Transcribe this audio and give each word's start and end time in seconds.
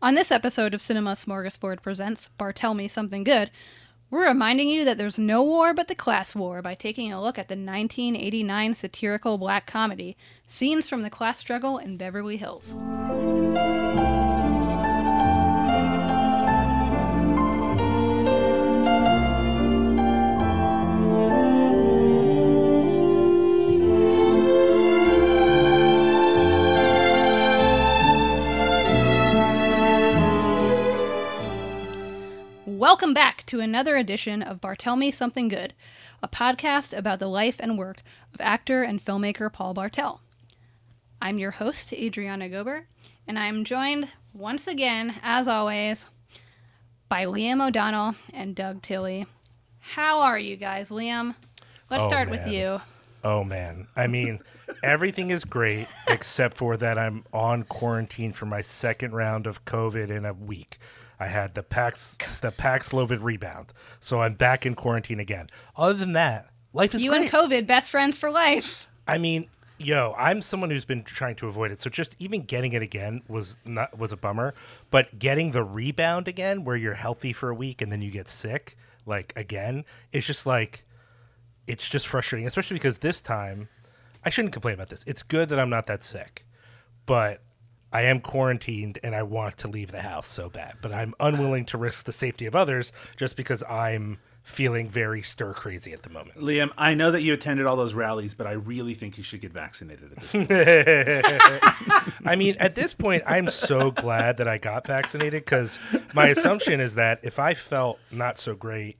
On 0.00 0.14
this 0.14 0.30
episode 0.30 0.74
of 0.74 0.80
Cinema 0.80 1.14
Smorgasbord 1.14 1.82
Presents 1.82 2.30
Bartel 2.38 2.72
Me 2.72 2.86
Something 2.86 3.24
Good, 3.24 3.50
we're 4.12 4.28
reminding 4.28 4.68
you 4.68 4.84
that 4.84 4.96
there's 4.96 5.18
no 5.18 5.42
war 5.42 5.74
but 5.74 5.88
the 5.88 5.96
class 5.96 6.36
war 6.36 6.62
by 6.62 6.76
taking 6.76 7.12
a 7.12 7.20
look 7.20 7.36
at 7.36 7.48
the 7.48 7.54
1989 7.54 8.76
satirical 8.76 9.38
black 9.38 9.66
comedy 9.66 10.16
Scenes 10.46 10.88
from 10.88 11.02
the 11.02 11.10
Class 11.10 11.40
Struggle 11.40 11.78
in 11.78 11.96
Beverly 11.96 12.36
Hills. 12.36 12.76
Welcome 32.98 33.14
back 33.14 33.46
to 33.46 33.60
another 33.60 33.96
edition 33.96 34.42
of 34.42 34.60
Bartel 34.60 34.96
Me 34.96 35.12
Something 35.12 35.46
Good, 35.46 35.72
a 36.20 36.26
podcast 36.26 36.92
about 36.92 37.20
the 37.20 37.28
life 37.28 37.60
and 37.60 37.78
work 37.78 37.98
of 38.34 38.40
actor 38.40 38.82
and 38.82 38.98
filmmaker 39.00 39.52
Paul 39.52 39.72
Bartel. 39.72 40.20
I'm 41.22 41.38
your 41.38 41.52
host, 41.52 41.92
Adriana 41.92 42.48
Gober, 42.48 42.86
and 43.24 43.38
I'm 43.38 43.62
joined 43.64 44.08
once 44.34 44.66
again, 44.66 45.14
as 45.22 45.46
always, 45.46 46.06
by 47.08 47.24
Liam 47.24 47.64
O'Donnell 47.64 48.16
and 48.34 48.56
Doug 48.56 48.82
Tilley. 48.82 49.26
How 49.78 50.18
are 50.18 50.38
you 50.38 50.56
guys, 50.56 50.90
Liam? 50.90 51.36
Let's 51.88 52.02
Oh, 52.02 52.08
start 52.08 52.28
with 52.28 52.48
you. 52.48 52.80
Oh 53.22 53.44
man. 53.44 53.86
I 53.94 54.08
mean, 54.08 54.40
everything 54.82 55.30
is 55.30 55.44
great 55.44 55.86
except 56.08 56.56
for 56.56 56.76
that 56.76 56.98
I'm 56.98 57.24
on 57.32 57.62
quarantine 57.62 58.32
for 58.32 58.46
my 58.46 58.60
second 58.60 59.12
round 59.12 59.46
of 59.46 59.64
COVID 59.64 60.10
in 60.10 60.24
a 60.24 60.32
week. 60.32 60.78
I 61.20 61.26
had 61.26 61.54
the 61.54 61.62
Pax 61.62 62.18
the 62.40 62.52
Paxlovid 62.52 63.22
rebound. 63.22 63.72
So 64.00 64.22
I'm 64.22 64.34
back 64.34 64.64
in 64.64 64.74
quarantine 64.74 65.20
again. 65.20 65.48
Other 65.76 65.94
than 65.94 66.12
that, 66.12 66.50
life 66.72 66.94
is 66.94 67.02
You 67.02 67.10
great. 67.10 67.22
and 67.22 67.30
COVID, 67.30 67.66
best 67.66 67.90
friends 67.90 68.16
for 68.16 68.30
life. 68.30 68.88
I 69.06 69.18
mean, 69.18 69.48
yo, 69.78 70.14
I'm 70.16 70.42
someone 70.42 70.70
who's 70.70 70.84
been 70.84 71.02
trying 71.02 71.34
to 71.36 71.48
avoid 71.48 71.70
it. 71.70 71.80
So 71.80 71.90
just 71.90 72.14
even 72.18 72.42
getting 72.42 72.72
it 72.72 72.82
again 72.82 73.22
was 73.28 73.56
not 73.64 73.98
was 73.98 74.12
a 74.12 74.16
bummer. 74.16 74.54
But 74.90 75.18
getting 75.18 75.50
the 75.50 75.64
rebound 75.64 76.28
again, 76.28 76.64
where 76.64 76.76
you're 76.76 76.94
healthy 76.94 77.32
for 77.32 77.48
a 77.50 77.54
week 77.54 77.82
and 77.82 77.90
then 77.90 78.02
you 78.02 78.10
get 78.10 78.28
sick, 78.28 78.76
like 79.06 79.32
again, 79.36 79.84
it's 80.12 80.26
just 80.26 80.46
like 80.46 80.84
it's 81.66 81.88
just 81.88 82.06
frustrating, 82.06 82.46
especially 82.46 82.74
because 82.74 82.98
this 82.98 83.20
time 83.20 83.68
I 84.24 84.30
shouldn't 84.30 84.52
complain 84.52 84.74
about 84.74 84.88
this. 84.88 85.04
It's 85.06 85.22
good 85.22 85.48
that 85.48 85.58
I'm 85.58 85.70
not 85.70 85.86
that 85.86 86.02
sick, 86.04 86.46
but 87.06 87.42
I 87.92 88.02
am 88.02 88.20
quarantined 88.20 88.98
and 89.02 89.14
I 89.14 89.22
want 89.22 89.56
to 89.58 89.68
leave 89.68 89.90
the 89.90 90.02
house 90.02 90.26
so 90.26 90.48
bad. 90.50 90.76
But 90.82 90.92
I'm 90.92 91.14
unwilling 91.20 91.64
to 91.66 91.78
risk 91.78 92.04
the 92.04 92.12
safety 92.12 92.46
of 92.46 92.54
others 92.54 92.92
just 93.16 93.36
because 93.36 93.62
I'm 93.68 94.18
feeling 94.42 94.88
very 94.88 95.20
stir 95.20 95.52
crazy 95.52 95.92
at 95.92 96.02
the 96.02 96.08
moment. 96.10 96.38
Liam, 96.38 96.70
I 96.78 96.94
know 96.94 97.10
that 97.10 97.20
you 97.22 97.34
attended 97.34 97.66
all 97.66 97.76
those 97.76 97.92
rallies, 97.94 98.32
but 98.34 98.46
I 98.46 98.52
really 98.52 98.94
think 98.94 99.18
you 99.18 99.24
should 99.24 99.42
get 99.42 99.52
vaccinated 99.52 100.10
at 100.12 100.18
this 100.18 100.30
point. 100.32 100.50
I 102.26 102.34
mean, 102.36 102.56
at 102.58 102.74
this 102.74 102.94
point, 102.94 103.22
I'm 103.26 103.50
so 103.50 103.90
glad 103.90 104.38
that 104.38 104.48
I 104.48 104.58
got 104.58 104.86
vaccinated 104.86 105.44
because 105.44 105.78
my 106.14 106.28
assumption 106.28 106.80
is 106.80 106.94
that 106.94 107.20
if 107.22 107.38
I 107.38 107.54
felt 107.54 107.98
not 108.10 108.38
so 108.38 108.54
great, 108.54 108.96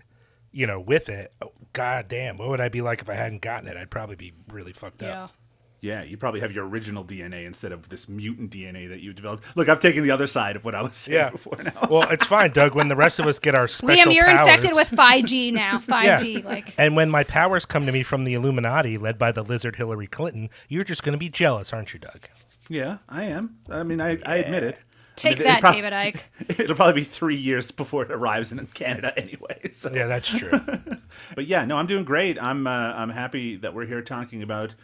you 0.53 0.66
know, 0.66 0.81
with 0.81 1.09
it, 1.09 1.33
oh, 1.42 1.53
god 1.72 2.09
damn, 2.09 2.36
what 2.39 2.48
would 2.48 2.61
I 2.61 2.69
be 2.69 2.83
like 2.83 3.00
if 3.00 3.09
I 3.09 3.14
hadn't 3.14 3.41
gotten 3.42 3.69
it? 3.69 3.77
I'd 3.77 3.91
probably 3.91 4.16
be 4.16 4.33
really 4.53 4.72
fucked 4.72 5.03
Yeah. 5.03 5.25
up. 5.25 5.34
Yeah, 5.81 6.03
you 6.03 6.17
probably 6.17 6.41
have 6.41 6.53
your 6.53 6.67
original 6.67 7.05
DNA 7.05 7.47
instead 7.47 7.71
of 7.73 7.89
this 7.89 8.09
mutant 8.09 8.51
DNA 8.51 8.89
that 8.89 9.01
you 9.01 9.12
developed. 9.12 9.45
Look, 9.57 9.69
I've 9.69 9.81
taken 9.81 10.03
the 10.03 10.11
other 10.11 10.27
side 10.27 10.57
of 10.57 10.65
what 10.65 10.75
I 10.75 10.83
was 10.83 10.97
saying 10.97 11.17
Yeah. 11.19 11.31
before 11.31 11.57
now. 11.62 11.87
Well, 11.89 12.09
it's 12.11 12.27
fine, 12.27 12.51
Doug. 12.53 12.75
When 12.75 12.89
the 12.89 12.97
rest 12.97 13.19
of 13.19 13.27
us 13.27 13.39
get 13.39 13.55
our 13.55 13.69
special 13.69 14.11
Liam, 14.11 14.15
you're 14.15 14.25
powers, 14.27 14.41
infected 14.49 14.75
with 14.75 14.91
5G 14.91 15.53
now. 15.53 15.79
5G, 15.79 16.43
Yeah. 16.43 16.49
like 16.49 16.75
And 16.77 16.97
when 16.97 17.11
my 17.11 17.23
powers 17.25 17.65
come 17.65 17.87
to 17.87 17.93
me 17.93 18.03
from 18.03 18.25
the 18.25 18.34
Illuminati, 18.34 18.99
led 18.99 19.19
by 19.19 19.31
the 19.33 19.43
lizard 19.44 19.77
Hillary 19.77 20.06
Clinton, 20.09 20.50
you're 20.69 20.84
just 20.84 21.03
going 21.03 21.12
to 21.12 21.19
be 21.19 21.28
jealous, 21.28 21.72
aren't 21.72 21.94
you, 21.94 22.00
Doug? 22.00 22.28
yeah, 22.69 22.99
I 23.09 23.25
am. 23.25 23.59
I 23.71 23.83
mean, 23.83 24.00
I, 24.00 24.19
I 24.27 24.37
admit 24.37 24.62
it. 24.65 24.78
take 25.17 25.37
I 25.37 25.38
mean, 25.38 25.47
that, 25.47 25.59
it 25.59 25.61
prob- 25.61 25.75
David 25.75 25.93
Icke. 25.93 26.21
It'll 26.61 26.77
probably 26.77 27.00
be 27.00 27.05
three 27.05 27.37
years 27.37 27.71
before 27.71 28.03
it 28.03 28.11
arrives 28.11 28.53
in 28.53 28.67
Canada 28.75 29.12
anyway. 29.17 29.71
So. 29.72 29.91
Yeah, 29.93 30.06
that's 30.06 30.28
true. 30.28 30.61
But 31.34 31.47
yeah, 31.47 31.65
no, 31.65 31.77
I'm 31.77 31.87
doing 31.87 32.05
great. 32.05 32.41
I'm 32.43 32.67
uh, 32.67 32.71
I'm 32.71 33.11
happy 33.11 33.56
that 33.56 33.75
we're 33.75 33.87
here 33.87 34.03
talking 34.03 34.43
about, 34.43 34.75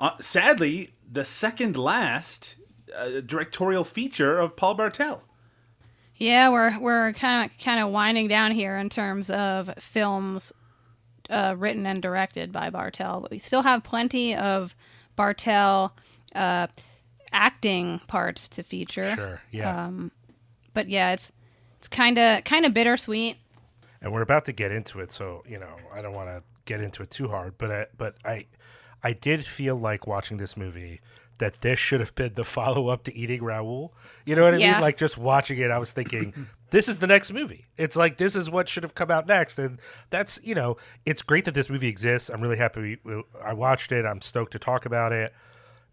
uh, 0.00 0.18
sadly, 0.20 0.94
the 1.10 1.24
second 1.24 1.76
last 1.76 2.56
uh, 2.94 3.20
directorial 3.20 3.84
feature 3.84 4.38
of 4.38 4.56
Paul 4.56 4.74
Bartel. 4.74 5.22
Yeah, 6.16 6.48
we're 6.50 6.78
we're 6.78 7.12
kind 7.14 7.50
of 7.50 7.58
kind 7.58 7.80
of 7.80 7.90
winding 7.90 8.28
down 8.28 8.52
here 8.52 8.76
in 8.76 8.88
terms 8.88 9.30
of 9.30 9.70
films 9.80 10.52
uh, 11.28 11.54
written 11.58 11.86
and 11.86 12.00
directed 12.00 12.52
by 12.52 12.70
Bartel, 12.70 13.20
but 13.22 13.30
we 13.30 13.38
still 13.38 13.62
have 13.62 13.82
plenty 13.82 14.34
of 14.36 14.76
Bartel 15.16 15.92
uh, 16.34 16.68
acting 17.32 18.00
parts 18.06 18.48
to 18.50 18.62
feature. 18.62 19.14
sure. 19.16 19.40
Yeah. 19.50 19.90
But 20.72 20.88
yeah, 20.88 21.12
it's 21.12 21.32
it's 21.78 21.88
kind 21.88 22.18
of 22.18 22.44
kind 22.44 22.64
of 22.64 22.72
bittersweet. 22.72 23.36
and 24.00 24.12
we're 24.12 24.22
about 24.22 24.44
to 24.46 24.52
get 24.52 24.72
into 24.72 25.00
it 25.00 25.12
so 25.12 25.42
you 25.46 25.58
know 25.58 25.76
i 25.94 26.00
don't 26.00 26.14
want 26.14 26.28
to 26.28 26.42
get 26.64 26.80
into 26.80 27.02
it 27.02 27.10
too 27.10 27.28
hard 27.28 27.56
but 27.58 27.70
I, 27.70 27.86
but 27.98 28.16
i 28.24 28.46
i 29.04 29.12
did 29.12 29.44
feel 29.46 29.76
like 29.76 30.06
watching 30.06 30.38
this 30.38 30.56
movie 30.56 31.00
that 31.38 31.60
this 31.62 31.78
should 31.80 31.98
have 32.00 32.14
been 32.14 32.32
the 32.34 32.44
follow-up 32.44 33.02
to 33.02 33.12
eating 33.16 33.42
raoul. 33.42 33.92
You 34.24 34.36
know 34.36 34.44
what 34.44 34.54
i 34.54 34.56
Yeah. 34.56 34.72
mean 34.74 34.80
like 34.80 34.96
just 34.96 35.16
watching 35.18 35.58
it 35.58 35.70
i 35.70 35.78
was 35.78 35.92
thinking 35.92 36.46
this 36.70 36.88
is 36.88 36.98
the 36.98 37.06
next 37.06 37.32
movie. 37.32 37.66
It's 37.76 37.94
like 37.94 38.16
this 38.16 38.34
is 38.34 38.50
what 38.50 38.68
should 38.68 38.82
have 38.82 38.96
come 38.96 39.08
out 39.08 39.28
next. 39.28 39.60
And 39.60 39.78
that's 40.10 40.40
you 40.42 40.56
know 40.56 40.76
it's 41.04 41.22
great 41.22 41.44
that 41.44 41.54
this 41.54 41.70
movie 41.70 41.86
exists. 41.86 42.30
I'm 42.30 42.40
really 42.40 42.56
happy 42.56 42.98
we, 43.04 43.22
i 43.44 43.52
watched 43.52 43.92
it. 43.92 44.04
I'm 44.04 44.20
stoked 44.20 44.50
to 44.52 44.58
talk 44.58 44.84
about 44.84 45.12
it. 45.12 45.32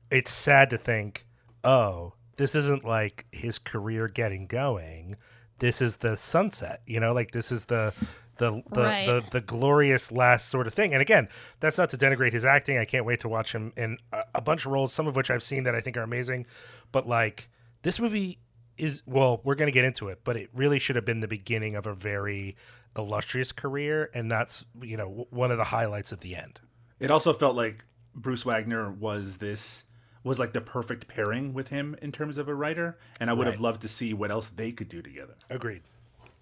It's 0.10 0.32
sad 0.32 0.72
to 0.72 0.78
think, 0.80 1.26
oh, 1.64 2.14
this 2.38 2.56
isn't 2.56 2.84
like 2.84 3.26
his 3.32 3.60
career 3.60 4.08
getting 4.08 4.48
going. 4.48 5.18
This 5.60 5.82
is 5.84 5.98
the 5.98 6.18
sunset, 6.18 6.82
you 6.88 7.00
know, 7.00 7.14
like 7.14 7.30
this 7.32 7.52
is 7.52 7.66
the 7.66 7.94
the 8.42 8.64
the, 8.72 8.82
Right. 8.82 9.06
the, 9.06 9.24
the 9.30 9.42
glorious 9.42 10.12
last 10.12 10.50
sort 10.50 10.66
of 10.68 10.74
thing. 10.74 10.94
And 10.94 11.02
again, 11.02 11.30
that's 11.60 11.78
not 11.78 11.92
to 11.92 11.98
denigrate 11.98 12.34
his 12.34 12.44
acting. 12.44 12.78
I 12.80 12.86
can't 12.86 13.06
wait 13.06 13.20
to 13.22 13.30
watch 13.30 13.54
him 13.54 13.72
in 13.78 13.98
a, 14.12 14.24
a 14.36 14.42
bunch 14.42 14.66
of 14.66 14.72
roles, 14.72 14.92
some 14.92 15.08
of 15.08 15.16
which 15.16 15.30
I've 15.30 15.44
seen 15.44 15.64
that 15.64 15.76
I 15.76 15.80
think 15.80 15.96
are 15.96 16.02
amazing. 16.02 16.48
But 16.92 17.08
like 17.08 17.50
this 17.84 18.00
movie 18.00 18.40
is 18.78 19.04
well, 19.06 19.42
we're 19.44 19.56
gonna 19.56 19.72
get 19.72 19.86
into 19.86 20.08
it, 20.10 20.22
but 20.24 20.36
it 20.36 20.50
really 20.54 20.80
should 20.80 20.96
have 20.96 21.06
been 21.06 21.20
the 21.20 21.28
beginning 21.28 21.76
of 21.76 21.86
a 21.86 21.94
very 21.94 22.56
illustrious 22.98 23.52
career 23.52 24.10
and 24.14 24.28
not 24.28 24.64
you 24.82 24.98
know 24.98 25.28
one 25.30 25.52
of 25.52 25.58
the 25.58 25.66
highlights 25.66 26.12
at 26.12 26.22
the 26.22 26.36
end. 26.36 26.60
It 27.00 27.12
also 27.12 27.34
felt 27.34 27.56
like 27.56 27.86
Bruce 28.16 28.44
Wagner 28.44 28.92
was 28.92 29.38
this 29.38 29.86
was 30.24 30.40
like 30.40 30.54
the 30.54 30.62
perfect 30.62 31.08
pairing 31.08 31.54
with 31.54 31.70
him 31.70 31.96
in 32.02 32.12
terms 32.12 32.38
of 32.38 32.48
a 32.48 32.54
writer, 32.56 32.98
and 33.20 33.30
I 33.30 33.34
would 33.34 33.48
have 33.48 33.60
loved 33.60 33.82
to 33.84 33.88
see 33.88 34.14
what 34.14 34.30
else 34.32 34.50
they 34.50 34.72
could 34.72 34.88
do 34.90 35.02
together. 35.02 35.36
Agreed. 35.50 35.82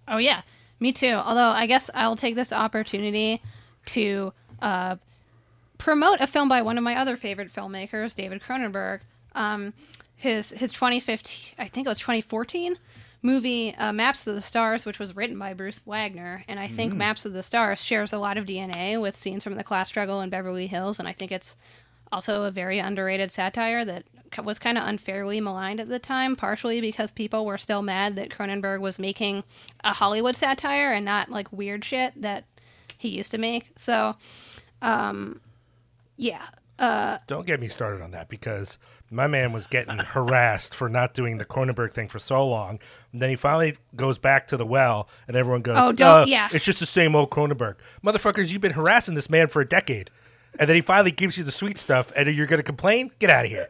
Oh 0.08 0.18
yeah, 0.18 0.42
me 0.80 0.92
too. 0.92 1.12
Although 1.12 1.50
I 1.50 1.66
guess 1.66 1.90
I'll 1.94 2.16
take 2.16 2.34
this 2.34 2.52
opportunity 2.52 3.42
to 3.86 4.32
uh, 4.60 4.96
promote 5.78 6.20
a 6.20 6.26
film 6.26 6.48
by 6.48 6.62
one 6.62 6.78
of 6.78 6.84
my 6.84 6.96
other 6.96 7.16
favorite 7.16 7.52
filmmakers, 7.52 8.14
David 8.14 8.42
Cronenberg. 8.42 9.00
Um, 9.34 9.74
his 10.16 10.50
his 10.50 10.72
2015, 10.72 11.54
I 11.58 11.68
think 11.68 11.86
it 11.86 11.88
was 11.88 11.98
2014 11.98 12.76
movie 13.22 13.74
uh, 13.74 13.92
Maps 13.92 14.26
of 14.26 14.34
the 14.34 14.42
Stars, 14.42 14.86
which 14.86 14.98
was 14.98 15.14
written 15.14 15.38
by 15.38 15.52
Bruce 15.54 15.80
Wagner, 15.86 16.44
and 16.48 16.58
I 16.58 16.68
think 16.68 16.94
Maps 16.94 17.24
of 17.24 17.32
the 17.32 17.42
Stars 17.42 17.82
shares 17.82 18.12
a 18.12 18.18
lot 18.18 18.38
of 18.38 18.46
DNA 18.46 19.00
with 19.00 19.16
scenes 19.16 19.44
from 19.44 19.54
the 19.54 19.64
class 19.64 19.88
struggle 19.88 20.20
in 20.20 20.30
Beverly 20.30 20.66
Hills, 20.66 20.98
and 20.98 21.06
I 21.06 21.12
think 21.12 21.32
it's 21.32 21.56
also 22.12 22.44
a 22.44 22.50
very 22.50 22.78
underrated 22.78 23.30
satire 23.30 23.84
that 23.84 24.04
was 24.42 24.58
kind 24.58 24.78
of 24.78 24.86
unfairly 24.86 25.40
maligned 25.40 25.80
at 25.80 25.88
the 25.88 25.98
time, 25.98 26.36
partially 26.36 26.80
because 26.80 27.10
people 27.10 27.44
were 27.44 27.58
still 27.58 27.82
mad 27.82 28.16
that 28.16 28.30
Cronenberg 28.30 28.80
was 28.80 28.98
making 28.98 29.44
a 29.84 29.92
Hollywood 29.92 30.36
satire 30.36 30.92
and 30.92 31.04
not 31.04 31.30
like 31.30 31.52
weird 31.52 31.84
shit 31.84 32.20
that 32.20 32.44
he 32.96 33.08
used 33.08 33.30
to 33.32 33.38
make. 33.38 33.70
So, 33.76 34.16
um, 34.82 35.40
yeah. 36.16 36.42
Uh, 36.78 37.18
Don't 37.26 37.46
get 37.46 37.60
me 37.60 37.68
started 37.68 38.02
on 38.02 38.10
that 38.12 38.28
because 38.30 38.78
my 39.10 39.26
man 39.26 39.52
was 39.52 39.66
getting 39.66 39.98
harassed 39.98 40.74
for 40.74 40.88
not 40.88 41.12
doing 41.12 41.36
the 41.38 41.44
Cronenberg 41.44 41.92
thing 41.92 42.08
for 42.08 42.18
so 42.18 42.46
long. 42.46 42.78
And 43.12 43.20
then 43.20 43.28
he 43.28 43.36
finally 43.36 43.76
goes 43.94 44.16
back 44.16 44.46
to 44.46 44.56
the 44.56 44.64
well, 44.64 45.08
and 45.28 45.36
everyone 45.36 45.60
goes, 45.62 45.76
Oh, 45.78 45.92
don't- 45.92 46.22
"Uh, 46.22 46.24
yeah. 46.26 46.48
It's 46.52 46.64
just 46.64 46.80
the 46.80 46.86
same 46.86 47.14
old 47.14 47.30
Cronenberg. 47.30 47.74
Motherfuckers, 48.02 48.50
you've 48.50 48.62
been 48.62 48.72
harassing 48.72 49.14
this 49.14 49.28
man 49.28 49.48
for 49.48 49.60
a 49.60 49.68
decade. 49.68 50.10
And 50.58 50.68
then 50.68 50.74
he 50.76 50.82
finally 50.82 51.10
gives 51.12 51.38
you 51.38 51.44
the 51.44 51.52
sweet 51.52 51.78
stuff, 51.78 52.12
and 52.14 52.28
you're 52.34 52.46
going 52.46 52.58
to 52.58 52.64
complain? 52.64 53.10
Get 53.18 53.30
out 53.30 53.44
of 53.44 53.50
here. 53.50 53.68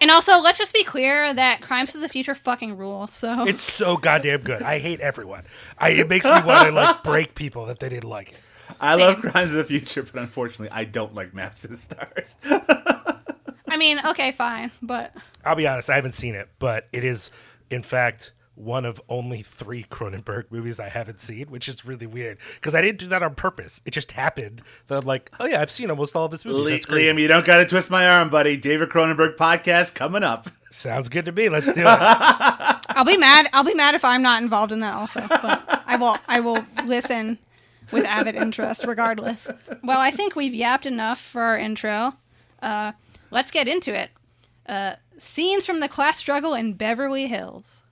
and 0.00 0.10
also, 0.10 0.38
let's 0.40 0.58
just 0.58 0.74
be 0.74 0.84
clear 0.84 1.32
that 1.32 1.62
Crimes 1.62 1.94
of 1.94 2.00
the 2.00 2.08
Future 2.08 2.34
fucking 2.34 2.76
rule. 2.76 3.06
So, 3.06 3.46
It's 3.46 3.62
so 3.62 3.96
goddamn 3.96 4.40
good. 4.42 4.62
I 4.62 4.78
hate 4.78 5.00
everyone. 5.00 5.44
I, 5.78 5.90
it 5.90 6.08
makes 6.08 6.24
me 6.26 6.32
want 6.32 6.66
to 6.66 6.72
like 6.72 7.02
break 7.04 7.34
people 7.34 7.66
that 7.66 7.78
they 7.78 7.88
didn't 7.88 8.08
like 8.10 8.32
it. 8.32 8.38
I 8.80 8.96
Same. 8.96 9.00
love 9.00 9.20
Crimes 9.22 9.52
of 9.52 9.58
the 9.58 9.64
Future, 9.64 10.02
but 10.02 10.16
unfortunately, 10.20 10.70
I 10.70 10.84
don't 10.84 11.14
like 11.14 11.32
Maps 11.32 11.62
to 11.62 11.68
the 11.68 11.76
Stars. 11.78 12.36
I 13.70 13.76
mean, 13.76 14.00
okay, 14.04 14.32
fine, 14.32 14.70
but 14.82 15.12
I'll 15.44 15.54
be 15.56 15.66
honest, 15.66 15.88
I 15.90 15.94
haven't 15.94 16.12
seen 16.14 16.34
it, 16.34 16.48
but 16.58 16.88
it 16.92 17.04
is, 17.04 17.30
in 17.70 17.82
fact, 17.82 18.32
one 18.58 18.84
of 18.84 19.00
only 19.08 19.40
three 19.42 19.84
Cronenberg 19.84 20.44
movies 20.50 20.80
I 20.80 20.88
haven't 20.88 21.20
seen, 21.20 21.46
which 21.48 21.68
is 21.68 21.84
really 21.84 22.06
weird 22.06 22.38
because 22.56 22.74
I 22.74 22.80
didn't 22.82 22.98
do 22.98 23.06
that 23.08 23.22
on 23.22 23.34
purpose. 23.34 23.80
It 23.84 23.92
just 23.92 24.12
happened 24.12 24.62
that 24.88 25.02
I'm 25.02 25.06
like, 25.06 25.30
oh 25.38 25.46
yeah, 25.46 25.60
I've 25.60 25.70
seen 25.70 25.90
almost 25.90 26.16
all 26.16 26.24
of 26.24 26.32
his 26.32 26.44
movies. 26.44 26.64
Le- 26.64 26.70
That's 26.72 26.86
crazy. 26.86 27.06
Liam, 27.08 27.20
you 27.20 27.28
don't 27.28 27.46
got 27.46 27.58
to 27.58 27.66
twist 27.66 27.90
my 27.90 28.08
arm, 28.08 28.30
buddy. 28.30 28.56
David 28.56 28.88
Cronenberg 28.88 29.36
podcast 29.36 29.94
coming 29.94 30.22
up. 30.24 30.50
Sounds 30.70 31.08
good 31.08 31.24
to 31.26 31.32
me. 31.32 31.48
Let's 31.48 31.72
do 31.72 31.80
it. 31.80 31.86
I'll 31.86 33.04
be 33.04 33.16
mad. 33.16 33.48
I'll 33.52 33.64
be 33.64 33.74
mad 33.74 33.94
if 33.94 34.04
I'm 34.04 34.22
not 34.22 34.42
involved 34.42 34.72
in 34.72 34.80
that 34.80 34.94
also. 34.94 35.20
But 35.28 35.82
I 35.86 35.96
will. 35.96 36.16
I 36.26 36.40
will 36.40 36.64
listen 36.84 37.38
with 37.90 38.04
avid 38.04 38.34
interest, 38.34 38.84
regardless. 38.84 39.48
Well, 39.82 39.98
I 40.00 40.10
think 40.10 40.36
we've 40.36 40.54
yapped 40.54 40.84
enough 40.84 41.20
for 41.20 41.40
our 41.42 41.56
intro. 41.58 42.14
Uh, 42.60 42.92
let's 43.30 43.50
get 43.50 43.66
into 43.68 43.94
it. 43.98 44.10
Uh, 44.68 44.96
scenes 45.16 45.64
from 45.64 45.80
the 45.80 45.88
class 45.88 46.18
struggle 46.18 46.54
in 46.54 46.74
Beverly 46.74 47.28
Hills. 47.28 47.82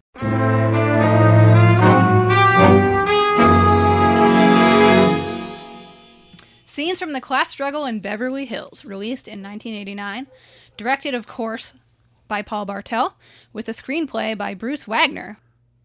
Scenes 6.64 6.98
from 6.98 7.12
the 7.12 7.20
Class 7.20 7.50
Struggle 7.50 7.84
in 7.84 8.00
Beverly 8.00 8.46
Hills, 8.46 8.84
released 8.84 9.28
in 9.28 9.42
1989, 9.42 10.26
directed, 10.76 11.14
of 11.14 11.26
course, 11.26 11.74
by 12.28 12.42
Paul 12.42 12.64
Bartel, 12.64 13.16
with 13.52 13.68
a 13.68 13.72
screenplay 13.72 14.36
by 14.36 14.54
Bruce 14.54 14.84
Wagner, 14.84 15.38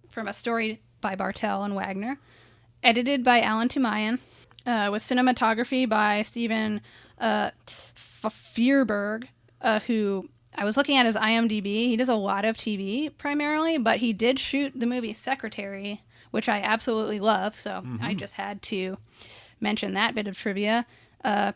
from 0.09 0.27
a 0.27 0.33
story 0.33 0.81
by 1.01 1.15
Bartel 1.15 1.63
and 1.63 1.75
Wagner, 1.75 2.17
edited 2.83 3.23
by 3.23 3.41
Alan 3.41 3.67
Toomayan, 3.67 4.19
uh, 4.65 4.89
with 4.91 5.03
cinematography 5.03 5.87
by 5.87 6.21
Steven 6.21 6.81
uh, 7.19 7.51
Fierberg, 7.95 9.27
uh, 9.61 9.79
who 9.81 10.29
I 10.61 10.63
was 10.63 10.77
looking 10.77 10.95
at 10.95 11.07
his 11.07 11.15
IMDb. 11.15 11.87
He 11.87 11.95
does 11.95 12.07
a 12.07 12.13
lot 12.13 12.45
of 12.45 12.55
TV 12.55 13.09
primarily, 13.17 13.79
but 13.79 13.97
he 13.97 14.13
did 14.13 14.37
shoot 14.37 14.71
the 14.75 14.85
movie 14.85 15.11
Secretary, 15.11 16.03
which 16.29 16.47
I 16.47 16.61
absolutely 16.61 17.19
love. 17.19 17.57
So 17.57 17.83
I 17.99 18.13
just 18.13 18.35
had 18.35 18.61
to 18.63 18.99
mention 19.59 19.95
that 19.95 20.13
bit 20.13 20.27
of 20.27 20.37
trivia. 20.37 20.85
Uh, 21.25 21.53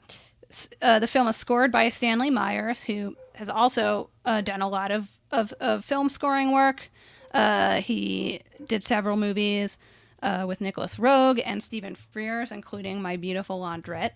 uh, 0.82 0.98
the 0.98 1.06
film 1.06 1.28
is 1.28 1.36
scored 1.36 1.72
by 1.72 1.88
Stanley 1.90 2.32
Myers, 2.32 2.82
who 2.82 3.16
has 3.36 3.48
also 3.48 4.10
uh, 4.26 4.42
done 4.42 4.64
a 4.64 4.68
lot 4.68 4.90
of, 4.90 5.10
of, 5.32 5.54
of 5.60 5.86
film 5.86 6.10
scoring 6.10 6.52
work. 6.52 6.90
Uh, 7.32 7.82
he 7.82 8.42
did 8.66 8.84
several 8.84 9.18
movies 9.18 9.78
uh, 10.24 10.46
with 10.48 10.62
Nicolas 10.62 10.96
Roeg 10.96 11.44
and 11.46 11.62
Stephen 11.62 11.96
Frears, 11.96 12.52
including 12.52 13.04
My 13.04 13.18
Beautiful 13.18 13.60
Laundrette, 13.60 14.14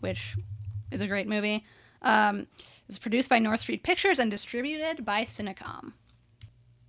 which 0.00 0.36
is 0.90 1.00
a 1.00 1.06
great 1.06 1.28
movie. 1.28 1.64
Um, 2.02 2.46
it's 2.88 2.98
produced 2.98 3.28
by 3.28 3.38
North 3.38 3.60
Street 3.60 3.82
Pictures 3.82 4.18
and 4.18 4.30
distributed 4.30 5.04
by 5.04 5.24
Cinecom. 5.24 5.92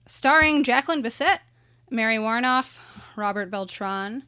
Starring 0.08 0.64
Jacqueline 0.64 1.04
Bisset, 1.04 1.40
Mary 1.90 2.18
Woronov, 2.18 2.78
Robert 3.16 3.52
Beltran, 3.52 4.24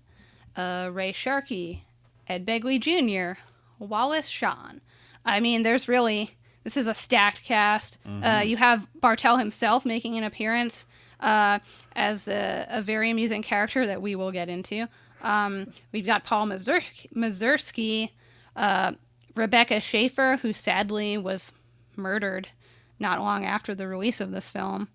uh, 0.55 0.89
Ray 0.91 1.11
Sharkey, 1.11 1.85
Ed 2.27 2.45
Begley 2.45 2.79
Jr., 2.79 3.39
Wallace 3.79 4.27
Shawn. 4.27 4.81
I 5.25 5.39
mean, 5.39 5.63
there's 5.63 5.87
really 5.87 6.35
this 6.63 6.77
is 6.77 6.87
a 6.87 6.93
stacked 6.93 7.43
cast. 7.43 7.97
Uh, 8.05 8.41
you 8.45 8.57
have 8.57 8.85
Bartel 8.99 9.37
himself 9.37 9.83
making 9.85 10.15
an 10.17 10.23
appearance 10.23 10.85
uh, 11.19 11.59
as 11.95 12.27
a, 12.27 12.67
a 12.69 12.81
very 12.81 13.09
amusing 13.09 13.41
character 13.41 13.87
that 13.87 14.01
we 14.01 14.15
will 14.15 14.31
get 14.31 14.47
into. 14.49 14.87
Um, 15.21 15.73
we've 15.91 16.05
got 16.05 16.23
Paul 16.23 16.47
Mazur- 16.47 16.81
Mazursky, 17.15 18.11
uh, 18.55 18.91
Rebecca 19.35 19.79
Schaeffer, 19.79 20.37
who 20.41 20.53
sadly 20.53 21.17
was 21.17 21.51
murdered 21.95 22.49
not 22.99 23.19
long 23.19 23.45
after 23.45 23.73
the 23.73 23.87
release 23.87 24.21
of 24.21 24.31
this 24.31 24.47
film. 24.47 24.87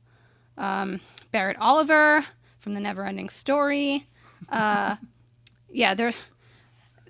Um, 0.56 1.00
Barrett 1.32 1.58
Oliver 1.58 2.25
from 2.58 2.72
The 2.72 2.81
Neverending 2.81 3.31
Story. 3.31 4.06
Uh, 4.48 4.96
yeah, 5.70 5.94
there, 5.94 6.12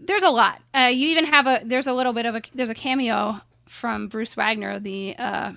there's 0.01 0.23
a 0.23 0.31
lot. 0.31 0.61
Uh, 0.75 0.91
you 0.93 1.09
even 1.09 1.27
have 1.27 1.47
a 1.47 1.61
there's 1.65 1.87
a 1.87 1.93
little 1.93 2.13
bit 2.13 2.27
of 2.27 2.35
a 2.35 2.43
there's 2.55 2.71
a 2.71 2.75
cameo 2.75 3.41
from 3.67 4.09
Bruce 4.09 4.35
Wagner, 4.35 4.79
the 4.79 5.15
uh, 5.19 5.53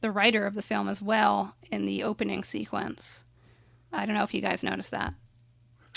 the 0.00 0.10
writer 0.10 0.46
of 0.46 0.54
the 0.54 0.62
film 0.62 0.88
as 0.88 1.00
well, 1.00 1.54
in 1.70 1.86
the 1.86 2.02
opening 2.02 2.44
sequence. 2.44 3.24
I 3.92 4.06
don't 4.06 4.14
know 4.14 4.24
if 4.24 4.34
you 4.34 4.40
guys 4.40 4.62
noticed 4.62 4.90
that. 4.90 5.14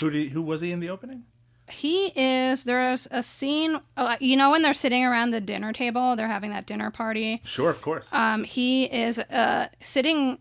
Who 0.00 0.10
did, 0.10 0.30
who 0.30 0.42
was 0.42 0.60
he 0.60 0.70
in 0.70 0.80
the 0.80 0.90
opening? 0.90 1.24
He 1.70 2.06
is. 2.16 2.64
There's 2.64 3.08
a 3.10 3.22
scene. 3.22 3.80
Uh, 3.96 4.16
you 4.20 4.36
know 4.36 4.50
when 4.50 4.62
they're 4.62 4.74
sitting 4.74 5.04
around 5.04 5.30
the 5.30 5.40
dinner 5.40 5.72
table, 5.72 6.16
they're 6.16 6.28
having 6.28 6.50
that 6.50 6.66
dinner 6.66 6.90
party. 6.90 7.40
Sure, 7.44 7.70
of 7.70 7.80
course. 7.82 8.08
Um, 8.12 8.44
he 8.44 8.84
is 8.84 9.18
uh, 9.18 9.68
sitting. 9.80 10.38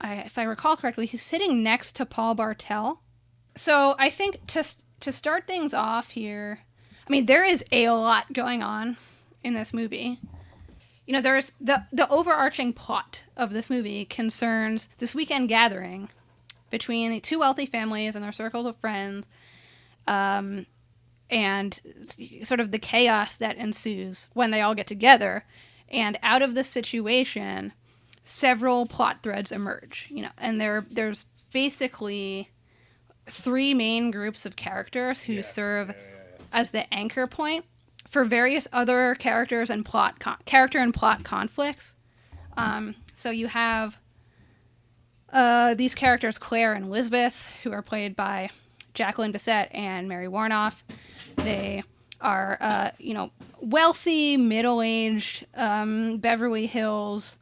I, 0.00 0.16
if 0.16 0.38
I 0.38 0.42
recall 0.42 0.76
correctly, 0.76 1.06
he's 1.06 1.22
sitting 1.22 1.62
next 1.62 1.96
to 1.96 2.06
Paul 2.06 2.34
Bartel. 2.34 3.00
So 3.56 3.96
I 3.98 4.10
think 4.10 4.46
to 4.48 4.64
to 5.00 5.12
start 5.12 5.46
things 5.46 5.72
off 5.72 6.10
here, 6.10 6.60
I 7.06 7.10
mean 7.10 7.26
there 7.26 7.44
is 7.44 7.64
a 7.72 7.90
lot 7.90 8.32
going 8.32 8.62
on 8.62 8.96
in 9.42 9.54
this 9.54 9.72
movie. 9.72 10.20
You 11.06 11.12
know, 11.12 11.20
there's 11.20 11.52
the 11.60 11.84
the 11.92 12.08
overarching 12.08 12.72
plot 12.72 13.22
of 13.36 13.52
this 13.52 13.70
movie 13.70 14.04
concerns 14.04 14.88
this 14.98 15.14
weekend 15.14 15.48
gathering 15.48 16.10
between 16.70 17.10
the 17.12 17.20
two 17.20 17.38
wealthy 17.38 17.64
families 17.64 18.14
and 18.16 18.24
their 18.24 18.32
circles 18.32 18.66
of 18.66 18.76
friends, 18.76 19.24
um, 20.06 20.66
and 21.30 21.80
sort 22.42 22.60
of 22.60 22.70
the 22.70 22.78
chaos 22.78 23.36
that 23.36 23.56
ensues 23.56 24.28
when 24.32 24.50
they 24.50 24.60
all 24.60 24.74
get 24.74 24.86
together. 24.86 25.44
And 25.88 26.18
out 26.22 26.42
of 26.42 26.54
this 26.54 26.68
situation, 26.68 27.72
several 28.24 28.86
plot 28.86 29.22
threads 29.22 29.52
emerge. 29.52 30.06
You 30.08 30.22
know, 30.22 30.30
and 30.38 30.60
there 30.60 30.86
there's 30.90 31.26
basically 31.52 32.50
three 33.28 33.74
main 33.74 34.10
groups 34.10 34.46
of 34.46 34.56
characters 34.56 35.22
who 35.22 35.42
serve 35.42 35.94
as 36.52 36.70
the 36.70 36.92
anchor 36.92 37.26
point 37.26 37.64
for 38.08 38.24
various 38.24 38.68
other 38.72 39.14
characters 39.16 39.68
and 39.68 39.84
plot 39.84 40.20
con- 40.20 40.38
character 40.44 40.78
and 40.78 40.94
plot 40.94 41.24
conflicts. 41.24 41.94
Um, 42.56 42.94
so 43.14 43.30
you 43.30 43.48
have 43.48 43.98
uh, 45.32 45.74
these 45.74 45.94
characters, 45.94 46.38
Claire 46.38 46.72
and 46.72 46.86
Elizabeth, 46.86 47.46
who 47.62 47.72
are 47.72 47.82
played 47.82 48.14
by 48.14 48.50
Jacqueline 48.96 49.32
Bisset 49.32 49.68
and 49.72 50.08
Mary 50.08 50.26
Woronov. 50.26 50.82
They 51.36 51.84
are, 52.20 52.58
uh, 52.60 52.90
you 52.98 53.14
know, 53.14 53.30
wealthy, 53.60 54.36
middle-aged 54.36 55.46
um, 55.54 56.18
Beverly 56.18 56.66
Hills 56.66 57.36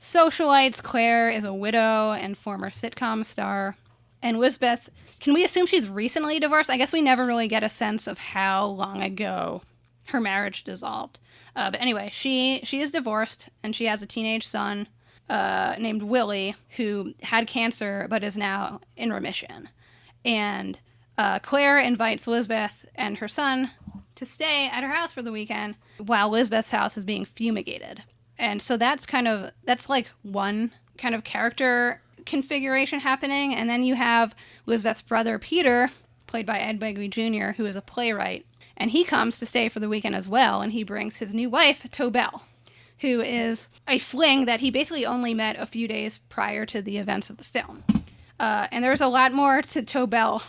socialites. 0.00 0.82
Claire 0.82 1.30
is 1.30 1.44
a 1.44 1.54
widow 1.54 2.12
and 2.12 2.36
former 2.36 2.70
sitcom 2.70 3.24
star, 3.24 3.76
and 4.22 4.36
Elizabeth. 4.36 4.90
Can 5.20 5.34
we 5.34 5.44
assume 5.44 5.66
she's 5.66 5.88
recently 5.88 6.38
divorced? 6.38 6.70
I 6.70 6.76
guess 6.76 6.92
we 6.92 7.02
never 7.02 7.24
really 7.24 7.48
get 7.48 7.64
a 7.64 7.68
sense 7.68 8.06
of 8.06 8.18
how 8.18 8.66
long 8.66 9.02
ago 9.02 9.62
her 10.06 10.20
marriage 10.20 10.64
dissolved. 10.64 11.18
Uh, 11.54 11.70
but 11.70 11.80
anyway, 11.80 12.10
she 12.12 12.60
she 12.64 12.80
is 12.80 12.90
divorced 12.90 13.48
and 13.62 13.74
she 13.74 13.86
has 13.86 14.02
a 14.02 14.06
teenage 14.06 14.46
son 14.46 14.88
uh, 15.28 15.74
named 15.78 16.02
Willie 16.02 16.54
who 16.76 17.14
had 17.22 17.46
cancer 17.46 18.06
but 18.08 18.24
is 18.24 18.36
now 18.36 18.80
in 18.96 19.12
remission. 19.12 19.68
And 20.24 20.78
uh, 21.18 21.40
Claire 21.40 21.78
invites 21.78 22.26
Elizabeth 22.26 22.86
and 22.94 23.18
her 23.18 23.28
son 23.28 23.70
to 24.14 24.24
stay 24.24 24.68
at 24.68 24.84
her 24.84 24.94
house 24.94 25.12
for 25.12 25.20
the 25.22 25.32
weekend 25.32 25.74
while 25.98 26.28
Elizabeth's 26.28 26.70
house 26.70 26.96
is 26.96 27.04
being 27.04 27.24
fumigated. 27.24 28.04
And 28.38 28.62
so 28.62 28.76
that's 28.76 29.04
kind 29.04 29.26
of 29.26 29.50
that's 29.64 29.88
like 29.88 30.08
one 30.22 30.70
kind 30.96 31.14
of 31.14 31.24
character 31.24 32.00
configuration 32.24 33.00
happening, 33.00 33.54
and 33.54 33.68
then 33.68 33.82
you 33.82 33.94
have 33.94 34.34
Elizabeth's 34.66 35.02
brother 35.02 35.38
Peter, 35.38 35.90
played 36.26 36.46
by 36.46 36.58
Ed 36.58 36.78
Begley 36.78 37.08
Jr., 37.08 37.52
who 37.56 37.66
is 37.66 37.74
a 37.74 37.80
playwright, 37.80 38.46
and 38.76 38.90
he 38.90 39.02
comes 39.02 39.38
to 39.38 39.46
stay 39.46 39.68
for 39.68 39.80
the 39.80 39.88
weekend 39.88 40.14
as 40.14 40.28
well, 40.28 40.60
and 40.60 40.72
he 40.72 40.84
brings 40.84 41.16
his 41.16 41.34
new 41.34 41.48
wife 41.48 41.86
Tobel, 41.90 42.42
who 42.98 43.20
is 43.20 43.70
a 43.88 43.98
fling 43.98 44.44
that 44.44 44.60
he 44.60 44.70
basically 44.70 45.06
only 45.06 45.34
met 45.34 45.58
a 45.58 45.66
few 45.66 45.88
days 45.88 46.18
prior 46.28 46.66
to 46.66 46.82
the 46.82 46.98
events 46.98 47.30
of 47.30 47.38
the 47.38 47.44
film. 47.44 47.82
Uh, 48.38 48.68
and 48.70 48.84
there's 48.84 49.00
a 49.00 49.08
lot 49.08 49.32
more 49.32 49.62
to 49.62 49.82
Tobel 49.82 50.42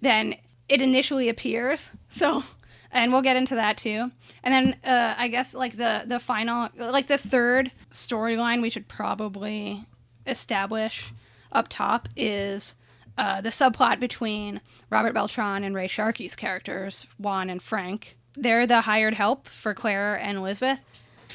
than 0.00 0.36
it 0.68 0.82
initially 0.82 1.28
appears. 1.28 1.90
So, 2.08 2.44
and 2.90 3.12
we'll 3.12 3.22
get 3.22 3.36
into 3.36 3.54
that 3.54 3.76
too. 3.76 4.10
And 4.42 4.52
then 4.54 4.76
uh, 4.84 5.14
I 5.16 5.28
guess 5.28 5.54
like 5.54 5.76
the 5.76 6.02
the 6.06 6.18
final, 6.18 6.68
like 6.76 7.06
the 7.06 7.18
third 7.18 7.72
storyline 7.90 8.62
we 8.62 8.70
should 8.70 8.88
probably 8.88 9.86
establish 10.26 11.12
up 11.52 11.68
top 11.68 12.08
is 12.16 12.74
uh, 13.18 13.40
the 13.40 13.48
subplot 13.48 14.00
between 14.00 14.60
Robert 14.90 15.14
Beltran 15.14 15.64
and 15.64 15.74
Ray 15.74 15.88
Sharkey's 15.88 16.36
characters, 16.36 17.06
Juan 17.18 17.48
and 17.48 17.62
Frank. 17.62 18.16
They're 18.36 18.66
the 18.66 18.82
hired 18.82 19.14
help 19.14 19.48
for 19.48 19.72
Claire 19.74 20.16
and 20.16 20.36
Elizabeth. 20.36 20.80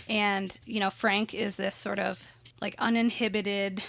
And, 0.07 0.53
you 0.65 0.79
know, 0.79 0.89
Frank 0.89 1.33
is 1.33 1.55
this 1.55 1.75
sort 1.75 1.99
of 1.99 2.23
like 2.61 2.75
uninhibited 2.77 3.81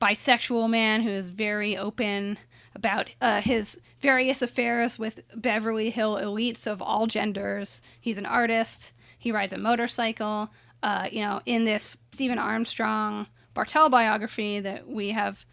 bisexual 0.00 0.68
man 0.68 1.02
who 1.02 1.10
is 1.10 1.28
very 1.28 1.76
open 1.76 2.38
about 2.78 3.10
uh, 3.20 3.40
his 3.40 3.78
various 4.00 4.40
affairs 4.40 4.98
with 4.98 5.20
Beverly 5.34 5.90
Hill 5.90 6.16
elites 6.16 6.66
of 6.66 6.80
all 6.80 7.06
genders. 7.06 7.80
He's 8.00 8.18
an 8.18 8.26
artist. 8.26 8.92
He 9.18 9.32
rides 9.32 9.52
a 9.52 9.58
motorcycle. 9.58 10.50
Uh, 10.82 11.08
you 11.10 11.20
know, 11.20 11.40
in 11.44 11.64
this 11.64 11.96
Stephen 12.12 12.38
Armstrong 12.38 13.26
Bartel 13.52 13.90
biography 13.90 14.60
that 14.60 14.88
we 14.88 15.10
have 15.10 15.44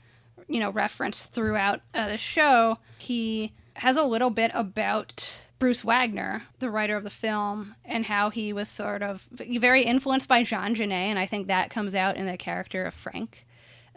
you 0.47 0.59
know 0.59 0.69
referenced 0.69 1.33
throughout 1.33 1.81
uh, 1.93 2.07
the 2.07 2.17
show. 2.17 2.77
He 2.97 3.53
has 3.75 3.95
a 3.95 4.03
little 4.03 4.29
bit 4.29 4.51
about 4.53 5.37
Bruce 5.57 5.83
Wagner, 5.83 6.43
the 6.59 6.69
writer 6.69 6.95
of 6.95 7.03
the 7.03 7.09
film, 7.09 7.75
and 7.83 8.05
how 8.05 8.29
he 8.29 8.53
was 8.53 8.69
sort 8.69 9.01
of 9.01 9.27
very 9.31 9.83
influenced 9.83 10.27
by 10.27 10.43
Jean 10.43 10.75
Genet, 10.75 11.09
and 11.09 11.19
I 11.19 11.25
think 11.25 11.47
that 11.47 11.69
comes 11.69 11.95
out 11.95 12.17
in 12.17 12.25
the 12.25 12.37
character 12.37 12.85
of 12.85 12.93
Frank. 12.93 13.44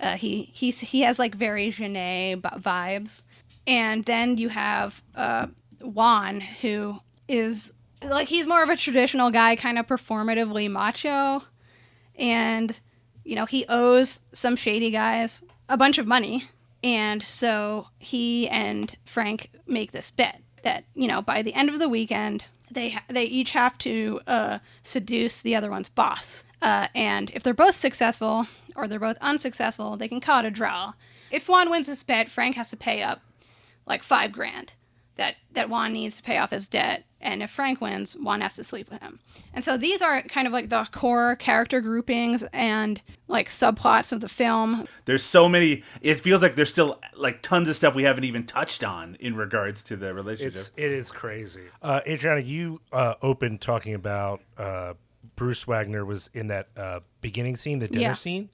Uh, 0.01 0.17
he 0.17 0.51
he's, 0.53 0.81
he 0.81 1.01
has 1.03 1.19
like 1.19 1.35
very 1.35 1.71
Genet 1.71 2.43
vibes, 2.43 3.23
and 3.67 4.05
then 4.05 4.39
you 4.39 4.49
have 4.49 5.03
uh, 5.15 5.49
Juan, 5.81 6.41
who 6.41 7.01
is 7.27 7.73
like 8.03 8.29
he's 8.29 8.47
more 8.47 8.63
of 8.63 8.69
a 8.69 8.77
traditional 8.77 9.31
guy, 9.31 9.57
kind 9.57 9.79
of 9.79 9.87
performatively 9.87 10.71
macho, 10.71 11.43
and 12.17 12.77
you 13.25 13.35
know 13.35 13.45
he 13.45 13.65
owes 13.69 14.21
some 14.33 14.57
shady 14.57 14.91
guys 14.91 15.43
a 15.69 15.77
bunch 15.77 15.99
of 15.99 16.07
money, 16.07 16.45
and 16.83 17.23
so 17.25 17.89
he 17.99 18.49
and 18.49 18.97
Frank 19.05 19.51
make 19.67 19.93
this 19.93 20.11
bet 20.11 20.41
that 20.63 20.85
you 20.95 21.09
know 21.09 21.21
by 21.23 21.43
the 21.43 21.55
end 21.55 21.69
of 21.71 21.79
the 21.79 21.89
weekend 21.89 22.45
they 22.71 22.91
ha- 22.91 23.05
they 23.09 23.25
each 23.25 23.53
have 23.53 23.77
to 23.79 24.21
uh, 24.27 24.59
seduce 24.83 25.43
the 25.43 25.57
other 25.57 25.71
one's 25.71 25.89
boss, 25.89 26.45
uh, 26.63 26.89
and 26.95 27.31
if 27.35 27.43
they're 27.43 27.55
both 27.55 27.77
successful 27.77 28.47
or 28.79 28.89
they're 28.89 28.99
both 28.99 29.19
unsuccessful, 29.21 29.97
they 29.97 30.09
can 30.09 30.21
call 30.21 30.41
it 30.41 30.47
a 30.47 30.51
draw. 30.51 30.93
If 31.31 31.49
Juan 31.49 31.69
wins 31.71 31.89
this 31.89 32.03
bet, 32.03 32.31
Frank 32.31 32.57
has 32.57 32.71
to 32.71 32.77
pay 32.77 33.03
up 33.03 33.21
like 33.87 34.03
five 34.03 34.33
grand 34.33 34.73
that 35.17 35.35
that 35.53 35.69
Juan 35.69 35.93
needs 35.93 36.17
to 36.19 36.23
pay 36.23 36.39
off 36.39 36.51
his 36.51 36.69
debt, 36.69 37.05
and 37.21 37.43
if 37.43 37.51
Frank 37.51 37.81
wins, 37.81 38.15
Juan 38.15 38.41
has 38.41 38.55
to 38.55 38.63
sleep 38.63 38.89
with 38.89 39.01
him. 39.03 39.19
And 39.53 39.65
so 39.65 39.77
these 39.77 40.01
are 40.01 40.23
kind 40.23 40.47
of 40.47 40.53
like 40.53 40.69
the 40.69 40.87
core 40.93 41.35
character 41.35 41.81
groupings 41.81 42.45
and 42.53 43.03
like 43.27 43.49
subplots 43.49 44.13
of 44.13 44.21
the 44.21 44.29
film. 44.29 44.87
There's 45.07 45.25
so 45.25 45.49
many. 45.49 45.83
It 46.03 46.21
feels 46.21 46.41
like 46.41 46.55
there's 46.55 46.71
still 46.71 47.01
like 47.17 47.43
tons 47.43 47.69
of 47.69 47.75
stuff 47.75 47.97
we 47.97 48.05
haven't 48.05 48.25
even 48.25 48.47
touched 48.47 48.85
on 48.85 49.17
in 49.19 49.35
regards 49.35 49.83
to 49.85 49.97
the 49.97 50.15
relationship. 50.15 50.53
It's 50.55 50.71
it 50.77 50.93
is 50.93 51.11
crazy. 51.11 51.65
Uh, 51.83 52.01
Adriana, 52.07 52.41
you 52.41 52.81
uh, 52.93 53.15
opened 53.21 53.61
talking 53.61 53.95
about 53.95 54.41
uh, 54.57 54.95
Bruce 55.35 55.67
Wagner 55.67 56.05
was 56.05 56.31
in 56.33 56.47
that 56.47 56.69
uh, 56.77 57.01
beginning 57.21 57.57
scene, 57.57 57.81
the 57.81 57.89
dinner 57.89 58.01
Yeah. 58.03 58.13
scene. 58.13 58.51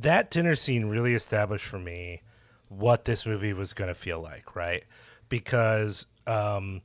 That 0.00 0.30
dinner 0.30 0.54
scene 0.54 0.86
really 0.86 1.14
established 1.14 1.64
for 1.64 1.78
me 1.78 2.22
what 2.68 3.04
this 3.04 3.26
movie 3.26 3.52
was 3.52 3.72
going 3.72 3.88
to 3.88 3.94
feel 3.94 4.20
like, 4.20 4.54
right? 4.54 4.84
Because 5.28 6.06
um, 6.26 6.82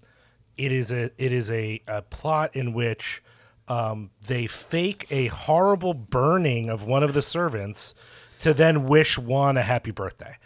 it 0.58 0.72
is 0.72 0.92
a 0.92 1.12
it 1.18 1.32
is 1.32 1.50
a, 1.50 1.82
a 1.88 2.02
plot 2.02 2.56
in 2.56 2.74
which 2.74 3.22
um, 3.68 4.10
they 4.26 4.48
fake 4.48 5.08
a 5.10 5.28
horrible 5.28 5.94
burning 5.94 6.70
of 6.70 6.84
one 6.84 7.04
of 7.04 7.14
the 7.14 7.22
servants 7.22 7.94
to 8.40 8.54
then 8.54 8.86
wish 8.86 9.18
Juan 9.18 9.58
a 9.58 9.64
happy 9.64 9.92
birthday. 9.92 10.38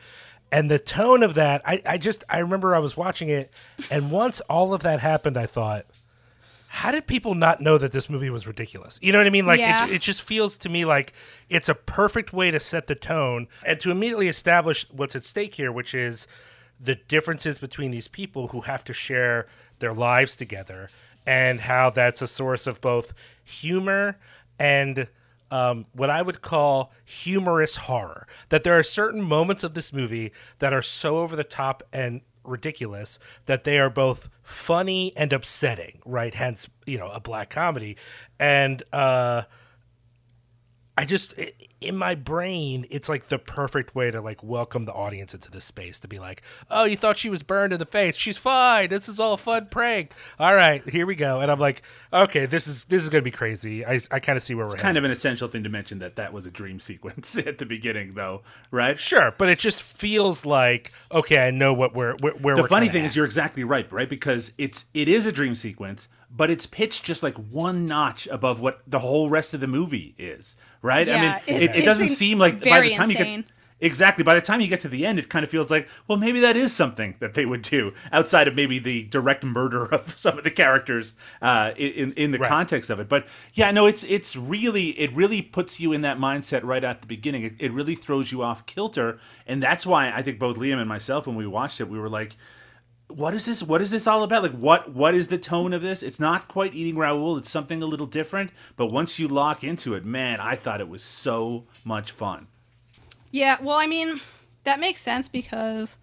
And 0.52 0.72
the 0.72 0.80
tone 0.80 1.24
of 1.24 1.34
that, 1.34 1.62
I, 1.66 1.82
I 1.86 1.98
just 1.98 2.24
I 2.30 2.40
remember 2.40 2.74
I 2.74 2.80
was 2.80 2.96
watching 2.96 3.30
it, 3.30 3.52
and 3.92 4.12
once 4.12 4.40
all 4.42 4.74
of 4.74 4.84
that 4.84 5.00
happened, 5.02 5.38
I 5.38 5.46
thought, 5.46 5.86
how 6.68 6.92
did 6.92 7.08
people 7.08 7.34
not 7.34 7.62
know 7.62 7.78
that 7.78 7.92
this 7.92 8.10
movie 8.10 8.30
was 8.30 8.46
ridiculous? 8.46 9.00
You 9.02 9.12
know 9.12 9.18
what 9.20 9.28
I 9.28 9.32
mean? 9.32 9.46
Like 9.46 9.60
Yeah. 9.60 9.86
it, 9.86 9.94
it 9.94 10.02
just 10.02 10.22
feels 10.22 10.58
to 10.58 10.70
me 10.70 10.86
like 10.86 11.14
it's 11.50 11.70
a 11.70 11.76
perfect 11.76 12.34
way 12.34 12.52
to 12.52 12.60
set 12.60 12.88
the 12.88 12.96
tone 12.96 13.48
and 13.66 13.80
to 13.80 13.92
immediately 13.92 14.28
establish 14.28 14.86
what's 14.92 15.16
at 15.16 15.24
stake 15.24 15.56
here, 15.56 15.72
which 15.72 15.94
is 15.94 16.28
the 16.80 16.96
differences 16.96 17.58
between 17.58 17.92
these 17.92 18.08
people 18.08 18.50
who 18.50 18.62
have 18.62 18.84
to 18.84 18.94
share 18.94 19.48
their 19.80 19.94
lives 19.94 20.36
together 20.36 20.90
and 21.26 21.62
how 21.62 21.90
that's 21.90 22.22
a 22.22 22.28
source 22.28 22.68
of 22.68 22.80
both 22.82 23.14
humor 23.44 24.18
and 24.60 25.08
um, 25.50 25.86
what 25.94 26.10
I 26.10 26.22
would 26.22 26.42
call 26.42 26.92
humorous 27.06 27.78
horror. 27.78 28.28
That 28.50 28.64
there 28.64 28.78
are 28.78 28.84
certain 28.84 29.22
moments 29.22 29.64
of 29.64 29.74
this 29.74 29.94
movie 29.94 30.32
that 30.60 30.74
are 30.74 30.82
so 30.82 31.20
over 31.20 31.36
the 31.36 31.44
top 31.44 31.84
and 31.94 32.22
ridiculous 32.48 33.20
that 33.46 33.64
they 33.64 33.78
are 33.78 33.90
both 33.90 34.30
funny 34.44 35.12
and 35.16 35.34
upsetting, 35.34 36.00
right? 36.06 36.34
Hence, 36.34 36.68
you 36.86 36.98
know, 36.98 37.10
a 37.10 37.20
black 37.20 37.50
comedy. 37.50 37.98
And 38.40 38.84
uh, 38.94 39.44
I 40.98 41.06
just 41.06 41.36
in 41.80 41.96
my 41.96 42.16
brain, 42.16 42.88
it's 42.90 43.08
like 43.08 43.28
the 43.28 43.38
perfect 43.38 43.94
way 43.94 44.10
to 44.10 44.20
like 44.20 44.42
welcome 44.44 44.86
the 44.86 44.94
audience 44.94 45.36
into 45.36 45.52
this 45.52 45.64
space 45.64 46.00
to 46.00 46.08
be 46.08 46.18
like, 46.18 46.42
"Oh, 46.72 46.86
you 46.86 46.98
thought 46.98 47.18
she 47.18 47.30
was 47.30 47.44
burned 47.44 47.72
in 47.72 47.78
the 47.78 47.86
face? 47.86 48.16
She's 48.16 48.38
fine. 48.38 48.90
This 48.90 49.08
is 49.08 49.20
all 49.20 49.34
a 49.34 49.38
fun 49.38 49.68
prank. 49.68 50.12
All 50.40 50.56
right, 50.56 50.88
here 50.90 51.06
we 51.06 51.16
go." 51.16 51.40
And 51.40 51.52
I'm 51.52 51.60
like, 51.60 51.84
"Okay, 52.12 52.48
this 52.48 52.68
is 52.68 52.86
this 52.86 53.04
is 53.04 53.10
gonna 53.10 53.22
be 53.22 53.30
crazy." 53.30 53.86
I, 53.86 54.00
I 54.10 54.20
kind 54.20 54.38
of 54.38 54.42
see 54.44 54.56
where 54.56 54.66
we're 54.66 54.72
at. 54.72 54.76
It's 54.78 54.82
kind 54.82 54.98
of 54.98 55.04
an 55.04 55.12
essential 55.12 55.48
thing 55.48 55.64
to 55.64 55.70
mention 55.70 56.00
that 56.00 56.16
that 56.16 56.34
was 56.34 56.48
a 56.48 56.52
dream 56.52 56.80
sequence 56.90 57.38
at 57.38 57.60
the 57.60 57.66
beginning, 57.68 58.16
though, 58.16 58.42
right? 58.72 58.98
Sure, 59.00 59.36
but 59.38 59.50
it 59.50 59.60
just 59.60 59.84
feels 59.84 60.46
like 60.46 60.92
okay. 61.12 61.48
I 61.48 61.52
know 61.52 61.74
what 61.76 61.94
we're 61.94 62.16
where, 62.22 62.34
where 62.34 62.56
The 62.56 62.64
we're 62.64 62.68
funny 62.68 62.90
thing 62.90 63.04
at. 63.04 63.08
is, 63.08 63.16
you're 63.16 63.26
exactly 63.26 63.64
right, 63.64 63.90
right? 63.92 64.10
Because 64.10 64.52
it's 64.58 64.86
it 64.96 65.08
is 65.08 65.28
a 65.28 65.32
dream 65.32 65.54
sequence, 65.54 66.08
but 66.32 66.50
it's 66.50 66.66
pitched 66.66 67.04
just 67.04 67.22
like 67.22 67.36
one 67.36 67.86
notch 67.86 68.28
above 68.32 68.60
what 68.60 68.82
the 68.88 69.00
whole 69.00 69.30
rest 69.30 69.54
of 69.54 69.60
the 69.60 69.68
movie 69.68 70.16
is, 70.18 70.56
right? 70.82 71.08
I 71.08 71.18
mean, 71.22 71.42
it- 71.48 71.62
it, 71.64 71.76
it 71.78 71.82
doesn't 71.86 72.10
seem 72.10 72.38
like 72.40 72.62
by 72.68 72.82
the 72.82 72.90
time 72.96 73.10
you 73.10 73.16
get 73.18 73.46
exactly 73.80 74.24
by 74.24 74.34
the 74.34 74.42
time 74.42 74.60
you 74.60 74.68
get 74.68 74.80
to 74.80 74.90
the 74.90 75.06
end, 75.06 75.20
it 75.20 75.30
kind 75.30 75.44
of 75.44 75.52
feels 75.52 75.70
like, 75.70 75.88
well, 76.08 76.18
maybe 76.18 76.40
that 76.40 76.58
is 76.58 76.74
something 76.74 77.14
that 77.20 77.36
they 77.36 77.46
would 77.46 77.62
do 77.62 77.94
outside 78.12 78.48
of 78.48 78.56
maybe 78.56 78.80
the 78.80 79.04
direct 79.04 79.44
murder 79.44 79.86
of 79.94 80.18
some 80.20 80.38
of 80.38 80.44
the 80.44 80.50
characters 80.52 81.14
uh, 81.44 81.74
in 81.78 82.12
in 82.14 82.32
the 82.32 82.40
Right. 82.40 82.50
context 82.50 82.90
of 82.90 83.00
it. 83.00 83.08
But 83.08 83.28
yeah, 83.54 83.70
no, 83.72 83.86
it's 83.86 84.04
it's 84.06 84.36
really 84.36 84.90
it 85.00 85.14
really 85.14 85.42
puts 85.44 85.80
you 85.80 85.94
in 85.94 86.02
that 86.02 86.18
mindset 86.18 86.64
right 86.64 86.84
at 86.84 87.02
the 87.02 87.08
beginning. 87.08 87.44
It, 87.44 87.54
it 87.60 87.72
really 87.72 87.96
throws 87.96 88.32
you 88.32 88.42
off 88.42 88.66
kilter, 88.66 89.20
and 89.46 89.62
that's 89.62 89.86
why 89.86 90.12
I 90.12 90.22
think 90.24 90.40
both 90.40 90.58
Liam 90.58 90.80
and 90.80 90.90
myself, 90.90 91.28
when 91.28 91.36
we 91.36 91.46
watched 91.46 91.80
it, 91.80 91.88
we 91.88 92.00
were 92.00 92.10
like 92.10 92.36
what 93.10 93.34
is 93.34 93.46
this 93.46 93.64
what 93.64 93.82
is 93.82 93.90
this 93.92 94.06
all 94.06 94.24
about 94.24 94.44
like 94.44 94.52
what 94.52 94.94
what 94.94 95.16
is 95.16 95.28
the 95.30 95.38
tone 95.38 95.72
of 95.72 95.82
this 95.82 96.04
it's 96.04 96.20
not 96.20 96.48
quite 96.48 96.74
eating 96.76 96.98
raoul 96.98 97.38
it's 97.38 97.50
something 97.50 97.82
a 97.82 97.86
little 97.86 98.06
different 98.06 98.52
but 98.76 98.88
once 98.88 99.18
you 99.18 99.28
lock 99.28 99.64
into 99.64 99.94
it 99.94 100.04
man 100.04 100.42
i 100.42 100.56
thought 100.56 100.82
it 100.82 100.90
was 100.90 101.02
so 101.02 101.64
much 101.86 102.12
fun 102.12 102.48
Yeah, 103.32 103.58
well, 103.62 103.78
I 103.78 103.88
mean, 103.88 104.22
that 104.64 104.80
makes 104.80 105.02
sense 105.02 105.28
because 105.28 105.98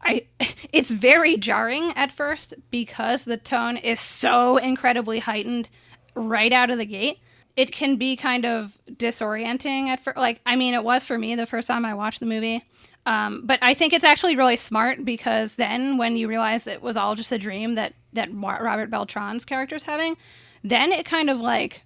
I 0.00 0.26
it's 0.72 0.90
very 0.90 1.36
jarring 1.36 1.92
at 1.96 2.12
first 2.12 2.54
because 2.70 3.24
the 3.24 3.36
tone 3.36 3.76
is 3.76 4.00
so 4.00 4.56
incredibly 4.56 5.20
heightened 5.20 5.68
right 6.14 6.52
out 6.52 6.70
of 6.70 6.78
the 6.78 6.84
gate. 6.84 7.18
It 7.56 7.70
can 7.70 7.96
be 7.96 8.16
kind 8.16 8.44
of 8.44 8.78
disorienting 8.90 9.86
at 9.86 10.02
first. 10.02 10.16
Like, 10.16 10.40
I 10.44 10.56
mean, 10.56 10.74
it 10.74 10.82
was 10.82 11.06
for 11.06 11.18
me 11.18 11.34
the 11.34 11.46
first 11.46 11.68
time 11.68 11.84
I 11.84 11.94
watched 11.94 12.20
the 12.20 12.26
movie. 12.26 12.64
Um, 13.06 13.42
but 13.44 13.58
I 13.62 13.74
think 13.74 13.92
it's 13.92 14.04
actually 14.04 14.36
really 14.36 14.56
smart 14.56 15.04
because 15.04 15.56
then 15.56 15.98
when 15.98 16.16
you 16.16 16.26
realize 16.26 16.66
it 16.66 16.82
was 16.82 16.96
all 16.96 17.14
just 17.14 17.32
a 17.32 17.38
dream 17.38 17.74
that 17.74 17.94
that 18.14 18.28
Robert 18.32 18.90
Beltran's 18.90 19.44
character's 19.44 19.82
having, 19.82 20.16
then 20.62 20.90
it 20.92 21.04
kind 21.04 21.28
of 21.28 21.38
like 21.38 21.82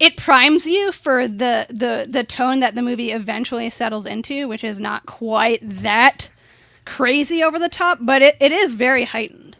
it 0.00 0.16
primes 0.16 0.66
you 0.66 0.90
for 0.90 1.28
the 1.28 1.66
the 1.68 2.06
the 2.08 2.24
tone 2.24 2.60
that 2.60 2.74
the 2.74 2.82
movie 2.82 3.12
eventually 3.12 3.70
settles 3.70 4.06
into, 4.06 4.48
which 4.48 4.64
is 4.64 4.80
not 4.80 5.06
quite 5.06 5.60
that 5.62 6.30
crazy 6.84 7.42
over 7.44 7.58
the 7.58 7.68
top, 7.68 7.98
but 8.00 8.22
it, 8.22 8.36
it 8.40 8.50
is 8.50 8.74
very 8.74 9.04
heightened. 9.04 9.56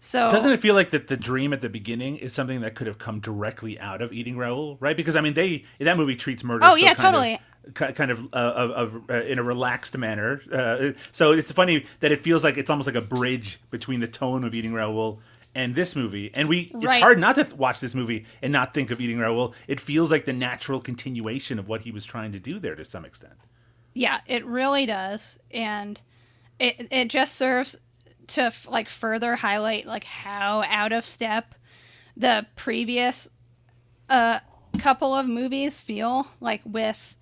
So 0.00 0.28
doesn't 0.30 0.50
it 0.50 0.58
feel 0.60 0.74
like 0.74 0.90
that 0.90 1.08
the 1.08 1.16
dream 1.16 1.52
at 1.52 1.60
the 1.60 1.68
beginning 1.68 2.16
is 2.16 2.32
something 2.32 2.62
that 2.62 2.74
could 2.74 2.86
have 2.86 2.98
come 2.98 3.20
directly 3.20 3.78
out 3.78 4.00
of 4.00 4.12
eating 4.14 4.38
raoul 4.38 4.78
right 4.80 4.96
because 4.96 5.14
i 5.14 5.20
mean 5.20 5.34
they 5.34 5.66
that 5.78 5.98
movie 5.98 6.16
treats 6.16 6.42
murder 6.42 6.64
Oh, 6.64 6.70
so 6.70 6.76
yeah, 6.76 6.94
totally. 6.94 7.34
of, 7.34 7.40
kind 7.74 8.10
of 8.10 8.24
uh, 8.32 8.36
of, 8.36 8.70
of 8.70 9.10
uh, 9.10 9.22
in 9.24 9.38
a 9.38 9.42
relaxed 9.42 9.96
manner. 9.96 10.40
Uh, 10.52 10.92
so 11.12 11.32
it's 11.32 11.52
funny 11.52 11.86
that 12.00 12.12
it 12.12 12.22
feels 12.22 12.42
like 12.42 12.56
it's 12.56 12.70
almost 12.70 12.86
like 12.86 12.96
a 12.96 13.00
bridge 13.00 13.60
between 13.70 14.00
the 14.00 14.08
tone 14.08 14.44
of 14.44 14.54
eating 14.54 14.72
raoul 14.72 15.20
and 15.54 15.74
this 15.74 15.96
movie. 15.96 16.30
And 16.34 16.48
we 16.48 16.72
it's 16.74 16.96
hard 16.96 17.18
not 17.18 17.36
to 17.36 17.48
watch 17.56 17.80
this 17.80 17.94
movie 17.94 18.26
and 18.42 18.52
not 18.52 18.74
think 18.74 18.90
of 18.90 19.00
eating 19.00 19.18
raoul. 19.18 19.54
It 19.66 19.80
feels 19.80 20.10
like 20.10 20.24
the 20.24 20.32
natural 20.32 20.80
continuation 20.80 21.58
of 21.58 21.68
what 21.68 21.82
he 21.82 21.90
was 21.90 22.04
trying 22.04 22.32
to 22.32 22.38
do 22.38 22.58
there 22.58 22.74
to 22.74 22.84
some 22.84 23.04
extent. 23.04 23.34
Yeah, 23.92 24.20
it 24.26 24.46
really 24.46 24.86
does, 24.86 25.38
and 25.50 26.00
it 26.58 26.88
it 26.90 27.08
just 27.08 27.34
serves 27.36 27.76
to 28.28 28.42
f- 28.42 28.68
like 28.70 28.88
further 28.88 29.36
highlight 29.36 29.86
like 29.86 30.04
how 30.04 30.62
out 30.62 30.92
of 30.92 31.04
step 31.04 31.56
the 32.16 32.46
previous 32.54 33.28
uh 34.08 34.38
couple 34.78 35.14
of 35.14 35.26
movies 35.26 35.80
feel 35.80 36.28
like 36.40 36.60
with 36.64 37.16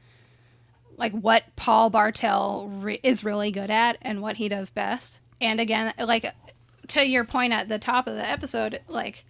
like 0.98 1.12
what 1.12 1.44
Paul 1.56 1.90
Bartel 1.90 2.68
re- 2.68 3.00
is 3.02 3.24
really 3.24 3.50
good 3.50 3.70
at 3.70 3.96
and 4.02 4.20
what 4.20 4.36
he 4.36 4.48
does 4.48 4.70
best. 4.70 5.18
And 5.40 5.60
again, 5.60 5.94
like 5.98 6.34
to 6.88 7.06
your 7.06 7.24
point 7.24 7.52
at 7.52 7.68
the 7.68 7.78
top 7.78 8.06
of 8.06 8.16
the 8.16 8.28
episode, 8.28 8.80
like 8.88 9.24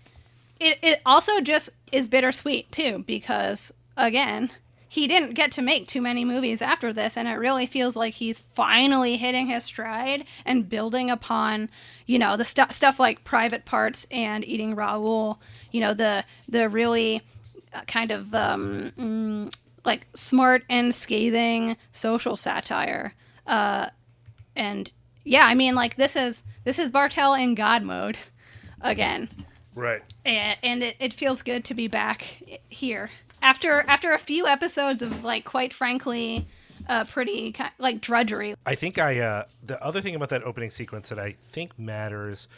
it, 0.59 0.79
it 0.83 1.01
also 1.07 1.41
just 1.41 1.71
is 1.93 2.09
bittersweet 2.09 2.71
too 2.73 3.05
because 3.07 3.73
again 3.97 4.51
he 4.91 5.07
didn't 5.07 5.35
get 5.35 5.53
to 5.53 5.63
make 5.63 5.87
too 5.87 6.01
many 6.01 6.25
movies 6.25 6.63
after 6.63 6.93
this 6.93 7.17
and 7.17 7.29
it 7.29 7.35
really 7.35 7.67
feels 7.67 7.95
like 7.95 8.15
he's 8.15 8.39
finally 8.39 9.17
hitting 9.17 9.47
his 9.47 9.65
stride 9.65 10.25
and 10.45 10.69
building 10.69 11.11
upon 11.11 11.69
you 12.07 12.19
know 12.19 12.37
the 12.37 12.45
stu- 12.45 12.63
stuff 12.71 12.99
like 12.99 13.25
private 13.25 13.65
parts 13.65 14.07
and 14.11 14.47
eating 14.47 14.75
raoul 14.75 15.39
you 15.71 15.81
know 15.81 15.95
the 15.95 16.25
the 16.49 16.69
really 16.69 17.23
uh, 17.73 17.83
kind 17.83 18.11
of 18.11 18.35
um, 18.35 18.93
mm, 18.99 19.55
like 19.89 20.07
smart 20.15 20.63
and 20.69 20.95
scathing 20.95 21.77
social 21.93 22.37
satire 22.37 23.15
Uh, 23.47 23.89
and 24.55 24.91
yeah, 25.25 25.47
I 25.47 25.55
mean, 25.55 25.75
like 25.75 25.97
this 25.97 26.15
is 26.17 26.43
this 26.65 26.79
is 26.79 26.91
Bartel 26.91 27.35
in 27.35 27.55
God 27.55 27.83
mode 27.83 28.19
again, 28.81 29.29
Right. 29.75 30.03
and, 30.25 30.57
and 30.63 30.83
it, 30.83 30.97
it 31.01 31.13
feels 31.15 31.43
good 31.43 31.65
to 31.65 31.75
be 31.75 31.89
back 31.89 32.21
here 32.69 33.11
after 33.41 33.83
after 33.89 34.13
a 34.13 34.19
few 34.19 34.47
episodes 34.47 35.01
of 35.03 35.25
like 35.25 35.45
quite 35.45 35.73
frankly, 35.73 36.47
uh, 36.89 37.05
pretty 37.05 37.55
like 37.79 38.01
drudgery. 38.01 38.55
I 38.67 38.75
think 38.75 38.99
I 38.99 39.21
uh, 39.21 39.45
the 39.63 39.83
other 39.83 40.01
thing 40.01 40.15
about 40.15 40.29
that 40.31 40.43
opening 40.45 40.71
sequence 40.71 41.09
that 41.11 41.19
I 41.19 41.37
think 41.51 41.79
matters, 41.79 42.49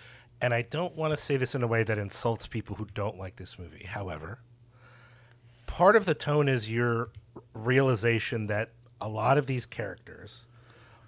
and 0.40 0.52
I 0.54 0.62
don't 0.62 0.96
want 0.96 1.12
to 1.16 1.22
say 1.22 1.36
this 1.36 1.54
in 1.54 1.62
a 1.62 1.66
way 1.66 1.82
that 1.84 1.98
insults 1.98 2.46
people 2.46 2.76
who 2.76 2.86
don't 2.94 3.18
like 3.18 3.36
this 3.36 3.58
movie. 3.58 3.84
However, 3.84 4.38
part 5.66 5.96
of 5.96 6.04
the 6.04 6.14
tone 6.14 6.48
is 6.48 6.70
your 6.70 7.10
realization 7.54 8.46
that 8.48 8.70
a 9.00 9.08
lot 9.08 9.38
of 9.38 9.46
these 9.46 9.66
characters 9.66 10.46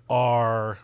are 0.08 0.78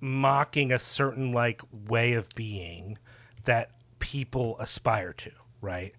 mocking 0.00 0.72
a 0.72 0.78
certain 0.78 1.32
like 1.32 1.62
way 1.72 2.12
of 2.14 2.28
being 2.34 2.98
that 3.44 3.70
people 3.98 4.58
aspire 4.58 5.12
to, 5.12 5.30
right? 5.60 5.94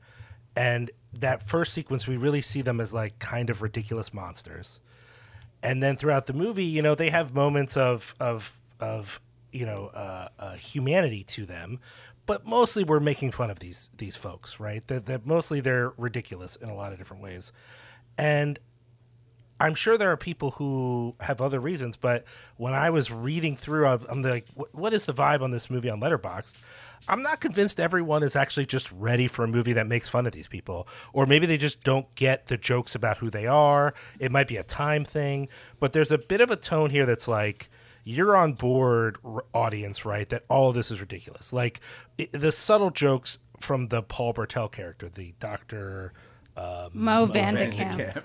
And 0.56 0.92
that 1.14 1.44
first 1.48 1.74
sequence, 1.74 2.08
we 2.08 2.18
really 2.18 2.42
see 2.42 2.62
them 2.62 2.80
as 2.82 2.94
like 2.94 3.20
kind 3.20 3.50
of 3.50 3.62
ridiculous 3.62 4.14
monsters 4.14 4.80
and 5.64 5.82
then 5.82 5.96
throughout 5.96 6.26
the 6.26 6.34
movie, 6.34 6.66
you 6.66 6.82
know, 6.82 6.94
they 6.94 7.10
have 7.10 7.34
moments 7.34 7.78
of 7.78 8.14
of 8.20 8.62
of 8.80 9.22
you 9.52 9.66
know 9.66 9.88
uh, 9.88 10.28
uh, 10.38 10.54
humanity 10.56 11.24
to 11.24 11.46
them, 11.46 11.80
but 12.26 12.46
mostly 12.46 12.84
we're 12.84 13.00
making 13.00 13.32
fun 13.32 13.50
of 13.50 13.60
these 13.60 13.90
these 13.98 14.18
folks, 14.18 14.60
right? 14.60 14.86
That 14.88 15.06
that 15.06 15.26
mostly 15.26 15.62
they're 15.62 15.94
ridiculous 15.98 16.58
in 16.58 16.70
a 16.70 16.76
lot 16.76 16.92
of 16.92 16.98
different 17.00 17.24
ways, 17.24 17.54
and 18.18 18.60
I'm 19.60 19.76
sure 19.76 19.98
there 19.98 20.12
are 20.12 20.18
people 20.18 20.52
who 20.52 21.16
have 21.22 21.40
other 21.40 21.60
reasons, 21.60 21.96
but 21.96 22.26
when 22.58 22.74
I 22.74 22.90
was 22.90 23.12
reading 23.12 23.56
through, 23.56 23.88
I'm 23.88 24.22
like, 24.22 24.46
"What- 24.74 24.94
is 24.94 25.06
the 25.06 25.14
vibe 25.14 25.42
on 25.42 25.52
this 25.52 25.70
movie 25.70 25.90
on 25.90 26.02
Letterboxd? 26.02 26.58
I'm 27.08 27.22
not 27.22 27.40
convinced 27.40 27.80
everyone 27.80 28.24
is 28.24 28.36
actually 28.36 28.66
just 28.66 28.92
ready 28.92 29.28
for 29.28 29.44
a 29.44 29.48
movie 29.48 29.74
that 29.74 29.88
makes 29.88 30.08
fun 30.10 30.26
of 30.26 30.34
these 30.34 30.48
people, 30.48 30.88
or 31.12 31.26
maybe 31.26 31.46
they 31.46 31.58
just 31.58 31.84
don't 31.84 32.14
get 32.16 32.48
the 32.48 32.58
jokes 32.58 32.96
about 32.96 33.18
who 33.18 33.30
they 33.30 33.46
are. 33.46 33.94
It 34.20 34.32
might 34.32 34.48
be 34.48 34.58
a 34.58 34.64
time 34.64 35.06
thing, 35.06 35.50
but 35.80 35.94
there's 35.94 36.12
a 36.12 36.18
bit 36.18 36.42
of 36.42 36.50
a 36.50 36.56
tone 36.56 36.90
here 36.90 37.06
that's 37.06 37.28
like, 37.28 37.70
you're 38.06 38.36
on 38.36 38.54
board, 38.54 39.18
audience, 39.54 40.04
right? 40.06 40.28
That 40.28 40.44
all 40.50 40.70
of 40.70 40.76
this 40.76 40.92
is 40.92 41.00
ridiculous. 41.00 41.54
Like 41.54 41.80
i 42.20 42.28
the 42.32 42.52
subtle 42.52 42.90
jokes 42.90 43.38
from 43.60 43.88
the 43.88 44.02
Paul 44.02 44.34
Bartel 44.34 44.68
character, 44.68 45.08
the 45.10 45.34
Doctor 45.40 46.12
Mo 46.56 47.28
Vandekamp, 47.28 48.22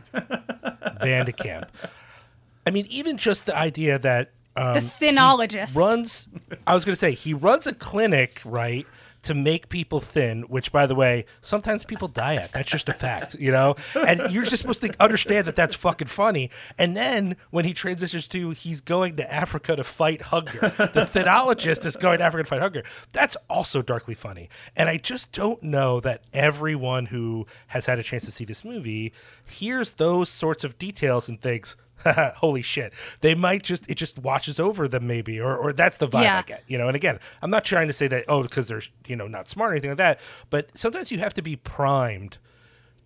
Vandekamp. 1.00 1.68
I 2.66 2.70
mean, 2.70 2.86
even 2.90 3.16
just 3.16 3.46
the 3.46 3.56
idea 3.56 3.98
that 3.98 4.32
um, 4.58 4.74
the 4.74 4.80
thinologist. 4.80 5.74
runs 5.76 6.28
i 6.66 6.74
was 6.74 6.84
going 6.84 6.94
to 6.94 6.98
say 6.98 7.12
he 7.12 7.32
runs 7.32 7.66
a 7.66 7.74
clinic 7.74 8.40
right 8.44 8.86
to 9.22 9.34
make 9.34 9.68
people 9.68 10.00
thin 10.00 10.42
which 10.42 10.72
by 10.72 10.86
the 10.86 10.94
way 10.94 11.24
sometimes 11.40 11.84
people 11.84 12.08
die 12.08 12.36
at. 12.36 12.52
That's 12.52 12.70
just 12.70 12.88
a 12.88 12.92
fact 12.92 13.36
you 13.38 13.50
know? 13.50 13.76
And 14.06 14.22
you're 14.30 14.44
just 14.44 14.62
supposed 14.62 14.82
to 14.82 14.94
understand 15.00 15.46
that 15.46 15.56
that's 15.56 15.74
fucking 15.74 16.08
funny. 16.08 16.50
And 16.78 16.96
then 16.96 17.36
when 17.50 17.64
he 17.64 17.72
transitions 17.72 18.28
to 18.28 18.50
he's 18.50 18.80
going 18.80 19.16
to 19.16 19.32
africa 19.32 19.76
to 19.76 19.84
fight 19.84 20.22
hunger. 20.22 20.72
The 20.78 21.08
thinologist 21.12 21.84
is 21.86 21.96
going 21.96 22.18
to 22.18 22.24
africa 22.24 22.44
to 22.44 22.48
fight 22.48 22.62
hunger. 22.62 22.82
That's 23.12 23.36
also 23.48 23.82
darkly 23.82 24.14
funny. 24.14 24.48
And 24.76 24.88
i 24.88 24.96
just 24.96 25.32
don't 25.32 25.62
know 25.62 26.00
that 26.00 26.22
everyone 26.32 27.06
who 27.06 27.46
has 27.68 27.86
had 27.86 27.98
a 27.98 28.02
chance 28.02 28.24
to 28.24 28.32
see 28.32 28.44
this 28.44 28.64
movie 28.64 29.12
hears 29.44 29.94
those 29.94 30.28
sorts 30.28 30.64
of 30.64 30.78
details 30.78 31.28
and 31.28 31.40
thinks 31.40 31.76
holy 32.36 32.62
shit 32.62 32.92
they 33.20 33.34
might 33.34 33.62
just 33.62 33.88
it 33.90 33.94
just 33.96 34.18
washes 34.18 34.60
over 34.60 34.86
them 34.88 35.06
maybe 35.06 35.40
or, 35.40 35.56
or 35.56 35.72
that's 35.72 35.96
the 35.96 36.06
vibe 36.08 36.22
Yeah. 36.22 36.38
i 36.38 36.42
get 36.42 36.62
you 36.66 36.78
know 36.78 36.86
and 36.86 36.94
again 36.96 37.18
i'm 37.42 37.50
not 37.50 37.64
trying 37.64 37.86
to 37.88 37.92
say 37.92 38.06
that 38.08 38.24
oh 38.28 38.42
because 38.42 38.66
they're 38.68 38.82
you 39.06 39.16
know 39.16 39.26
not 39.26 39.48
smart 39.48 39.70
or 39.70 39.74
anything 39.74 39.90
like 39.90 39.98
that 39.98 40.20
but 40.50 40.70
sometimes 40.76 41.10
you 41.10 41.18
have 41.18 41.34
to 41.34 41.42
be 41.42 41.56
primed 41.56 42.38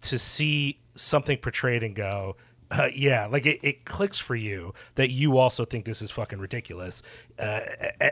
to 0.02 0.18
see 0.18 0.78
something 0.94 1.38
portrayed 1.38 1.82
and 1.82 1.94
go 1.94 2.36
uh, 2.72 2.88
yeah 2.94 3.26
like 3.26 3.46
it, 3.46 3.60
it 3.62 3.84
clicks 3.84 4.18
for 4.18 4.34
you 4.34 4.74
that 4.94 5.10
you 5.10 5.38
also 5.38 5.64
think 5.64 5.84
this 5.84 6.02
is 6.02 6.10
fucking 6.10 6.38
ridiculous 6.38 7.02
uh, 7.38 7.60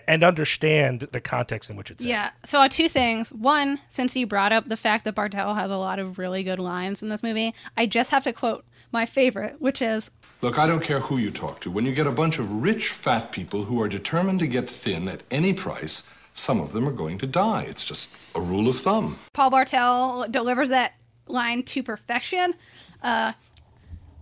and 0.06 0.22
understand 0.22 1.08
the 1.12 1.20
context 1.20 1.70
in 1.70 1.76
which 1.76 1.90
it's 1.90 2.02
in. 2.02 2.10
Yeah. 2.10 2.30
So 2.44 2.60
uh, 2.60 2.68
two 2.68 2.88
things. 2.88 3.32
One, 3.32 3.80
since 3.88 4.16
you 4.16 4.26
brought 4.26 4.52
up 4.52 4.68
the 4.68 4.76
fact 4.76 5.04
that 5.04 5.14
Bartel 5.14 5.54
has 5.54 5.70
a 5.70 5.76
lot 5.76 5.98
of 5.98 6.18
really 6.18 6.42
good 6.42 6.58
lines 6.58 7.02
in 7.02 7.08
this 7.08 7.22
movie, 7.22 7.54
I 7.76 7.86
just 7.86 8.10
have 8.10 8.24
to 8.24 8.32
quote 8.32 8.64
my 8.92 9.06
favorite, 9.06 9.60
which 9.60 9.80
is 9.82 10.10
Look, 10.42 10.58
I 10.58 10.66
don't 10.66 10.82
care 10.82 11.00
who 11.00 11.18
you 11.18 11.30
talk 11.30 11.60
to. 11.60 11.70
When 11.70 11.84
you 11.84 11.92
get 11.92 12.06
a 12.06 12.12
bunch 12.12 12.38
of 12.38 12.50
rich, 12.62 12.88
fat 12.88 13.30
people 13.30 13.64
who 13.64 13.80
are 13.80 13.88
determined 13.88 14.38
to 14.40 14.46
get 14.46 14.68
thin 14.68 15.06
at 15.06 15.22
any 15.30 15.52
price, 15.52 16.02
some 16.32 16.60
of 16.60 16.72
them 16.72 16.88
are 16.88 16.92
going 16.92 17.18
to 17.18 17.26
die. 17.26 17.66
It's 17.68 17.84
just 17.84 18.14
a 18.34 18.40
rule 18.40 18.66
of 18.66 18.76
thumb. 18.76 19.18
Paul 19.34 19.50
Bartel 19.50 20.26
delivers 20.30 20.70
that 20.70 20.94
line 21.26 21.62
to 21.64 21.82
perfection. 21.82 22.54
Uh, 23.02 23.32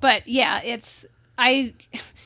but 0.01 0.27
yeah, 0.29 0.61
it's 0.65 1.05
I. 1.37 1.75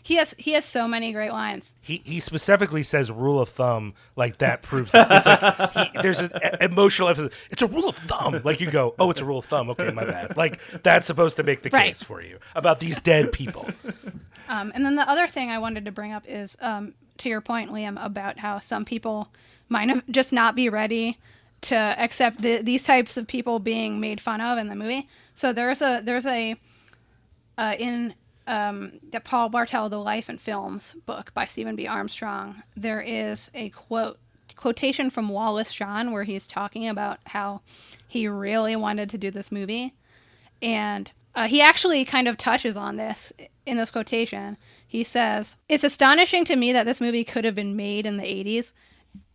He 0.05 0.17
has 0.17 0.35
he 0.37 0.51
has 0.55 0.65
so 0.65 0.89
many 0.89 1.13
great 1.13 1.31
lines. 1.31 1.73
he, 1.81 2.03
he 2.05 2.19
specifically 2.19 2.83
says 2.83 3.09
rule 3.13 3.39
of 3.41 3.49
thumb 3.49 3.95
like 4.17 4.39
that 4.39 4.61
proves 4.63 4.91
that 4.91 5.07
it's 5.13 5.27
like 5.27 5.73
he, 5.95 6.03
there's 6.03 6.19
an 6.19 6.31
emotional 6.61 7.09
emphasis 7.09 7.33
it's 7.53 7.63
a 7.63 7.69
rule 7.69 7.89
of 7.89 7.95
thumb 7.97 8.41
like 8.43 8.61
you 8.61 8.69
go 8.69 8.97
oh 8.99 9.11
it's 9.13 9.21
a 9.21 9.25
rule 9.25 9.39
of 9.39 9.45
thumb 9.45 9.71
okay 9.71 9.93
my 9.93 10.05
bad 10.05 10.37
like 10.37 10.61
that's 10.83 11.07
supposed 11.07 11.37
to 11.37 11.45
make 11.45 11.63
the 11.63 11.71
Right. 11.71 11.87
case 11.87 12.03
for 12.03 12.21
you 12.21 12.41
about 12.57 12.81
these 12.81 12.99
dead 12.99 13.31
people 13.31 13.69
Um, 14.49 14.73
and 14.75 14.85
then 14.85 14.97
the 14.97 15.09
other 15.09 15.29
thing 15.29 15.51
I 15.51 15.59
wanted 15.59 15.85
to 15.85 15.93
bring 15.93 16.13
up 16.13 16.25
is 16.27 16.57
um, 16.61 16.93
to 17.19 17.29
your 17.29 17.41
point, 17.41 17.71
Liam, 17.71 18.05
about 18.05 18.41
how 18.41 18.59
some 18.59 18.85
people 18.85 19.29
might 19.69 19.89
have 19.89 20.03
just 20.11 20.33
not 20.33 20.57
be 20.57 20.69
ready 20.69 21.17
to 21.63 21.77
accept 21.77 22.43
the, 22.43 22.61
these 22.61 22.83
types 22.85 23.17
of 23.17 23.29
people 23.29 23.61
being 23.61 24.01
made 24.01 24.21
fun 24.21 24.41
of 24.41 24.59
in 24.59 24.69
the 24.69 24.75
movie. 24.75 25.09
So 25.37 25.53
there's 25.53 25.81
a 25.81 26.01
there's 26.05 26.27
a 26.27 26.57
uh, 27.59 27.75
in 27.79 28.15
um, 28.47 28.93
the 29.11 29.21
Paul 29.21 29.49
Bartel 29.49 29.89
The 29.89 29.99
Life 29.99 30.29
and 30.29 30.41
Films 30.41 30.97
book 31.07 31.33
by 31.35 31.47
Stephen 31.47 31.77
B. 31.77 31.87
Armstrong. 31.87 32.63
There 32.77 33.01
is 33.01 33.51
a 33.55 33.71
quote 33.71 34.19
quotation 34.57 35.11
from 35.11 35.29
Wallace 35.29 35.73
Shawn 35.73 36.13
where 36.13 36.25
he's 36.25 36.47
talking 36.47 36.89
about 36.89 37.19
how 37.27 37.63
he 38.07 38.29
really 38.29 38.77
wanted 38.77 39.11
to 39.11 39.19
do 39.19 39.31
this 39.31 39.51
movie 39.51 39.95
and 40.61 41.11
uh, 41.35 41.49
he 41.49 41.61
actually 41.61 42.05
kind 42.05 42.29
of 42.29 42.37
touches 42.37 42.77
on 42.77 42.97
this 42.97 43.33
in 43.65 43.77
this 43.77 43.91
quotation. 43.91 44.57
He 44.87 45.03
says, 45.03 45.57
It's 45.69 45.85
astonishing 45.85 46.45
to 46.47 46.57
me 46.57 46.73
that 46.73 46.85
this 46.85 47.01
movie 47.01 47.25
could 47.25 47.45
have 47.45 47.55
been 47.55 47.77
made 47.77 48.07
in 48.07 48.17
the 48.17 48.25
80s. 48.25 48.73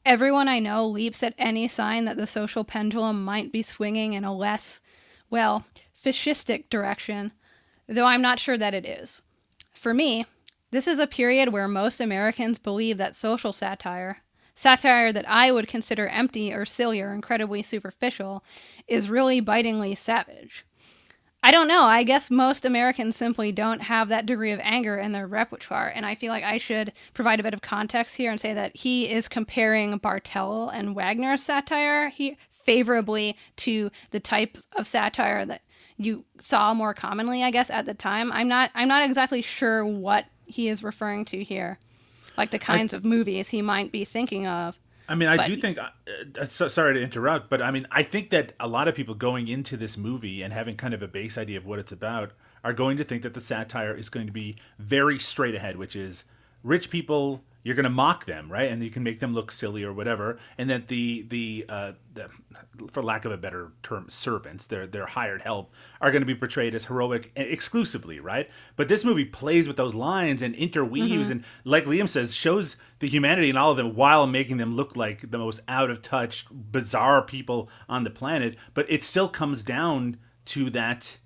Everyone 0.05 0.47
I 0.47 0.59
know 0.59 0.87
leaps 0.87 1.23
at 1.23 1.33
any 1.37 1.67
sign 1.67 2.05
that 2.05 2.17
the 2.17 2.27
social 2.27 2.63
pendulum 2.63 3.25
might 3.25 3.51
be 3.51 3.61
swinging 3.61 4.13
in 4.13 4.23
a 4.23 4.33
less, 4.33 4.79
well, 5.29 5.65
fascistic 6.01 6.69
direction, 6.69 7.33
though 7.87 8.05
I'm 8.05 8.21
not 8.21 8.39
sure 8.39 8.57
that 8.57 8.73
it 8.73 8.85
is. 8.85 9.21
For 9.73 9.93
me, 9.93 10.25
this 10.71 10.87
is 10.87 10.99
a 10.99 11.07
period 11.07 11.49
where 11.49 11.67
most 11.67 12.01
Americans 12.01 12.59
believe 12.59 12.97
that 12.97 13.15
social 13.15 13.53
satire, 13.53 14.23
satire 14.53 15.13
that 15.13 15.29
I 15.29 15.51
would 15.51 15.67
consider 15.67 16.07
empty 16.07 16.51
or 16.51 16.65
silly 16.65 16.99
or 16.99 17.13
incredibly 17.13 17.63
superficial, 17.63 18.43
is 18.87 19.09
really 19.09 19.39
bitingly 19.39 19.95
savage. 19.95 20.65
I 21.43 21.51
don't 21.51 21.67
know. 21.67 21.85
I 21.85 22.03
guess 22.03 22.29
most 22.29 22.65
Americans 22.65 23.15
simply 23.15 23.51
don't 23.51 23.83
have 23.83 24.09
that 24.09 24.25
degree 24.25 24.51
of 24.51 24.59
anger 24.63 24.97
in 24.97 25.13
their 25.13 25.27
repertoire. 25.27 25.87
And 25.87 26.05
I 26.05 26.15
feel 26.15 26.31
like 26.31 26.43
I 26.43 26.57
should 26.57 26.91
provide 27.13 27.39
a 27.39 27.43
bit 27.43 27.53
of 27.53 27.61
context 27.61 28.17
here 28.17 28.31
and 28.31 28.41
say 28.41 28.53
that 28.53 28.75
he 28.75 29.09
is 29.09 29.27
comparing 29.27 29.97
Bartel 29.99 30.67
and 30.69 30.95
Wagner's 30.95 31.43
satire 31.43 32.09
he, 32.09 32.37
favorably 32.67 33.35
to 33.55 33.89
the 34.11 34.19
type 34.19 34.57
of 34.75 34.85
satire 34.87 35.45
that 35.45 35.61
you 35.95 36.25
saw 36.39 36.73
more 36.75 36.93
commonly, 36.93 37.43
I 37.43 37.49
guess, 37.49 37.71
at 37.71 37.87
the 37.87 37.95
time. 37.95 38.31
I'm 38.31 38.47
not 38.47 38.69
I'm 38.75 38.89
not 38.89 39.03
exactly 39.03 39.41
sure 39.41 39.83
what 39.83 40.25
he 40.45 40.67
is 40.67 40.83
referring 40.83 41.25
to 41.25 41.43
here. 41.43 41.79
Like 42.37 42.51
the 42.51 42.59
kinds 42.59 42.93
of 42.93 43.03
movies 43.03 43.47
he 43.47 43.63
might 43.63 43.91
be 43.91 44.05
thinking 44.05 44.45
of. 44.45 44.77
I 45.09 45.15
mean, 45.15 45.29
I 45.29 45.37
But- 45.37 45.47
do 45.47 45.55
think. 45.55 45.77
Uh, 45.77 45.89
uh, 46.39 46.45
so, 46.45 46.67
sorry 46.67 46.95
to 46.95 47.01
interrupt, 47.01 47.49
but 47.49 47.61
I 47.61 47.71
mean, 47.71 47.87
I 47.89 48.03
think 48.03 48.29
that 48.31 48.51
a 48.59 48.67
lot 48.67 48.89
of 48.89 48.93
people 48.93 49.15
going 49.15 49.47
into 49.47 49.77
this 49.77 49.97
movie 49.97 50.43
and 50.43 50.51
having 50.53 50.75
kind 50.75 50.93
of 50.93 51.01
a 51.01 51.07
base 51.07 51.37
idea 51.37 51.57
of 51.57 51.65
what 51.65 51.79
it's 51.79 51.93
about 51.93 52.33
are 52.63 52.73
going 52.73 52.97
to 52.97 53.05
think 53.05 53.23
that 53.23 53.33
the 53.33 53.39
satire 53.39 53.95
is 53.95 54.09
going 54.09 54.27
to 54.27 54.33
be 54.33 54.57
very 54.77 55.17
straight 55.17 55.55
ahead, 55.55 55.77
which 55.77 55.95
is 55.95 56.25
rich 56.61 56.89
people. 56.89 57.43
You're 57.67 57.75
going 57.75 57.83
to 57.83 57.89
mock 57.89 58.23
them, 58.23 58.49
right? 58.49 58.71
And 58.71 58.81
you 58.81 58.89
can 58.89 59.03
make 59.03 59.19
them 59.19 59.33
look 59.33 59.51
silly 59.51 59.83
or 59.83 59.91
whatever. 59.91 60.39
And 60.57 60.69
that 60.69 60.87
the 60.87 61.25
the, 61.27 61.65
uh, 61.67 61.91
the 62.13 62.29
for 62.89 63.03
lack 63.03 63.25
of 63.25 63.33
a 63.33 63.37
better 63.37 63.73
term, 63.83 64.05
servants, 64.07 64.67
their 64.67 64.87
their 64.87 65.05
hired 65.05 65.41
help, 65.41 65.73
are 65.99 66.09
going 66.09 66.21
to 66.21 66.25
be 66.25 66.33
portrayed 66.33 66.73
as 66.73 66.85
heroic 66.85 67.29
exclusively, 67.35 68.21
right? 68.21 68.49
But 68.77 68.87
this 68.87 69.03
movie 69.03 69.25
plays 69.25 69.67
with 69.67 69.75
those 69.75 69.93
lines 69.93 70.41
and 70.41 70.55
interweaves, 70.55 71.27
and 71.27 71.43
like 71.65 71.83
Liam 71.83 72.07
says, 72.07 72.33
shows 72.33 72.77
the 72.99 73.09
humanity 73.09 73.49
in 73.49 73.57
all 73.57 73.71
of 73.71 73.77
them 73.77 73.95
while 73.95 74.25
making 74.27 74.55
them 74.55 74.73
look 74.73 74.95
like 74.95 75.29
the 75.29 75.37
most 75.37 75.59
out 75.67 75.89
of 75.89 76.01
touch, 76.01 76.45
bizarre 76.49 77.21
people 77.21 77.67
on 77.89 78.05
the 78.05 78.09
planet. 78.09 78.55
But 78.73 78.89
it 78.89 79.03
still 79.03 79.27
comes 79.27 79.61
down 79.61 80.15
to 80.45 80.69
that 80.69 81.17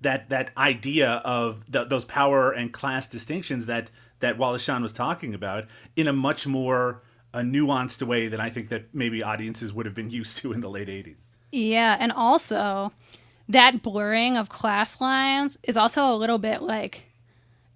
that 0.00 0.28
that 0.28 0.52
idea 0.56 1.22
of 1.24 1.64
th 1.72 1.88
those 1.88 2.04
power 2.04 2.52
and 2.52 2.72
class 2.72 3.08
distinctions 3.08 3.66
that 3.66 3.90
that 4.20 4.38
Wallace 4.38 4.62
Shawn 4.62 4.82
was 4.82 4.92
talking 4.92 5.34
about 5.34 5.64
in 5.96 6.08
a 6.08 6.12
much 6.12 6.46
more 6.46 7.02
a 7.34 7.40
nuanced 7.40 8.02
way 8.06 8.26
than 8.28 8.40
I 8.40 8.50
think 8.50 8.68
that 8.70 8.94
maybe 8.94 9.22
audiences 9.22 9.72
would 9.72 9.86
have 9.86 9.94
been 9.94 10.10
used 10.20 10.38
to 10.38 10.52
in 10.52 10.60
the 10.60 10.70
late 10.70 10.88
80s. 10.88 11.16
Yeah, 11.52 11.96
and 11.98 12.12
also 12.12 12.92
that 13.48 13.82
blurring 13.82 14.36
of 14.36 14.48
class 14.48 15.00
lines 15.00 15.56
is 15.62 15.76
also 15.76 16.12
a 16.12 16.16
little 16.16 16.38
bit 16.38 16.62
like 16.62 17.10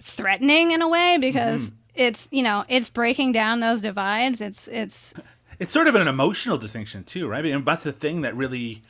threatening 0.01 0.73
in 0.73 0.83
a 0.83 0.89
way 0.89 1.19
because 1.19 1.71
Mm-hmm. 1.71 1.77
it's, 1.95 2.29
you 2.31 2.43
know, 2.43 2.65
it's 2.69 2.91
breaking 2.91 3.33
down 3.33 3.61
those 3.61 3.81
divides. 3.81 4.41
It's 4.41 4.69
it's 4.69 5.15
It's 5.59 5.73
sort 5.73 5.87
of 5.87 5.95
an 5.95 6.09
emotional 6.09 6.59
distinction 6.59 7.05
too, 7.05 7.29
right? 7.29 7.39
I 7.39 7.43
mean, 7.43 7.65
that's 7.65 7.85
the 7.85 7.93
thing 7.93 8.23
that 8.23 8.35
really 8.37 8.83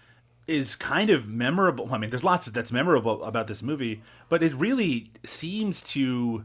is 0.47 0.75
kind 0.75 1.11
of 1.11 1.29
memorable. 1.29 1.93
I 1.93 1.99
mean, 1.99 2.09
there's 2.11 2.25
lots 2.25 2.47
that's 2.47 2.73
memorable 2.73 3.23
about 3.25 3.47
this 3.47 3.63
movie, 3.63 4.01
but 4.29 4.43
it 4.43 4.55
really 4.55 5.11
seems 5.25 5.83
to 5.95 6.45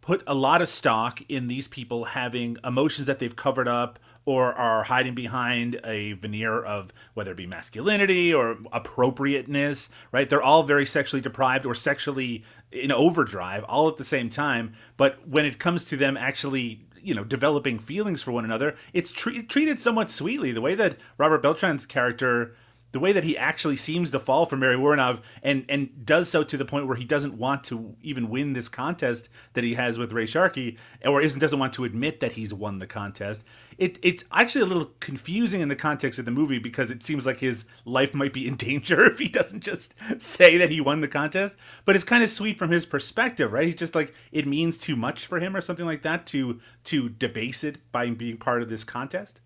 put 0.00 0.22
a 0.26 0.34
lot 0.34 0.62
of 0.62 0.68
stock 0.68 1.20
in 1.28 1.46
these 1.48 1.68
people 1.68 2.04
having 2.04 2.56
emotions 2.64 3.06
that 3.06 3.18
they've 3.18 3.36
covered 3.36 3.68
up 3.68 3.98
or 4.24 4.52
are 4.52 4.84
hiding 4.84 5.14
behind 5.14 5.80
a 5.84 6.12
veneer 6.12 6.62
of 6.62 6.92
whether 7.14 7.32
it 7.32 7.36
be 7.36 7.46
masculinity 7.46 8.32
or 8.32 8.58
appropriateness, 8.72 9.88
right? 10.12 10.28
They're 10.28 10.42
all 10.42 10.62
very 10.62 10.86
sexually 10.86 11.20
deprived 11.20 11.66
or 11.66 11.74
sexually 11.74 12.44
in 12.70 12.92
overdrive 12.92 13.64
all 13.64 13.88
at 13.88 13.96
the 13.96 14.04
same 14.04 14.30
time. 14.30 14.74
But 14.96 15.26
when 15.26 15.44
it 15.44 15.58
comes 15.58 15.86
to 15.86 15.96
them 15.96 16.16
actually, 16.16 16.82
you 17.02 17.14
know, 17.14 17.24
developing 17.24 17.78
feelings 17.78 18.22
for 18.22 18.32
one 18.32 18.44
another, 18.44 18.76
it's 18.92 19.10
tre- 19.10 19.42
treated 19.42 19.80
somewhat 19.80 20.10
sweetly. 20.10 20.52
The 20.52 20.60
way 20.60 20.74
that 20.74 20.98
Robert 21.18 21.42
Beltran's 21.42 21.86
character 21.86 22.54
the 22.92 23.00
way 23.00 23.12
that 23.12 23.24
he 23.24 23.36
actually 23.38 23.76
seems 23.76 24.10
to 24.10 24.18
fall 24.18 24.46
for 24.46 24.56
Mary 24.56 24.76
Woronov 24.76 25.20
and 25.42 25.64
and 25.68 26.04
does 26.04 26.28
so 26.28 26.42
to 26.42 26.56
the 26.56 26.64
point 26.64 26.86
where 26.86 26.96
he 26.96 27.04
doesn't 27.04 27.38
want 27.38 27.64
to 27.64 27.96
even 28.02 28.28
win 28.28 28.52
this 28.52 28.68
contest 28.68 29.28
that 29.54 29.64
he 29.64 29.74
has 29.74 29.98
with 29.98 30.12
Ray 30.12 30.26
Sharkey, 30.26 30.78
or 31.04 31.20
isn't 31.22 31.40
doesn't 31.40 31.58
want 31.58 31.72
to 31.74 31.84
admit 31.84 32.20
that 32.20 32.32
he's 32.32 32.52
won 32.52 32.78
the 32.78 32.86
contest. 32.86 33.44
It 33.78 33.98
it's 34.02 34.24
actually 34.32 34.62
a 34.62 34.66
little 34.66 34.92
confusing 35.00 35.60
in 35.60 35.68
the 35.68 35.76
context 35.76 36.18
of 36.18 36.24
the 36.24 36.30
movie 36.30 36.58
because 36.58 36.90
it 36.90 37.02
seems 37.02 37.24
like 37.24 37.38
his 37.38 37.64
life 37.84 38.12
might 38.14 38.32
be 38.32 38.46
in 38.46 38.56
danger 38.70 39.04
if 39.04 39.18
he 39.18 39.28
doesn't 39.28 39.62
just 39.62 39.94
say 40.18 40.56
that 40.56 40.70
he 40.70 40.80
won 40.80 41.00
the 41.00 41.08
contest. 41.08 41.56
But 41.84 41.94
it's 41.94 42.04
kind 42.04 42.24
of 42.24 42.30
sweet 42.30 42.58
from 42.58 42.70
his 42.70 42.86
perspective, 42.86 43.52
right? 43.52 43.66
He's 43.66 43.76
just 43.76 43.94
like 43.94 44.14
it 44.32 44.46
means 44.46 44.78
too 44.78 44.96
much 44.96 45.26
for 45.26 45.38
him 45.38 45.56
or 45.56 45.60
something 45.60 45.86
like 45.86 46.02
that 46.02 46.26
to 46.26 46.60
to 46.84 47.08
debase 47.08 47.62
it 47.62 47.78
by 47.92 48.10
being 48.10 48.36
part 48.36 48.62
of 48.62 48.68
this 48.68 48.84
contest. 48.84 49.40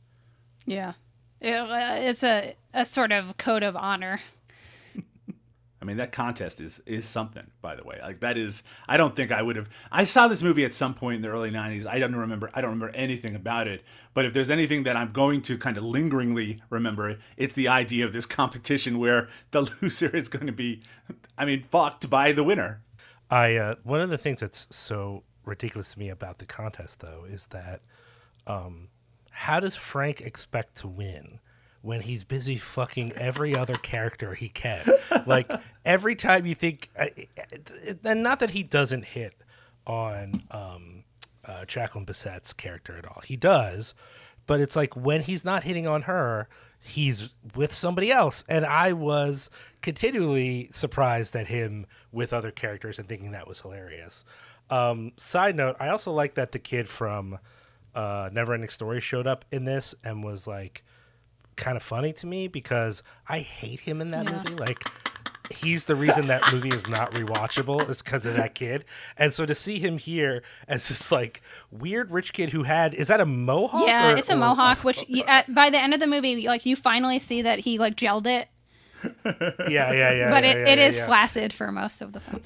yeah. 0.66 0.94
It, 1.40 1.54
uh, 1.54 1.96
it's 1.98 2.22
a 2.22 2.56
a 2.72 2.84
sort 2.84 3.12
of 3.12 3.36
code 3.36 3.62
of 3.62 3.76
honor. 3.76 4.20
I 5.82 5.84
mean, 5.84 5.98
that 5.98 6.12
contest 6.12 6.60
is 6.60 6.82
is 6.86 7.04
something, 7.04 7.50
by 7.60 7.76
the 7.76 7.84
way. 7.84 7.98
Like 8.02 8.20
that 8.20 8.38
is, 8.38 8.62
I 8.88 8.96
don't 8.96 9.14
think 9.14 9.30
I 9.30 9.42
would 9.42 9.56
have. 9.56 9.68
I 9.92 10.04
saw 10.04 10.28
this 10.28 10.42
movie 10.42 10.64
at 10.64 10.72
some 10.72 10.94
point 10.94 11.16
in 11.16 11.22
the 11.22 11.28
early 11.28 11.50
'90s. 11.50 11.86
I 11.86 11.98
don't 11.98 12.16
remember. 12.16 12.50
I 12.54 12.60
don't 12.60 12.70
remember 12.70 12.94
anything 12.94 13.34
about 13.34 13.68
it. 13.68 13.84
But 14.14 14.24
if 14.24 14.32
there's 14.32 14.50
anything 14.50 14.84
that 14.84 14.96
I'm 14.96 15.12
going 15.12 15.42
to 15.42 15.58
kind 15.58 15.76
of 15.76 15.84
lingeringly 15.84 16.60
remember, 16.70 17.18
it's 17.36 17.54
the 17.54 17.68
idea 17.68 18.06
of 18.06 18.12
this 18.12 18.26
competition 18.26 18.98
where 18.98 19.28
the 19.50 19.62
loser 19.82 20.14
is 20.14 20.28
going 20.28 20.46
to 20.46 20.52
be, 20.52 20.82
I 21.36 21.44
mean, 21.44 21.64
fucked 21.64 22.08
by 22.08 22.32
the 22.32 22.44
winner. 22.44 22.80
I 23.30 23.56
uh, 23.56 23.74
one 23.82 24.00
of 24.00 24.10
the 24.10 24.18
things 24.18 24.40
that's 24.40 24.66
so 24.70 25.24
ridiculous 25.44 25.92
to 25.92 25.98
me 25.98 26.08
about 26.08 26.38
the 26.38 26.46
contest, 26.46 27.00
though, 27.00 27.24
is 27.28 27.46
that 27.48 27.82
um, 28.46 28.88
how 29.34 29.58
does 29.58 29.74
Frank 29.74 30.20
expect 30.20 30.76
to 30.76 30.88
win 30.88 31.40
when 31.82 32.00
he's 32.00 32.22
busy 32.22 32.56
fucking 32.56 33.12
every 33.14 33.56
other 33.56 33.74
character 33.74 34.32
he 34.34 34.48
can? 34.48 34.88
like 35.26 35.50
every 35.84 36.14
time 36.14 36.46
you 36.46 36.54
think, 36.54 36.88
and 38.04 38.22
not 38.22 38.38
that 38.38 38.52
he 38.52 38.62
doesn't 38.62 39.04
hit 39.04 39.34
on 39.88 40.44
um, 40.52 41.02
uh, 41.44 41.64
Jacqueline 41.64 42.06
Bisset's 42.06 42.52
character 42.52 42.96
at 42.96 43.04
all, 43.06 43.22
he 43.26 43.36
does, 43.36 43.94
but 44.46 44.60
it's 44.60 44.76
like 44.76 44.94
when 44.96 45.20
he's 45.20 45.44
not 45.44 45.64
hitting 45.64 45.86
on 45.86 46.02
her. 46.02 46.48
He's 46.86 47.34
with 47.54 47.72
somebody 47.72 48.12
else, 48.12 48.44
and 48.46 48.66
I 48.66 48.92
was 48.92 49.48
continually 49.80 50.68
surprised 50.70 51.34
at 51.34 51.46
him 51.46 51.86
with 52.12 52.34
other 52.34 52.50
characters 52.50 52.98
and 52.98 53.08
thinking 53.08 53.30
that 53.30 53.48
was 53.48 53.62
hilarious. 53.62 54.22
Um, 54.68 55.12
side 55.16 55.56
note: 55.56 55.76
I 55.80 55.88
also 55.88 56.12
like 56.12 56.34
that 56.34 56.52
the 56.52 56.58
kid 56.58 56.86
from 56.86 57.38
uh, 57.94 58.30
Neverending 58.30 58.70
Story 58.70 59.00
showed 59.00 59.26
up 59.26 59.44
in 59.50 59.64
this 59.64 59.94
and 60.04 60.22
was 60.24 60.46
like 60.46 60.82
kind 61.56 61.76
of 61.76 61.82
funny 61.82 62.12
to 62.14 62.26
me 62.26 62.48
because 62.48 63.02
I 63.28 63.38
hate 63.40 63.80
him 63.80 64.00
in 64.00 64.10
that 64.10 64.24
Yeah. 64.28 64.36
movie. 64.42 64.54
Like 64.56 64.82
he's 65.50 65.84
the 65.84 65.94
reason 65.94 66.26
that 66.28 66.42
movie 66.52 66.70
is 66.70 66.88
not 66.88 67.12
rewatchable 67.12 67.88
is 67.88 68.02
because 68.02 68.24
of 68.26 68.34
that 68.34 68.54
kid. 68.54 68.84
And 69.16 69.32
so 69.32 69.44
to 69.46 69.54
see 69.54 69.78
him 69.78 69.98
here 69.98 70.42
as 70.66 70.88
this 70.88 71.12
like 71.12 71.42
weird 71.70 72.10
rich 72.10 72.32
kid 72.32 72.50
who 72.50 72.62
had 72.64 72.94
is 72.94 73.08
that 73.08 73.20
a 73.20 73.26
mohawk? 73.26 73.86
Yeah, 73.86 74.12
or- 74.12 74.16
it's 74.16 74.28
a 74.30 74.32
or- 74.34 74.36
mohawk. 74.38 74.78
Which 74.84 75.04
you, 75.08 75.22
at, 75.24 75.54
by 75.54 75.70
the 75.70 75.78
end 75.80 75.94
of 75.94 76.00
the 76.00 76.06
movie, 76.06 76.46
like 76.48 76.64
you 76.66 76.74
finally 76.76 77.18
see 77.18 77.42
that 77.42 77.60
he 77.60 77.78
like 77.78 77.94
gelled 77.96 78.26
it, 78.26 78.48
Yeah, 79.24 79.92
yeah, 79.92 79.92
yeah. 80.12 80.30
but 80.30 80.44
yeah, 80.44 80.50
it, 80.50 80.56
yeah, 80.56 80.72
it 80.72 80.78
is 80.78 80.98
flaccid 81.00 81.52
for 81.52 81.70
most 81.70 82.00
of 82.00 82.12
the 82.14 82.20
film. 82.20 82.42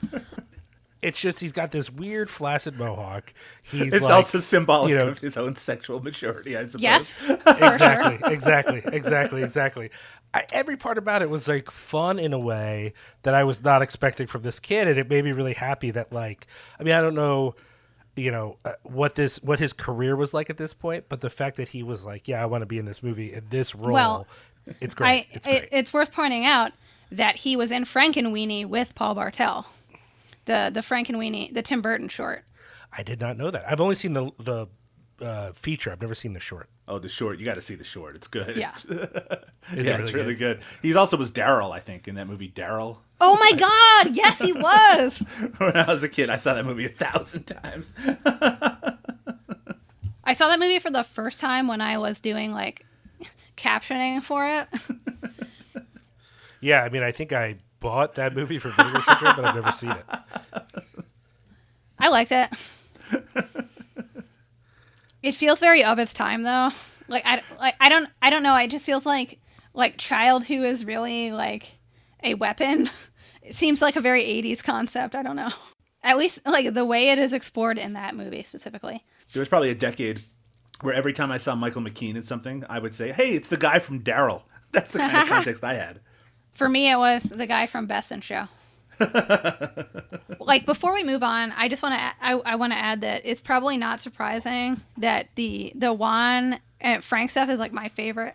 It's 1.00 1.20
just 1.20 1.38
he's 1.40 1.52
got 1.52 1.70
this 1.70 1.90
weird 1.90 2.28
flaccid 2.28 2.76
mohawk. 2.78 3.32
He's 3.62 3.92
It's 3.92 4.02
like, 4.02 4.12
also 4.12 4.38
symbolic 4.40 4.90
you 4.90 4.96
know- 4.96 5.08
of 5.08 5.18
his 5.20 5.36
own 5.36 5.54
sexual 5.56 6.02
maturity, 6.02 6.56
I 6.56 6.64
suppose. 6.64 6.82
Yes, 6.82 7.24
exactly, 7.46 8.32
exactly, 8.32 8.82
exactly, 8.84 9.42
exactly. 9.42 9.90
I, 10.34 10.44
every 10.52 10.76
part 10.76 10.98
about 10.98 11.22
it 11.22 11.30
was 11.30 11.46
like 11.48 11.70
fun 11.70 12.18
in 12.18 12.32
a 12.32 12.38
way 12.38 12.92
that 13.22 13.32
I 13.34 13.44
was 13.44 13.62
not 13.62 13.80
expecting 13.80 14.26
from 14.26 14.42
this 14.42 14.58
kid, 14.60 14.88
and 14.88 14.98
it 14.98 15.08
made 15.08 15.24
me 15.24 15.32
really 15.32 15.54
happy 15.54 15.90
that 15.92 16.12
like, 16.12 16.46
I 16.78 16.82
mean, 16.82 16.94
I 16.94 17.00
don't 17.00 17.14
know, 17.14 17.54
you 18.16 18.30
know, 18.30 18.58
uh, 18.64 18.72
what 18.82 19.14
this 19.14 19.40
what 19.42 19.58
his 19.60 19.72
career 19.72 20.16
was 20.16 20.34
like 20.34 20.50
at 20.50 20.56
this 20.58 20.74
point, 20.74 21.04
but 21.08 21.20
the 21.20 21.30
fact 21.30 21.56
that 21.56 21.68
he 21.70 21.82
was 21.84 22.04
like, 22.04 22.26
yeah, 22.28 22.42
I 22.42 22.46
want 22.46 22.62
to 22.62 22.66
be 22.66 22.78
in 22.78 22.84
this 22.84 23.02
movie 23.02 23.32
in 23.32 23.44
this 23.50 23.74
role, 23.74 23.94
Well, 23.94 24.26
it's 24.80 24.94
great. 24.94 25.08
I, 25.08 25.26
it's 25.32 25.46
it- 25.46 25.50
great. 25.50 25.68
it's 25.70 25.92
worth 25.92 26.12
pointing 26.12 26.44
out 26.44 26.72
that 27.12 27.36
he 27.36 27.56
was 27.56 27.72
in 27.72 27.84
Frankenweenie 27.84 28.66
with 28.66 28.94
Paul 28.94 29.14
Bartel, 29.14 29.66
the 30.48 30.70
the 30.74 30.80
Frankenweenie, 30.80 31.54
the 31.54 31.62
Tim 31.62 31.80
Burton 31.80 32.08
short. 32.08 32.44
I 32.92 33.04
did 33.04 33.20
not 33.20 33.36
know 33.36 33.52
that. 33.52 33.64
I've 33.70 33.80
only 33.80 33.94
seen 33.94 34.14
the 34.14 34.32
the 34.38 34.66
uh, 35.24 35.52
feature. 35.52 35.92
I've 35.92 36.00
never 36.00 36.14
seen 36.14 36.32
the 36.32 36.40
short. 36.40 36.68
Oh, 36.88 36.98
the 36.98 37.08
short. 37.08 37.38
You 37.38 37.44
got 37.44 37.54
to 37.54 37.60
see 37.60 37.74
the 37.74 37.84
short. 37.84 38.16
It's 38.16 38.26
good. 38.26 38.56
Yeah. 38.56 38.72
Is 38.74 38.88
yeah, 38.88 39.94
it 39.94 40.00
it's 40.00 40.12
really 40.12 40.34
good. 40.34 40.60
He 40.80 40.94
also 40.94 41.16
was 41.16 41.30
Daryl, 41.30 41.70
I 41.70 41.80
think, 41.80 42.08
in 42.08 42.14
that 42.16 42.26
movie 42.26 42.50
Daryl. 42.50 42.98
Oh 43.20 43.36
my 43.36 43.52
God! 44.04 44.16
Yes, 44.16 44.40
he 44.40 44.52
was. 44.52 45.18
when 45.58 45.76
I 45.76 45.86
was 45.86 46.02
a 46.02 46.08
kid, 46.08 46.30
I 46.30 46.38
saw 46.38 46.54
that 46.54 46.64
movie 46.64 46.86
a 46.86 46.88
thousand 46.88 47.44
times. 47.44 47.92
I 50.24 50.32
saw 50.34 50.48
that 50.48 50.58
movie 50.58 50.78
for 50.78 50.90
the 50.90 51.04
first 51.04 51.40
time 51.40 51.68
when 51.68 51.80
I 51.80 51.98
was 51.98 52.20
doing 52.20 52.52
like 52.52 52.84
captioning 53.56 54.22
for 54.22 54.46
it. 54.46 54.68
Yeah, 56.60 56.82
I 56.82 56.88
mean, 56.88 57.02
I 57.02 57.12
think 57.12 57.32
I 57.32 57.56
bought 57.80 58.14
that 58.14 58.34
movie 58.34 58.58
for 58.58 58.70
Vinegar 58.70 59.02
Syndrome, 59.02 59.36
but 59.36 59.44
I've 59.44 59.54
never 59.54 59.72
seen 59.72 59.90
it. 59.90 60.04
I 61.98 62.08
liked 62.08 62.32
it. 62.32 62.48
it 65.22 65.34
feels 65.34 65.60
very 65.60 65.84
of 65.84 65.98
its 65.98 66.12
time 66.12 66.42
though. 66.42 66.70
Like 67.08 67.24
I 67.26 67.42
like 67.58 67.74
I 67.80 67.88
don't 67.88 68.08
I 68.22 68.30
don't 68.30 68.42
know. 68.42 68.56
It 68.56 68.68
just 68.68 68.86
feels 68.86 69.06
like 69.06 69.40
like 69.74 69.96
child 69.96 70.44
who 70.44 70.64
is 70.64 70.84
really 70.84 71.32
like 71.32 71.78
a 72.22 72.34
weapon. 72.34 72.90
It 73.40 73.54
seems 73.54 73.80
like 73.80 73.96
a 73.96 74.02
very 74.02 74.24
80s 74.24 74.62
concept. 74.62 75.14
I 75.14 75.22
don't 75.22 75.36
know. 75.36 75.48
At 76.02 76.18
least 76.18 76.40
like 76.44 76.74
the 76.74 76.84
way 76.84 77.08
it 77.08 77.18
is 77.18 77.32
explored 77.32 77.78
in 77.78 77.94
that 77.94 78.14
movie 78.14 78.42
specifically. 78.42 79.02
There 79.32 79.40
was 79.40 79.48
probably 79.48 79.70
a 79.70 79.74
decade 79.74 80.20
where 80.82 80.92
every 80.92 81.14
time 81.14 81.32
I 81.32 81.38
saw 81.38 81.54
Michael 81.54 81.80
McKean 81.80 82.14
in 82.14 82.22
something, 82.22 82.62
I 82.68 82.78
would 82.78 82.94
say, 82.94 83.10
"Hey, 83.10 83.32
it's 83.34 83.48
the 83.48 83.56
guy 83.56 83.78
from 83.78 84.02
Daryl." 84.02 84.42
That's 84.72 84.92
the 84.92 84.98
kind 84.98 85.16
of 85.16 85.28
context 85.34 85.64
I 85.64 85.74
had. 85.74 86.00
For 86.58 86.68
me, 86.68 86.90
it 86.90 86.96
was 86.96 87.22
the 87.22 87.46
guy 87.46 87.66
from 87.66 87.86
Best 87.86 88.10
in 88.10 88.20
Show. 88.20 88.48
like 90.40 90.66
before 90.66 90.92
we 90.92 91.04
move 91.04 91.22
on, 91.22 91.52
I 91.52 91.68
just 91.68 91.84
want 91.84 91.96
to 91.96 92.04
I, 92.20 92.32
I 92.32 92.56
want 92.56 92.72
to 92.72 92.78
add 92.78 93.02
that 93.02 93.22
it's 93.24 93.40
probably 93.40 93.76
not 93.76 94.00
surprising 94.00 94.80
that 94.96 95.28
the 95.36 95.70
the 95.76 95.92
Juan 95.92 96.58
and 96.80 97.04
Frank 97.04 97.30
stuff 97.30 97.48
is 97.48 97.60
like 97.60 97.72
my 97.72 97.88
favorite 97.88 98.34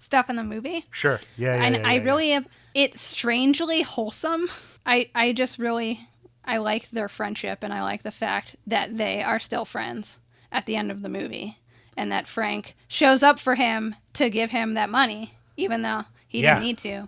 stuff 0.00 0.28
in 0.28 0.34
the 0.34 0.42
movie. 0.42 0.86
Sure. 0.90 1.20
Yeah, 1.36 1.54
yeah. 1.54 1.64
and 1.64 1.76
yeah, 1.76 1.88
I 1.88 1.92
yeah, 1.94 2.02
really 2.02 2.30
have 2.30 2.48
it's 2.74 3.00
strangely 3.00 3.82
wholesome. 3.82 4.50
I 4.84 5.08
I 5.14 5.30
just 5.30 5.56
really 5.56 6.08
I 6.44 6.56
like 6.56 6.90
their 6.90 7.08
friendship 7.08 7.62
and 7.62 7.72
I 7.72 7.84
like 7.84 8.02
the 8.02 8.10
fact 8.10 8.56
that 8.66 8.98
they 8.98 9.22
are 9.22 9.38
still 9.38 9.64
friends 9.64 10.18
at 10.50 10.66
the 10.66 10.74
end 10.74 10.90
of 10.90 11.02
the 11.02 11.08
movie 11.08 11.58
and 11.96 12.10
that 12.10 12.26
Frank 12.26 12.74
shows 12.88 13.22
up 13.22 13.38
for 13.38 13.54
him 13.54 13.94
to 14.14 14.28
give 14.30 14.50
him 14.50 14.74
that 14.74 14.90
money 14.90 15.34
even 15.56 15.82
though 15.82 16.06
he 16.26 16.40
didn't 16.42 16.62
need 16.62 16.78
to. 16.78 17.06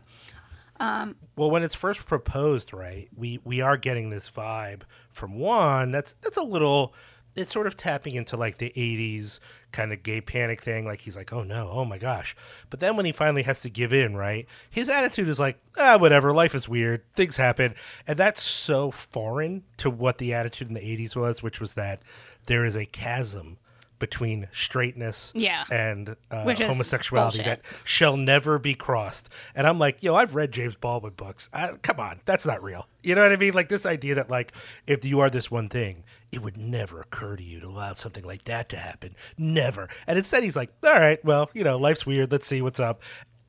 Well, 1.37 1.51
when 1.51 1.63
it's 1.63 1.75
first 1.75 2.07
proposed, 2.07 2.73
right, 2.73 3.09
we 3.17 3.41
we 3.45 3.61
are 3.61 3.77
getting 3.77 4.11
this 4.11 4.31
vibe 4.31 4.83
from 5.11 5.39
Juan. 5.39 5.91
That's 5.91 6.15
that's 6.23 6.37
a 6.37 6.43
little 6.43 6.95
it's 7.37 7.53
sort 7.53 7.67
of 7.67 7.77
tapping 7.77 8.15
into 8.15 8.37
like 8.37 8.59
the 8.59 8.73
80s 8.77 9.41
kind 9.73 9.93
of 9.93 10.03
gay 10.03 10.21
panic 10.21 10.63
thing 10.63 10.85
like 10.85 11.01
he's 11.01 11.17
like 11.17 11.33
oh 11.33 11.43
no 11.43 11.69
oh 11.73 11.85
my 11.85 11.99
gosh 11.99 12.37
but 12.71 12.79
then 12.81 12.97
when 12.97 13.07
he 13.07 13.13
finally 13.13 13.43
has 13.43 13.61
to 13.63 13.71
give 13.71 13.93
in 13.93 14.17
right 14.17 14.47
his 14.71 14.89
attitude 14.89 15.29
is 15.29 15.41
like 15.41 15.59
ah 15.77 15.99
whatever 15.99 16.33
life 16.33 16.55
is 16.55 16.69
weird 16.69 17.03
things 17.15 17.37
happen 17.37 17.75
and 18.07 18.17
that's 18.17 18.41
so 18.41 18.91
foreign 18.91 19.65
to 19.77 19.91
what 19.91 20.19
the 20.19 20.33
attitude 20.33 20.69
in 20.69 20.75
the 20.75 20.81
80s 20.81 21.17
was 21.17 21.43
which 21.43 21.61
was 21.61 21.75
that 21.75 22.03
there 22.47 22.65
is 22.65 22.77
a 22.77 22.87
chasm 22.87 23.59
between 23.99 24.49
straightness 24.53 25.33
Yeah. 25.35 25.65
and 25.71 26.17
uh, 26.31 26.45
homosexuality 26.55 27.39
bullshit. 27.39 27.45
that 27.45 27.61
shall 27.85 28.17
never 28.17 28.59
be 28.59 28.75
crossed. 28.75 29.29
And 29.55 29.67
I'm 29.67 29.79
like, 29.79 30.03
yo, 30.03 30.15
I've 30.15 30.35
read 30.35 30.53
James 30.53 30.77
Baldwin 30.77 31.13
books. 31.17 31.49
I, 31.53 31.73
come 31.83 32.01
on, 32.01 32.21
that's 32.25 32.45
not 32.45 32.63
real. 32.63 32.87
You 33.03 33.15
know 33.15 33.23
what 33.23 33.33
I 33.33 33.37
mean? 33.37 33.55
Like 33.55 33.69
this 33.69 33.87
idea 33.87 34.15
that 34.17 34.31
like 34.31 34.53
if 34.87 35.05
you 35.05 35.21
are 35.21 35.31
this 35.31 35.51
one 35.51 35.69
thing, 35.69 36.05
it 36.33 36.43
would 36.43 36.57
never 36.57 37.01
occur 37.01 37.37
to 37.37 37.43
you 37.43 37.61
to 37.61 37.67
allow 37.69 37.93
something 37.93 38.25
like 38.25 38.45
that 38.45 38.69
to 38.71 38.77
happen. 38.77 39.15
Never. 39.39 39.89
And 40.07 40.19
instead, 40.19 40.43
he's 40.43 40.57
like, 40.57 40.71
all 40.83 40.93
right, 40.99 41.25
well, 41.25 41.49
you 41.55 41.63
know, 41.65 41.79
life's 41.79 42.05
weird. 42.05 42.33
Let's 42.33 42.47
see 42.47 42.61
what's 42.63 42.81
up. 42.81 43.03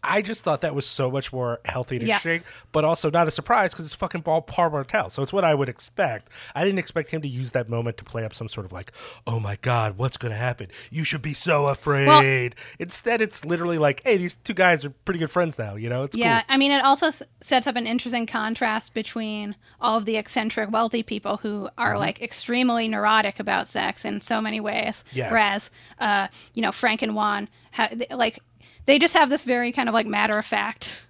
I 0.08 0.22
just 0.22 0.44
thought 0.44 0.62
that 0.62 0.74
was 0.76 0.86
so 0.86 1.10
much 1.12 1.34
more 1.34 1.60
healthy 1.65 1.98
and 1.98 2.08
Yes. 2.08 2.26
interesting, 2.26 2.48
but 2.72 2.86
also 2.86 3.10
not 3.12 3.28
a 3.28 3.32
surprise 3.32 3.72
because 3.72 3.86
it's 3.86 3.96
fucking 3.96 4.22
Paul 4.24 4.41
Paul 4.44 4.70
Martel. 4.70 5.10
So 5.10 5.22
it's 5.24 5.34
what 5.34 5.44
I 5.44 5.54
would 5.56 5.70
expect. 5.70 6.30
I 6.54 6.63
didn't 6.63 6.80
expect 6.80 7.12
him 7.12 7.22
to 7.22 7.28
use 7.28 7.52
that 7.52 7.70
moment 7.70 7.98
to 7.98 8.04
play 8.04 8.24
up 8.24 8.34
some 8.34 8.48
sort 8.50 8.65
of 8.65 8.72
like, 8.72 8.91
oh 9.28 9.39
my 9.39 9.58
god, 9.62 9.98
what's 9.98 10.18
going 10.18 10.32
to 10.32 10.38
happen? 10.38 10.68
You 10.91 11.04
should 11.04 11.22
be 11.22 11.34
so 11.34 11.68
afraid. 11.68 12.56
Instead, 12.80 13.22
it's 13.22 13.44
literally 13.46 13.78
like, 13.78 14.02
hey, 14.04 14.18
these 14.18 14.36
two 14.36 14.54
guys 14.54 14.86
are 14.86 14.89
pretty 14.89 15.20
good 15.20 15.32
friends 15.32 15.58
now. 15.58 15.76
You 15.76 15.89
know, 15.89 16.04
it's 16.04 16.15
Yeah, 16.15 16.41
cool. 16.41 16.46
I 16.50 16.58
mean, 16.58 16.72
it 16.72 16.84
also 16.84 17.08
s- 17.08 17.24
sets 17.41 17.68
up 17.68 17.76
an 17.76 17.88
interesting 17.88 18.26
contrast 18.26 18.94
between 18.94 19.56
all 19.82 19.98
of 19.98 20.06
the 20.06 20.18
eccentric, 20.18 20.72
wealthy 20.72 21.04
people 21.04 21.38
who 21.38 21.70
are 21.78 21.91
Mm-hmm. 21.91 22.00
like 22.00 22.22
extremely 22.22 22.88
neurotic 22.88 23.39
about 23.39 23.70
sex 23.70 24.04
in 24.06 24.20
so 24.22 24.41
many 24.41 24.60
ways. 24.60 25.04
Yes. 25.13 25.32
Whereas, 25.32 25.72
uh, 26.00 26.28
you 26.54 26.62
know, 26.62 26.72
Frank 26.72 27.02
and 27.02 27.15
Juan, 27.15 27.48
ha- 27.72 27.88
th- 27.88 28.10
like, 28.12 28.39
they 28.86 29.00
just 29.00 29.13
have 29.13 29.30
this 29.30 29.43
very 29.45 29.71
kind 29.71 29.89
of 29.89 29.93
like 29.93 30.08
matter 30.08 30.38
of 30.38 30.45
fact 30.45 31.08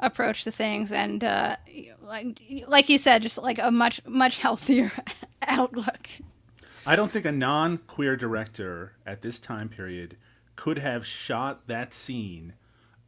approach 0.00 0.44
to 0.44 0.52
things, 0.52 0.92
and 0.92 1.22
uh, 1.24 1.56
like, 2.02 2.40
like 2.66 2.88
you 2.88 2.98
said, 2.98 3.22
just 3.22 3.38
like 3.38 3.58
a 3.58 3.70
much 3.70 4.00
much 4.06 4.38
healthier 4.38 4.92
outlook. 5.42 6.08
I 6.86 6.96
don't 6.96 7.10
think 7.10 7.24
a 7.24 7.32
non-queer 7.32 8.16
director 8.16 8.92
at 9.06 9.22
this 9.22 9.40
time 9.40 9.68
period 9.68 10.16
could 10.56 10.78
have 10.78 11.06
shot 11.06 11.66
that 11.66 11.94
scene 11.94 12.52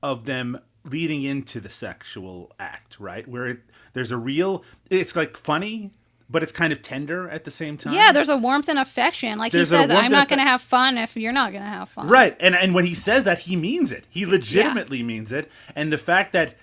of 0.03 0.25
them 0.25 0.59
leading 0.85 1.23
into 1.23 1.61
the 1.61 1.69
sexual 1.69 2.53
act, 2.59 2.99
right? 2.99 3.27
Where 3.29 3.47
it, 3.47 3.59
there's 3.93 4.13
a 4.13 4.17
real 4.17 4.65
it's 4.89 5.15
like 5.15 5.37
funny, 5.37 5.91
but 6.29 6.43
it's 6.43 6.53
kind 6.53 6.73
of 6.73 6.83
tender 6.83 7.29
at 7.29 7.45
the 7.45 7.51
same 7.51 7.77
time. 7.77 7.95
Yeah, 7.95 8.13
there's 8.13 8.29
a 8.29 8.37
warmth 8.37 8.69
and 8.69 8.79
affection. 8.79 9.39
Like 9.39 9.53
There's 9.53 9.71
he 9.71 9.77
says, 9.77 9.91
I'm 9.91 10.11
not 10.11 10.29
going 10.29 10.39
to 10.39 10.45
have 10.45 10.61
fun 10.61 10.99
if 10.99 11.17
you're 11.17 11.33
not 11.33 11.53
going 11.53 11.63
to 11.63 11.69
have 11.69 11.89
fun. 11.89 12.09
Right, 12.09 12.37
and 12.41 12.55
and 12.55 12.75
when 12.75 12.85
he 12.85 12.95
says 12.95 13.25
that, 13.25 13.41
he 13.41 13.57
means 13.57 13.93
it. 13.93 14.05
He 14.09 14.27
legitimately 14.27 15.03
means 15.03 15.33
it. 15.33 15.51
And 15.75 15.93
the 15.93 15.99
fact 15.99 16.33
that 16.33 16.57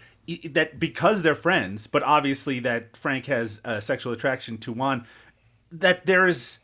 that 0.51 0.79
because 0.79 1.21
they're 1.21 1.35
friends, 1.35 1.87
but 1.87 2.03
obviously 2.03 2.59
that 2.59 2.95
Frank 2.95 3.25
has 3.27 3.61
a 3.63 3.81
sexual 3.81 4.13
attraction 4.13 4.57
to 4.59 4.73
Juan, 4.73 5.05
that 5.71 6.05
there's 6.05 6.59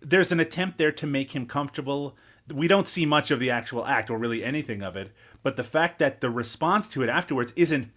there's 0.00 0.30
an 0.32 0.40
attempt 0.40 0.78
there 0.78 0.92
to 0.92 1.06
make 1.06 1.34
him 1.34 1.46
comfortable. 1.46 2.16
We 2.52 2.68
don't 2.68 2.86
see 2.86 3.06
much 3.06 3.32
of 3.32 3.40
the 3.40 3.50
actual 3.50 3.84
act 3.86 4.08
or 4.08 4.18
really 4.18 4.44
anything 4.44 4.82
of 4.82 4.94
it, 4.96 5.10
but 5.42 5.56
the 5.56 5.64
fact 5.64 5.98
that 5.98 6.20
the 6.20 6.30
response 6.30 6.88
to 6.90 7.02
it 7.02 7.08
afterwards 7.08 7.52
isn't 7.56 7.90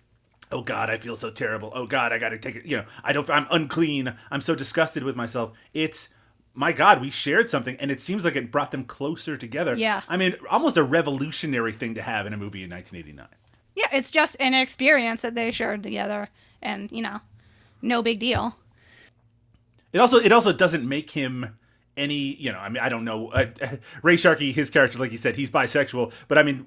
oh 0.52 0.62
god 0.62 0.90
i 0.90 0.98
feel 0.98 1.16
so 1.16 1.30
terrible. 1.30 1.72
Oh 1.74 1.86
god 1.86 2.12
i 2.12 2.18
gotta 2.18 2.38
take 2.38 2.56
it 2.56 2.66
you 2.66 2.78
know 2.78 2.86
i 3.04 3.14
don't 3.14 3.30
i'm 3.30 3.48
unclean. 3.52 4.14
I'm 4.32 4.42
so 4.42 4.56
disgusted 4.56 5.04
with 5.04 5.16
myself. 5.16 5.52
It's 5.74 6.10
my 6.54 6.72
god 6.72 7.00
we 7.02 7.10
shared 7.10 7.50
something 7.50 7.78
and 7.80 7.92
it 7.92 8.00
seems 8.02 8.26
like 8.26 8.36
it 8.36 8.52
brought 8.52 8.72
them 8.72 8.84
closer 8.84 9.38
together. 9.38 9.76
Yeah. 9.76 10.02
i 10.08 10.18
mean 10.18 10.36
almost 10.50 10.78
a 10.78 10.84
revolutionary 10.84 11.72
thing 11.74 11.94
to 11.96 12.02
have 12.02 12.26
in 12.26 12.34
a 12.34 12.38
movie 12.38 12.64
in 12.64 12.70
1989 12.70 13.28
Yeah, 13.76 13.88
it's 13.98 14.12
just 14.12 14.36
an 14.40 14.54
experience 14.54 15.22
that 15.22 15.36
they 15.36 15.52
shared 15.52 15.84
together, 15.84 16.30
and 16.62 16.92
you 16.92 17.02
know, 17.02 17.20
no 17.82 18.02
big 18.02 18.20
deal. 18.20 18.58
It 19.94 20.00
also 20.00 20.18
it 20.18 20.32
also 20.32 20.52
doesn't 20.52 20.88
make 20.88 21.12
him 21.12 21.56
any 21.96 22.36
you 22.36 22.52
know 22.52 22.60
I 22.60 22.70
mean 22.70 22.82
I 22.82 22.90
don't 22.90 23.06
know 23.06 23.30
uh, 23.30 23.46
Ray 24.04 24.18
Sharkey 24.18 24.52
his 24.52 24.70
character 24.70 24.98
like 25.00 25.12
you 25.12 25.18
said 25.18 25.36
he's 25.36 25.50
bisexual 25.50 26.12
but 26.28 26.38
I 26.38 26.44
mean 26.44 26.66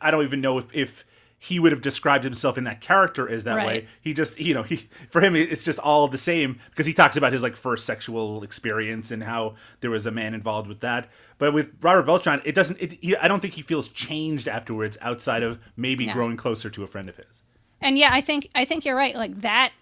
I 0.00 0.10
don't 0.10 0.24
even 0.24 0.40
know 0.40 0.58
if 0.58 0.66
if 0.74 1.04
he 1.38 1.60
would 1.60 1.70
have 1.72 1.82
described 1.82 2.24
himself 2.24 2.56
in 2.56 2.64
that 2.64 2.80
character 2.80 3.28
as 3.28 3.44
that 3.44 3.56
Right. 3.56 3.66
way 3.66 3.88
he 4.00 4.14
just 4.14 4.40
you 4.40 4.54
know 4.54 4.62
he 4.62 4.88
for 5.10 5.20
him 5.20 5.36
it's 5.36 5.62
just 5.64 5.78
all 5.78 6.08
the 6.08 6.16
same 6.18 6.58
because 6.70 6.86
he 6.86 6.92
talks 6.94 7.16
about 7.16 7.32
his 7.32 7.42
like 7.42 7.56
first 7.56 7.84
sexual 7.84 8.42
experience 8.42 9.10
and 9.10 9.22
how 9.22 9.54
there 9.80 9.90
was 9.90 10.06
a 10.06 10.10
man 10.10 10.32
involved 10.34 10.66
with 10.68 10.80
that 10.80 11.08
but 11.38 11.52
with 11.52 11.72
Robert 11.82 12.04
Beltran 12.04 12.40
it 12.44 12.54
doesn't 12.54 12.80
it, 12.80 12.92
he, 13.02 13.14
I 13.16 13.28
don't 13.28 13.40
think 13.40 13.54
he 13.54 13.62
feels 13.62 13.88
changed 13.88 14.48
afterwards 14.48 14.96
outside 15.02 15.42
of 15.42 15.58
maybe 15.76 16.06
No. 16.06 16.14
growing 16.14 16.36
closer 16.38 16.70
to 16.70 16.82
a 16.82 16.86
friend 16.86 17.08
of 17.08 17.16
his 17.16 17.42
And 17.80 17.98
yeah, 17.98 18.10
I 18.12 18.22
think 18.22 18.48
I 18.54 18.64
think 18.64 18.84
you're 18.86 18.96
right. 18.96 19.14
Like 19.14 19.42
that 19.42 19.72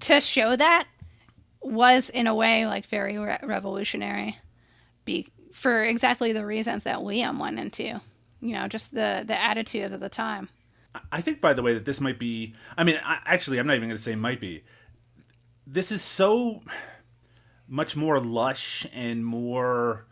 to 0.00 0.20
show 0.22 0.56
that 0.56 0.86
was 1.60 2.08
in 2.10 2.26
a 2.26 2.34
way 2.34 2.66
like 2.66 2.86
very 2.86 3.18
re- 3.18 3.38
revolutionary, 3.42 4.38
be 5.04 5.28
for 5.52 5.84
exactly 5.84 6.32
the 6.32 6.46
reasons 6.46 6.84
that 6.84 6.98
Liam 7.00 7.38
went 7.38 7.58
into. 7.58 8.00
You 8.40 8.52
know, 8.54 8.68
just 8.68 8.94
the 8.94 9.24
the 9.26 9.38
attitudes 9.40 9.92
of 9.92 10.00
the 10.00 10.08
time. 10.08 10.48
I 11.12 11.20
think, 11.20 11.40
by 11.40 11.52
the 11.52 11.62
way, 11.62 11.74
that 11.74 11.84
this 11.84 12.00
might 12.00 12.18
be. 12.18 12.54
I 12.76 12.84
mean, 12.84 12.98
I, 13.04 13.18
actually, 13.26 13.58
I'm 13.58 13.66
not 13.66 13.76
even 13.76 13.88
going 13.88 13.96
to 13.96 14.02
say 14.02 14.14
might 14.14 14.40
be. 14.40 14.64
This 15.66 15.90
is 15.90 16.02
so 16.02 16.62
much 17.68 17.96
more 17.96 18.20
lush 18.20 18.86
and 18.94 19.24
more 19.24 20.06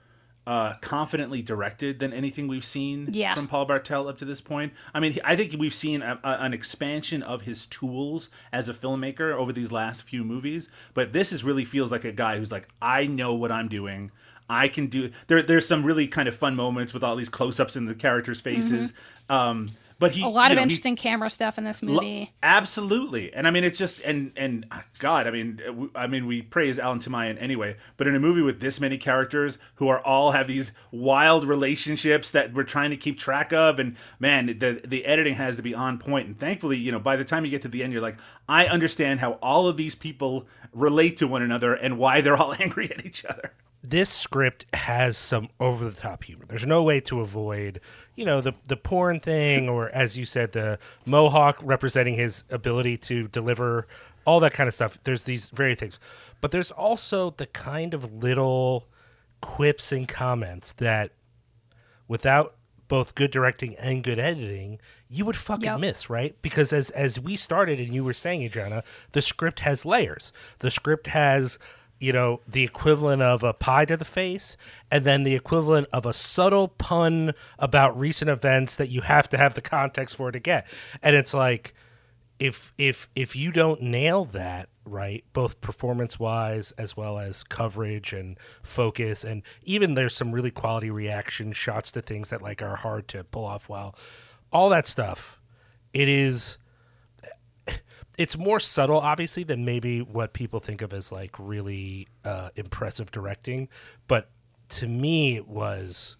uh, 0.47 0.75
confidently 0.81 1.40
directed 1.40 2.01
than 2.01 2.12
anything 2.12 2.49
we've 2.49 2.64
seen 2.64 3.09
Yeah. 3.12 3.35
from 3.35 3.47
Paul 3.49 3.64
Bartel 3.64 4.09
up 4.09 4.18
to 4.18 4.25
this 4.25 4.40
point. 4.40 4.73
I 4.92 5.01
mean, 5.01 5.16
I 5.25 5.37
think 5.37 5.55
we've 5.59 5.73
seen 5.73 6.03
a, 6.03 6.18
a, 6.23 6.38
an 6.40 6.53
expansion 6.53 7.23
of 7.23 7.42
his 7.42 7.64
tools 7.66 8.29
as 8.53 8.68
a 8.68 8.75
filmmaker 8.75 9.33
over 9.35 9.53
these 9.53 9.73
last 9.73 10.03
few 10.03 10.25
movies, 10.25 10.68
but 10.92 11.12
this 11.12 11.33
is 11.33 11.44
really 11.44 11.64
feels 11.64 11.90
like 11.90 12.05
a 12.05 12.12
guy 12.12 12.37
who's 12.38 12.53
like, 12.53 12.68
I 12.83 13.07
know 13.07 13.35
what 13.35 13.51
I'm 13.53 13.68
doing. 13.68 14.11
I 14.51 14.68
can 14.68 14.88
do. 14.88 15.11
There, 15.29 15.40
there's 15.40 15.66
some 15.66 15.83
really 15.85 16.07
kind 16.09 16.29
of 16.29 16.37
fun 16.37 16.55
moments 16.57 16.92
with 16.92 17.03
all 17.03 17.16
these 17.16 17.31
close-ups 17.31 17.77
in 17.77 17.87
the 17.87 17.94
characters' 17.94 18.40
faces. 18.42 18.92
Um, 19.31 19.70
but 19.98 20.12
he. 20.12 20.22
A 20.22 20.28
lot 20.28 20.50
of 20.50 20.57
know, 20.57 20.61
he- 20.61 20.64
interesting 20.64 20.96
camera 20.96 21.30
stuff 21.30 21.59
in 21.59 21.64
this 21.64 21.83
movie. 21.83 22.33
Absolutely, 22.42 23.33
and 23.33 23.46
I 23.46 23.50
mean 23.50 23.64
it's 23.64 23.78
just 23.78 24.00
and 24.00 24.33
and 24.37 24.66
God, 24.98 25.26
I 25.26 25.30
mean, 25.30 25.61
uh, 25.62 25.66
w- 25.70 25.90
I 25.94 26.07
mean 26.07 26.26
we 26.26 26.42
praise 26.42 26.78
Alan 26.78 26.98
Toomayan 26.98 27.37
anyway, 27.40 27.76
but 27.96 28.07
in 28.07 28.14
a 28.14 28.20
movie 28.20 28.42
with 28.42 28.61
this 28.61 28.80
many 28.80 28.98
characters 28.98 29.59
who 29.76 29.88
are 29.88 30.00
all 30.00 30.33
have 30.33 30.46
these 30.46 30.72
wild 30.90 31.44
relationships 31.44 32.30
that 32.30 32.52
we're 32.54 32.64
trying 32.64 32.90
to 32.90 32.96
keep 32.96 33.18
track 33.18 33.52
of, 33.52 33.78
and 33.78 33.96
man, 34.18 34.46
the 34.46 34.80
the 34.85 35.04
editing 35.07 35.35
has 35.35 35.57
to 35.57 35.62
be 35.62 35.74
on 35.74 35.98
point. 35.98 36.26
And 36.26 36.38
thankfully, 36.38 36.76
you 36.76 36.92
know, 36.92 36.98
by 36.98 37.16
the 37.16 37.24
time 37.24 37.44
you 37.44 37.50
get 37.50 37.62
to 37.62 37.68
the 37.68 37.83
end, 37.83 37.92
you're 37.92 38.02
like, 38.02 38.16
I 38.48 38.66
understand 38.66 39.20
how 39.20 39.33
all 39.42 39.66
of 39.68 39.76
these 39.76 39.94
people 39.94 40.46
relate 40.72 41.16
to 41.18 41.28
one 41.28 41.42
another 41.42 41.74
and 41.74 41.98
why 41.98 42.20
they're 42.20 42.37
all 42.37 42.54
angry 42.59 42.90
at 42.90 43.04
each 43.07 43.24
other. 43.24 43.52
This 43.87 44.09
script 44.09 44.64
has 44.75 45.16
some 45.18 45.49
over 45.61 45.85
the 45.85 45.92
top 45.92 46.25
humor. 46.25 46.44
There's 46.49 46.64
no 46.66 46.83
way 46.83 47.01
to 47.01 47.20
avoid, 47.20 47.81
you 48.14 48.25
know, 48.25 48.40
the 48.40 48.55
the 48.66 48.77
porn 48.77 49.20
thing 49.20 49.68
or 49.68 49.90
as 49.90 50.16
you 50.16 50.25
said 50.25 50.53
the 50.53 50.79
mohawk 51.05 51.59
representing 51.62 52.14
his 52.14 52.44
ability 52.51 52.97
to 52.99 53.29
deliver 53.29 53.87
all 54.25 54.40
that 54.40 54.55
kind 54.55 54.68
of 54.68 54.75
stuff. 54.75 54.99
There's 55.05 55.25
these 55.25 55.51
very 55.51 55.75
things. 55.75 55.99
But 56.40 56.51
there's 56.51 56.70
also 56.70 57.31
the 57.37 57.47
kind 57.47 57.92
of 57.92 58.14
little 58.14 58.88
quips 59.42 59.92
and 59.92 60.09
comments 60.09 60.73
that 60.73 61.12
without 62.09 62.55
both 62.88 63.14
good 63.14 63.31
directing 63.31 63.75
and 63.77 64.03
good 64.03 64.18
editing, 64.18 64.79
you 65.09 65.25
would 65.25 65.37
fucking 65.37 65.64
Yep. 65.64 65.81
miss, 65.81 66.11
right? 66.11 66.35
Because 66.42 66.73
as 66.73 66.90
as 66.90 67.20
we 67.20 67.37
started 67.37 67.79
and 67.81 67.94
you 67.94 68.03
were 68.05 68.12
saying, 68.14 68.42
Adriana, 68.42 68.83
the 69.12 69.23
script 69.23 69.61
has 69.61 69.85
layers. 69.85 70.33
The 70.61 70.70
script 70.70 71.09
has, 71.09 71.59
you 72.00 72.12
know, 72.12 72.40
the 72.46 72.64
equivalent 72.64 73.22
of 73.22 73.42
a 73.42 73.52
pie 73.52 73.85
to 73.85 73.96
the 73.96 74.04
face, 74.04 74.57
and 74.90 75.04
then 75.04 75.22
the 75.22 75.35
equivalent 75.35 75.88
of 75.92 76.04
a 76.07 76.12
subtle 76.12 76.68
pun 76.68 77.33
about 77.59 77.98
recent 77.98 78.30
events 78.30 78.76
that 78.76 78.88
you 78.88 79.02
have 79.02 79.28
to 79.30 79.38
have 79.38 79.54
the 79.54 79.62
context 79.62 80.16
for 80.16 80.30
to 80.30 80.38
get. 80.38 80.66
And 81.02 81.16
it's 81.16 81.35
like 81.35 81.74
if 82.38 82.72
if 82.78 83.09
if 83.14 83.37
you 83.37 83.52
don't 83.52 83.80
nail 83.80 84.24
that 84.24 84.68
right 84.85 85.24
both 85.33 85.61
performance 85.61 86.18
wise 86.18 86.72
as 86.72 86.96
well 86.96 87.18
as 87.18 87.42
coverage 87.42 88.12
and 88.12 88.38
focus 88.62 89.24
and 89.24 89.42
even 89.62 89.94
there's 89.94 90.14
some 90.14 90.33
really 90.33 90.50
quality 90.50 90.90
reaction 90.90 91.52
shots 91.52 91.90
to 91.92 92.02
things 92.02 92.30
that 92.30 92.42
like 92.42 92.61
are 92.61 92.76
hard 92.76 93.09
to 93.09 93.24
pull 93.24 93.44
off 93.44 93.68
well 93.68 93.94
all 94.52 94.68
that 94.68 94.87
stuff 94.87 95.40
it 95.92 96.09
is 96.09 96.59
it's 98.18 98.37
more 98.37 98.61
subtle 98.61 98.98
obviously 98.98 99.44
than 99.44 99.64
maybe 99.64 100.00
what 100.00 100.33
people 100.33 100.61
think 100.61 100.83
of 100.83 100.92
as 100.92 101.11
like 101.11 101.35
really 101.38 102.09
uh, 102.24 102.50
impressive 102.57 103.11
directing 103.11 103.68
but 104.07 104.31
to 104.68 104.87
me 104.87 105.37
it 105.37 105.48
was 105.48 106.16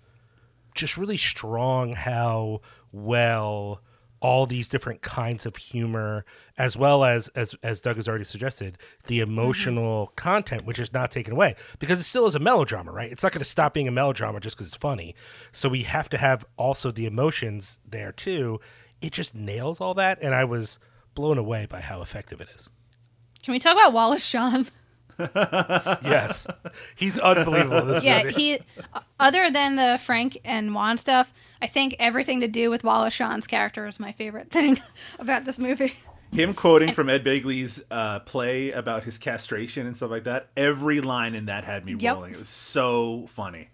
just 0.75 0.97
really 0.97 1.17
strong 1.17 1.93
how 1.93 2.61
well 2.93 3.81
all 4.25 4.47
these 4.47 4.71
different 4.71 5.03
kinds 5.03 5.45
of 5.45 5.57
humor 5.57 6.25
as 6.57 6.79
well 6.79 7.05
as 7.05 7.29
as 7.29 7.55
as 7.63 7.83
Doug 7.83 7.97
has 7.97 8.09
already 8.09 8.25
suggested 8.25 8.79
the 9.07 9.21
emotional 9.21 10.13
content 10.17 10.65
which 10.65 10.79
is 10.79 10.95
not 10.95 11.11
taken 11.11 11.35
away 11.35 11.55
because 11.79 12.01
it 12.01 12.05
still 12.05 12.25
is 12.25 12.35
a 12.35 12.39
melodrama 12.39 12.91
right? 12.91 13.13
It's 13.13 13.23
not 13.23 13.33
going 13.33 13.41
to 13.41 13.45
stop 13.45 13.75
being 13.75 13.87
a 13.87 13.93
melodrama 13.93 14.41
just 14.41 14.57
because 14.57 14.69
it's 14.69 14.79
funny. 14.79 15.15
So 15.53 15.69
we 15.69 15.83
have 15.83 16.09
to 16.09 16.17
have 16.17 16.47
also 16.57 16.91
the 16.91 17.05
emotions 17.05 17.79
there 17.87 18.13
too. 18.13 18.61
It 19.03 19.13
just 19.13 19.35
nails 19.35 19.79
all 19.79 19.93
that 19.95 20.23
and 20.23 20.35
I 20.35 20.45
was 20.45 20.79
blown 21.15 21.39
away 21.39 21.67
by 21.67 21.81
how 21.81 22.03
effective 22.03 22.41
it 22.41 22.49
is 22.55 22.69
Can 23.43 23.53
we 23.53 23.59
talk 23.59 23.73
about 23.75 23.93
Wallace 23.93 24.25
Shawn? 24.25 24.67
yes 25.19 26.47
he's 26.97 27.19
unbelievable 27.21 27.79
in 27.79 27.89
this 27.89 28.03
yeah, 28.03 28.25
movie 28.25 28.35
he. 28.35 28.59
Other 29.21 29.49
than 29.51 29.77
the 29.77 29.99
Frank 30.03 30.39
and 30.45 30.75
Juan 30.75 30.99
stuff, 30.99 31.33
I 31.63 31.69
think 31.69 31.95
everything 32.01 32.41
to 32.41 32.49
do 32.49 32.69
with 32.69 32.83
Wallace 32.83 33.15
Shawn's 33.15 33.47
character 33.47 33.87
is 33.87 34.01
my 34.01 34.11
favorite 34.11 34.51
thing 34.51 34.81
about 35.21 35.45
this 35.45 35.59
movie. 35.59 35.95
Him 36.33 36.53
quoting 36.53 36.93
from 36.93 37.09
Ed 37.09 37.25
Begley's 37.25 37.81
uh, 37.93 38.19
play 38.21 38.73
about 38.73 39.05
his 39.05 39.19
castration 39.19 39.87
and 39.87 39.95
stuff 39.95 40.11
like 40.11 40.25
that. 40.25 40.49
Every 40.57 41.01
line 41.01 41.37
in 41.37 41.47
that 41.47 41.63
had 41.65 41.85
me 41.85 41.95
Yep. 41.97 42.15
rolling. 42.17 42.33
It 42.33 42.39
was 42.41 42.49
so 42.49 43.27
funny. 43.29 43.69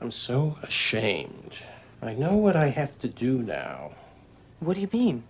I'm 0.00 0.10
so 0.10 0.56
ashamed. 0.62 1.56
I 2.02 2.14
know 2.14 2.36
what 2.36 2.56
I 2.56 2.68
have 2.68 2.98
to 3.00 3.08
do 3.08 3.42
now. 3.42 3.90
What 4.60 4.74
do 4.74 4.80
you 4.80 4.88
mean? 4.92 5.22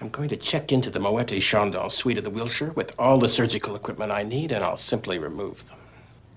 I'm 0.00 0.08
going 0.08 0.28
to 0.30 0.36
check 0.36 0.72
into 0.72 0.90
the 0.90 0.98
Moët 0.98 1.40
Chandon 1.40 1.90
suite 1.90 2.18
of 2.18 2.24
the 2.24 2.30
Wilshire 2.30 2.72
with 2.72 2.94
all 2.98 3.18
the 3.18 3.28
surgical 3.28 3.76
equipment 3.76 4.12
I 4.12 4.22
need, 4.22 4.52
and 4.52 4.64
I'll 4.64 4.76
simply 4.76 5.18
remove 5.18 5.68
them. 5.68 5.78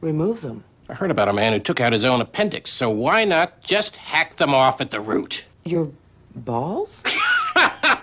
Remove 0.02 0.42
them. 0.42 0.64
I 0.90 0.94
heard 0.94 1.12
about 1.12 1.28
a 1.28 1.34
man 1.34 1.54
who 1.54 1.60
took 1.60 1.82
out 1.82 1.94
his 1.94 2.04
own 2.04 2.22
appendix, 2.22 2.72
so 2.72 2.90
why 2.90 3.26
not 3.26 3.62
just 3.62 3.98
hack 3.98 4.36
them 4.36 4.54
off 4.54 4.80
at 4.80 4.92
the 4.92 5.02
root? 5.02 5.46
Your 5.64 5.90
balls? 6.36 7.04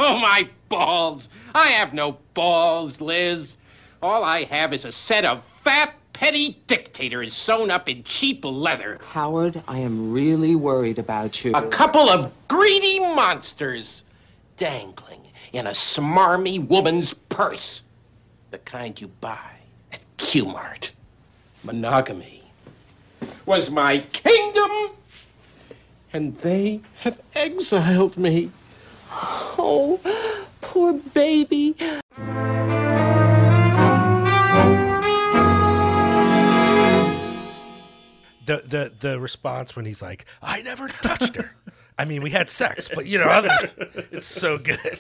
Oh, 0.00 0.18
my 0.18 0.48
balls! 0.68 1.28
I 1.54 1.68
have 1.68 1.94
no 1.94 2.18
balls, 2.34 3.00
Liz. 3.00 3.56
All 4.02 4.24
I 4.24 4.42
have 4.44 4.72
is 4.72 4.84
a 4.84 4.90
set 4.90 5.24
of 5.24 5.44
fat, 5.44 5.94
petty 6.14 6.59
dictator 6.66 7.22
is 7.22 7.35
sewn 7.35 7.70
up 7.70 7.88
in 7.88 8.03
cheap 8.05 8.42
leather. 8.44 8.98
Howard, 9.11 9.62
I 9.68 9.81
am 9.81 10.11
really 10.11 10.55
worried 10.55 10.98
about 10.98 11.44
you. 11.44 11.53
A 11.53 11.68
couple 11.68 12.09
of 12.09 12.33
greedy 12.48 13.00
monsters 13.00 14.05
dangling 14.57 15.20
in 15.53 15.66
a 15.66 15.70
smarmy 15.70 16.66
woman's 16.66 17.12
purse. 17.12 17.83
The 18.50 18.59
kind 18.59 18.98
you 18.98 19.09
buy 19.20 19.50
at 19.92 20.00
K-Mart. 20.16 20.92
Monogamy 21.64 22.42
was 23.44 23.70
my 23.70 23.98
kingdom, 24.12 24.70
and 26.12 26.38
they 26.38 26.81
have 27.00 27.20
exiled 27.35 28.16
me. 28.16 28.50
Oh, 29.11 30.00
poor 30.61 30.92
baby. 30.92 31.74
The 38.46 38.62
the 38.66 38.92
the 38.98 39.20
response 39.20 39.74
when 39.76 39.85
he's 39.85 40.02
like, 40.02 40.24
"I 40.42 40.62
never 40.62 40.88
touched 40.88 41.37
her." 41.37 41.52
I 41.98 42.04
mean, 42.04 42.22
we 42.22 42.30
had 42.30 42.50
sex, 42.50 42.88
but 42.92 43.07
you 43.07 43.18
know, 43.18 43.26
other, 43.26 43.70
it's 44.11 44.26
so 44.26 44.59
good. 44.59 44.98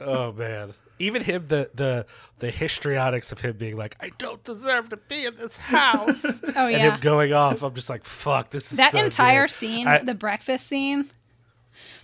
oh 0.00 0.32
man, 0.32 0.72
even 0.98 1.22
him 1.22 1.46
the 1.48 1.70
the 1.74 2.06
the 2.38 2.50
histrionics 2.50 3.32
of 3.32 3.40
him 3.40 3.56
being 3.56 3.76
like, 3.76 3.96
"I 4.00 4.10
don't 4.18 4.42
deserve 4.44 4.90
to 4.90 4.96
be 4.96 5.26
in 5.26 5.36
this 5.36 5.56
house," 5.58 6.40
Oh, 6.56 6.68
yeah, 6.68 6.76
and 6.78 6.94
him 6.94 7.00
going 7.00 7.32
off. 7.32 7.62
I'm 7.62 7.74
just 7.74 7.90
like, 7.90 8.04
"Fuck, 8.04 8.50
this 8.50 8.72
is 8.72 8.78
That 8.78 8.92
so 8.92 8.98
entire 9.02 9.46
good." 9.46 9.52
scene, 9.54 9.86
I- 9.88 9.98
the 9.98 10.14
breakfast 10.14 10.66
scene, 10.68 11.10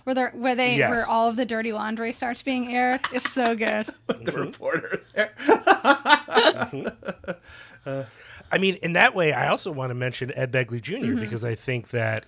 where 0.03 0.15
they 0.15 0.25
where 0.33 0.55
they 0.55 0.75
Yes. 0.75 0.89
where 0.89 1.05
all 1.07 1.29
of 1.29 1.35
the 1.37 1.45
dirty 1.45 1.71
laundry 1.71 2.11
starts 2.13 2.41
being 2.41 2.75
aired, 2.75 3.01
is 3.13 3.23
so 3.23 3.55
good. 3.55 3.87
The 4.07 4.13
mm-hmm. 4.15 4.37
reporter 4.39 5.01
there. 5.13 5.31
Mm-hmm. 5.45 6.87
Uh, 7.85 8.03
I 8.51 8.57
mean, 8.57 8.75
in 8.75 8.93
that 8.93 9.13
way, 9.15 9.31
I 9.33 9.47
also 9.49 9.71
want 9.71 9.89
to 9.91 9.95
mention 9.95 10.31
Ed 10.35 10.51
Begley 10.51 10.81
junior 10.81 11.11
Mm-hmm. 11.13 11.21
because 11.21 11.43
I 11.43 11.55
think 11.55 11.89
that 11.89 12.25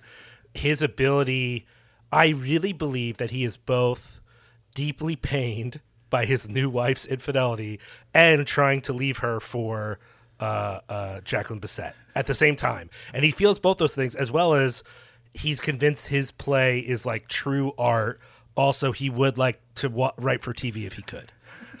his 0.54 0.82
ability, 0.82 1.66
I 2.12 2.28
really 2.28 2.72
believe 2.72 3.16
that 3.18 3.30
he 3.30 3.44
is 3.44 3.56
both 3.56 4.20
deeply 4.74 5.16
pained 5.16 5.80
by 6.10 6.24
his 6.26 6.48
new 6.48 6.68
wife's 6.68 7.06
infidelity 7.06 7.80
and 8.12 8.46
trying 8.46 8.80
to 8.82 8.92
leave 8.92 9.18
her 9.18 9.40
for 9.40 9.98
uh, 10.40 10.80
uh, 10.88 11.20
Jacqueline 11.22 11.60
Bisset 11.60 11.94
at 12.14 12.26
the 12.26 12.34
same 12.34 12.56
time. 12.56 12.90
And 13.14 13.24
he 13.24 13.30
feels 13.30 13.58
both 13.58 13.78
those 13.78 13.94
things 13.94 14.14
as 14.14 14.30
well 14.30 14.54
as 14.54 14.82
he's 15.34 15.60
convinced 15.60 16.08
his 16.08 16.30
play 16.30 16.80
is 16.80 17.06
like 17.06 17.28
true 17.28 17.72
art. 17.78 18.20
Also, 18.54 18.92
he 18.92 19.08
would 19.08 19.38
like 19.38 19.60
to 19.76 19.88
wa- 19.88 20.12
write 20.18 20.42
for 20.42 20.52
TV 20.52 20.86
if 20.86 20.94
he 20.94 21.02
could. 21.02 21.32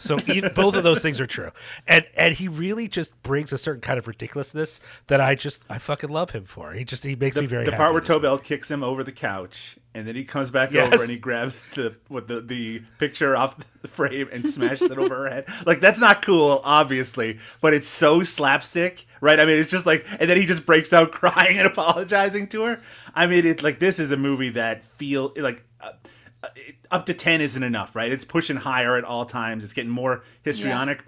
So 0.02 0.16
both 0.54 0.74
of 0.74 0.82
those 0.82 1.00
things 1.00 1.20
are 1.20 1.26
true, 1.26 1.50
and 1.86 2.04
and 2.16 2.34
he 2.34 2.48
really 2.48 2.88
just 2.88 3.22
brings 3.22 3.52
a 3.52 3.58
certain 3.58 3.80
kind 3.80 3.98
of 3.98 4.06
ridiculousness 4.06 4.80
that 5.06 5.20
I 5.20 5.34
just 5.34 5.64
I 5.70 5.78
fucking 5.78 6.10
love 6.10 6.30
him 6.30 6.44
for. 6.44 6.72
He 6.72 6.84
just 6.84 7.04
he 7.04 7.14
makes 7.16 7.36
The, 7.36 7.42
me 7.42 7.46
very 7.46 7.64
the 7.64 7.70
happy 7.72 7.78
part 7.80 7.92
where 7.92 8.00
in 8.00 8.04
this 8.04 8.10
movie. 8.10 8.26
Tobel 8.26 8.38
kicks 8.38 8.70
him 8.70 8.82
over 8.82 9.04
the 9.04 9.12
couch, 9.12 9.78
and 9.94 10.06
then 10.06 10.16
he 10.16 10.24
comes 10.24 10.50
back 10.50 10.72
Yes. 10.72 10.92
over 10.92 11.02
and 11.02 11.10
he 11.10 11.18
grabs 11.18 11.64
the 11.74 11.94
with 12.08 12.26
the, 12.28 12.40
the 12.40 12.82
picture 12.98 13.36
off 13.36 13.56
the 13.82 13.88
frame 13.88 14.28
and 14.32 14.48
smashes 14.48 14.90
it 14.90 14.98
over 14.98 15.14
her 15.24 15.28
head. 15.30 15.46
Like 15.66 15.80
that's 15.80 16.00
not 16.00 16.20
cool, 16.22 16.60
obviously, 16.64 17.38
but 17.60 17.72
it's 17.74 17.86
so 17.88 18.24
slapstick, 18.24 19.06
right? 19.20 19.38
I 19.38 19.44
mean, 19.44 19.58
it's 19.58 19.70
just 19.70 19.86
like, 19.86 20.04
and 20.18 20.28
then 20.28 20.36
he 20.36 20.46
just 20.46 20.66
breaks 20.66 20.92
out 20.92 21.12
crying 21.12 21.58
and 21.58 21.66
apologizing 21.66 22.48
to 22.48 22.62
her. 22.64 22.80
I 23.14 23.26
mean, 23.26 23.46
it's 23.46 23.62
like 23.62 23.78
this 23.78 23.98
is 24.00 24.10
a 24.12 24.16
movie 24.16 24.50
that 24.50 24.82
feel 24.82 25.32
like. 25.36 25.62
Uh, 25.80 25.92
Uh, 26.42 26.48
up 26.90 27.06
to 27.06 27.14
10 27.14 27.40
isn't 27.40 27.62
enough, 27.62 27.94
right? 27.94 28.10
It's 28.10 28.24
pushing 28.24 28.56
higher 28.56 28.96
at 28.96 29.04
all 29.04 29.24
times. 29.24 29.64
It's 29.64 29.72
getting 29.72 29.90
more 29.90 30.24
histrionic. 30.42 31.04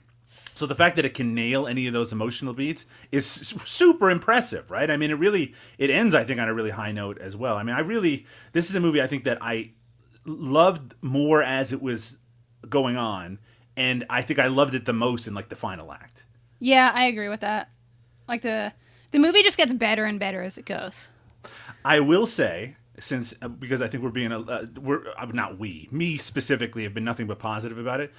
So 0.54 0.66
the 0.66 0.74
fact 0.74 0.96
that 0.96 1.04
it 1.04 1.14
can 1.14 1.34
nail 1.34 1.66
any 1.66 1.88
of 1.88 1.92
those 1.92 2.12
emotional 2.12 2.54
beats 2.54 2.86
is 3.10 3.26
super 3.26 4.08
impressive, 4.10 4.70
right? 4.70 4.88
I 4.88 4.96
mean, 4.96 5.10
it 5.10 5.14
really 5.14 5.52
it 5.78 5.90
ends, 5.90 6.14
I 6.14 6.22
think, 6.22 6.40
on 6.40 6.48
a 6.48 6.54
really 6.54 6.70
high 6.70 6.92
note 6.92 7.18
as 7.18 7.36
well. 7.36 7.56
I 7.56 7.64
mean, 7.64 7.74
I 7.74 7.80
really 7.80 8.26
this 8.52 8.70
is 8.70 8.76
a 8.76 8.80
movie 8.80 9.02
I 9.02 9.08
think 9.08 9.24
that 9.24 9.38
I 9.40 9.72
loved 10.24 10.94
more 11.02 11.42
as 11.42 11.72
it 11.72 11.82
was 11.82 12.18
going 12.68 12.96
on, 12.96 13.40
and 13.76 14.06
I 14.08 14.22
think 14.22 14.38
I 14.38 14.46
loved 14.46 14.74
it 14.74 14.84
the 14.84 14.92
most 14.92 15.26
in 15.26 15.34
like 15.34 15.48
the 15.48 15.56
final 15.56 15.92
act. 15.92 16.22
Yeah, 16.60 16.92
I 16.94 17.06
agree 17.06 17.28
with 17.28 17.40
that. 17.40 17.68
Like 18.28 18.42
the 18.42 18.72
the 19.10 19.18
movie 19.18 19.42
just 19.42 19.56
gets 19.56 19.72
better 19.72 20.04
and 20.04 20.20
better 20.20 20.42
as 20.42 20.56
it 20.56 20.66
goes. 20.66 21.08
I 21.84 22.00
will 22.00 22.26
say, 22.26 22.76
since 23.00 23.34
uh, 23.42 23.48
because 23.48 23.82
I 23.82 23.88
think 23.88 24.02
we're 24.02 24.10
being 24.10 24.32
a 24.32 24.40
uh, 24.40 24.66
we're 24.80 25.08
uh, 25.16 25.26
not 25.32 25.58
we 25.58 25.88
me 25.90 26.16
specifically 26.16 26.84
have 26.84 26.94
been 26.94 27.04
nothing 27.04 27.26
but 27.26 27.38
positive 27.38 27.78
about 27.78 28.00
it. 28.00 28.12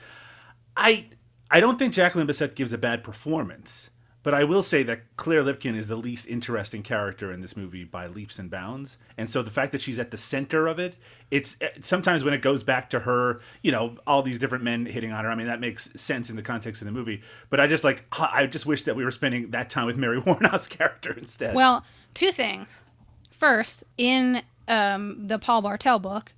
I 0.76 1.08
I 1.50 1.60
don't 1.60 1.80
think 1.80 1.94
Jacqueline 1.94 2.28
Bisset 2.28 2.56
gives 2.56 2.74
a 2.74 2.78
bad 2.78 3.04
performance, 3.04 3.90
but 4.24 4.34
I 4.34 4.44
will 4.44 4.64
say 4.64 4.84
that 4.84 5.16
Claire 5.16 5.44
Lipkin 5.44 5.76
is 5.76 5.88
the 5.88 5.96
least 5.96 6.28
interesting 6.28 6.82
character 6.82 7.32
in 7.32 7.42
this 7.42 7.56
movie 7.56 7.84
by 7.84 8.08
leaps 8.08 8.40
and 8.40 8.50
bounds. 8.50 8.98
And 9.18 9.30
so 9.30 9.44
the 9.44 9.52
fact 9.52 9.72
that 9.72 9.82
she's 9.82 10.00
at 10.00 10.12
the 10.12 10.18
center 10.18 10.68
of 10.68 10.80
it, 10.80 10.96
it's 11.30 11.56
uh, 11.62 11.68
sometimes 11.82 12.24
when 12.24 12.34
it 12.34 12.42
goes 12.42 12.64
back 12.64 12.90
to 12.90 13.02
her, 13.02 13.40
you 13.62 13.72
know, 13.72 13.98
all 14.08 14.24
these 14.24 14.40
different 14.40 14.64
men 14.64 14.88
hitting 14.88 15.12
on 15.12 15.24
her. 15.24 15.32
I 15.32 15.36
mean, 15.36 15.48
that 15.48 15.60
makes 15.60 15.90
sense 15.96 16.30
in 16.30 16.36
the 16.36 16.42
context 16.42 16.82
of 16.82 16.88
the 16.88 16.92
movie. 16.92 17.22
But 17.50 17.60
I 17.60 17.68
just 17.68 17.84
like 17.84 18.06
I 18.12 18.48
just 18.48 18.66
wish 18.66 18.84
that 18.84 18.96
we 18.96 19.06
were 19.06 19.12
spending 19.12 19.52
that 19.52 19.70
time 19.70 19.86
with 19.86 19.96
Mary 19.98 20.20
Woronov's 20.22 20.68
character 20.68 21.14
instead. 21.14 21.56
Well, 21.56 21.86
two 22.14 22.32
things. 22.32 22.84
First, 23.30 23.84
in 23.98 24.42
um, 24.68 25.28
the 25.28 25.40
Paul 25.40 25.62
Bartel 25.62 26.00
book 26.00 26.34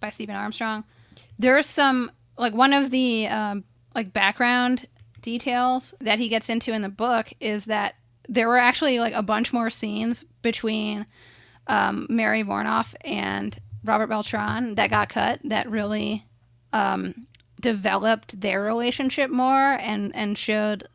by 0.00 0.10
Stephen 0.10 0.36
Armstrong, 0.36 0.84
there's 1.38 1.66
some 1.66 2.10
like 2.38 2.54
one 2.54 2.72
of 2.72 2.90
the 2.90 3.28
um, 3.28 3.64
like 3.94 4.12
background 4.12 4.86
details 5.20 5.94
that 6.00 6.18
he 6.18 6.28
gets 6.28 6.48
into 6.48 6.72
in 6.72 6.82
the 6.82 6.88
book 6.88 7.32
is 7.40 7.66
that 7.66 7.94
there 8.28 8.48
were 8.48 8.58
actually 8.58 8.98
like 8.98 9.12
a 9.12 9.22
bunch 9.22 9.52
more 9.52 9.70
scenes 9.70 10.24
between 10.42 11.06
um, 11.66 12.06
Mary 12.08 12.42
Woronov 12.42 12.94
and 13.02 13.60
Robert 13.84 14.08
Beltran 14.08 14.74
that 14.76 14.90
got 14.90 15.08
cut 15.08 15.40
that 15.44 15.70
really 15.70 16.26
um, 16.72 17.26
developed 17.60 18.40
their 18.40 18.62
relationship 18.62 19.30
more 19.30 19.72
and 19.72 20.14
and 20.14 20.38
showed 20.38 20.88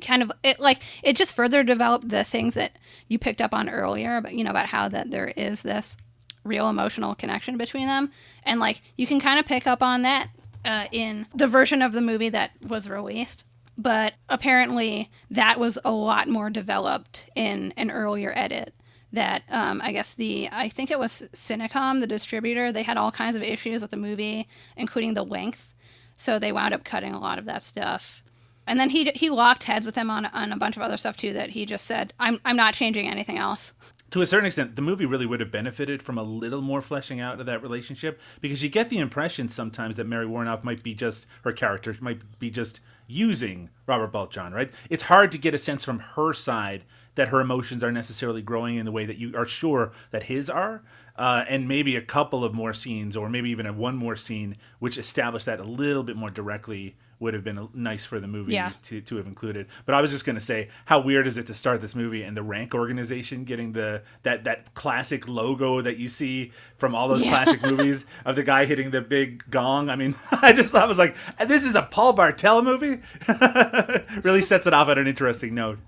kind 0.00 0.22
of 0.22 0.30
it 0.42 0.60
like 0.60 0.80
it 1.02 1.16
just 1.16 1.34
further 1.34 1.62
developed 1.62 2.08
the 2.08 2.24
things 2.24 2.54
that 2.54 2.76
you 3.08 3.18
picked 3.18 3.40
up 3.40 3.54
on 3.54 3.68
earlier 3.68 4.20
but 4.20 4.34
you 4.34 4.44
know 4.44 4.50
about 4.50 4.66
how 4.66 4.88
that 4.88 5.10
there 5.10 5.28
is 5.28 5.62
this 5.62 5.96
real 6.44 6.68
emotional 6.68 7.14
connection 7.14 7.56
between 7.56 7.86
them 7.86 8.10
and 8.44 8.60
like 8.60 8.82
you 8.96 9.06
can 9.06 9.20
kind 9.20 9.38
of 9.38 9.46
pick 9.46 9.66
up 9.66 9.82
on 9.82 10.02
that 10.02 10.28
uh, 10.64 10.86
in 10.92 11.26
the 11.34 11.46
version 11.46 11.82
of 11.82 11.92
the 11.92 12.00
movie 12.00 12.28
that 12.28 12.50
was 12.66 12.88
released 12.88 13.44
but 13.78 14.14
apparently 14.28 15.10
that 15.30 15.58
was 15.58 15.78
a 15.84 15.90
lot 15.92 16.28
more 16.28 16.50
developed 16.50 17.26
in 17.34 17.72
an 17.76 17.90
earlier 17.90 18.32
edit 18.36 18.74
that 19.12 19.42
um, 19.50 19.80
I 19.82 19.92
guess 19.92 20.14
the 20.14 20.48
I 20.50 20.68
think 20.68 20.90
it 20.90 20.98
was 20.98 21.28
Cinecom, 21.34 22.00
the 22.00 22.06
distributor, 22.06 22.72
they 22.72 22.82
had 22.82 22.96
all 22.96 23.12
kinds 23.12 23.36
of 23.36 23.42
issues 23.42 23.82
with 23.82 23.90
the 23.90 23.96
movie, 23.96 24.48
including 24.76 25.14
the 25.14 25.24
length. 25.24 25.74
So 26.16 26.38
they 26.38 26.52
wound 26.52 26.72
up 26.72 26.84
cutting 26.84 27.12
a 27.12 27.20
lot 27.20 27.38
of 27.38 27.44
that 27.46 27.62
stuff. 27.62 28.22
and 28.66 28.78
then 28.80 28.90
he 28.90 29.10
he 29.14 29.28
locked 29.28 29.64
heads 29.64 29.84
with 29.86 29.96
him 29.96 30.08
on 30.10 30.26
on 30.26 30.52
a 30.52 30.56
bunch 30.56 30.76
of 30.76 30.82
other 30.82 30.96
stuff 30.96 31.16
too. 31.16 31.32
That 31.32 31.50
he 31.50 31.66
just 31.66 31.84
said, 31.86 32.14
"I'm 32.18 32.40
I'm 32.44 32.56
not 32.56 32.74
changing 32.74 33.08
anything 33.08 33.38
else." 33.38 33.74
to 34.12 34.20
a 34.20 34.26
certain 34.26 34.46
extent, 34.46 34.76
the 34.76 34.82
movie 34.82 35.06
really 35.06 35.24
would 35.24 35.40
have 35.40 35.50
benefited 35.50 36.02
from 36.02 36.18
a 36.18 36.22
little 36.22 36.60
more 36.60 36.82
fleshing 36.82 37.18
out 37.18 37.40
of 37.40 37.46
that 37.46 37.62
relationship 37.62 38.20
because 38.42 38.62
you 38.62 38.68
get 38.68 38.90
the 38.90 38.98
impression 38.98 39.48
sometimes 39.48 39.96
that 39.96 40.06
Mary 40.06 40.26
Woronov 40.26 40.62
might 40.62 40.82
be 40.82 40.94
just 40.94 41.26
her 41.44 41.52
character 41.52 41.96
might 42.00 42.38
be 42.38 42.50
just 42.50 42.80
using 43.06 43.70
Robert 43.86 44.12
Beltran, 44.12 44.52
right? 44.52 44.70
It's 44.90 45.04
hard 45.04 45.32
to 45.32 45.38
get 45.38 45.54
a 45.54 45.58
sense 45.58 45.82
from 45.82 46.00
her 46.00 46.34
side 46.34 46.84
that 47.14 47.28
her 47.28 47.40
emotions 47.40 47.82
are 47.82 47.90
necessarily 47.90 48.42
growing 48.42 48.76
in 48.76 48.84
the 48.84 48.92
way 48.92 49.06
that 49.06 49.16
you 49.16 49.34
are 49.34 49.46
sure 49.46 49.92
that 50.10 50.24
his 50.24 50.50
are. 50.50 50.82
Uh, 51.16 51.44
and 51.48 51.68
maybe 51.68 51.94
a 51.96 52.02
couple 52.02 52.42
of 52.42 52.54
more 52.54 52.72
scenes, 52.72 53.16
or 53.16 53.28
maybe 53.28 53.50
even 53.50 53.66
a 53.66 53.72
one 53.72 53.96
more 53.96 54.16
scene, 54.16 54.56
which 54.78 54.96
established 54.96 55.44
that 55.44 55.60
a 55.60 55.64
little 55.64 56.02
bit 56.02 56.16
more 56.16 56.30
directly 56.30 56.96
would 57.22 57.32
have 57.34 57.44
been 57.44 57.68
nice 57.72 58.04
for 58.04 58.20
the 58.20 58.26
movie 58.26 58.52
Yeah. 58.52 58.72
to, 58.84 59.00
to 59.00 59.16
have 59.16 59.26
included. 59.26 59.68
But 59.86 59.94
I 59.94 60.02
was 60.02 60.10
just 60.10 60.24
going 60.26 60.36
to 60.36 60.44
say, 60.44 60.68
how 60.86 61.00
weird 61.00 61.26
is 61.26 61.36
it 61.38 61.46
to 61.46 61.54
start 61.54 61.80
this 61.80 61.94
movie 61.94 62.22
and 62.24 62.36
the 62.36 62.42
rank 62.42 62.74
organization 62.74 63.44
getting 63.44 63.72
the 63.72 64.02
that 64.24 64.44
that 64.44 64.74
classic 64.74 65.26
logo 65.28 65.80
that 65.80 65.96
you 65.96 66.08
see 66.08 66.52
from 66.76 66.94
all 66.94 67.08
those 67.08 67.22
Yeah. 67.22 67.30
classic 67.30 67.62
movies 67.70 68.04
of 68.24 68.36
the 68.36 68.42
guy 68.42 68.64
hitting 68.66 68.90
the 68.90 69.00
big 69.00 69.48
gong? 69.50 69.88
I 69.88 69.96
mean, 69.96 70.14
I 70.42 70.52
just 70.52 70.72
thought 70.72 70.82
I 70.82 70.86
was 70.86 70.98
like, 70.98 71.16
this 71.46 71.64
is 71.64 71.74
a 71.76 71.82
Paul 71.82 72.12
Bartel 72.12 72.60
movie. 72.62 73.00
really 74.22 74.42
sets 74.42 74.66
it 74.66 74.74
off 74.74 74.88
at 74.88 74.98
an 74.98 75.06
interesting 75.06 75.54
note. 75.54 75.78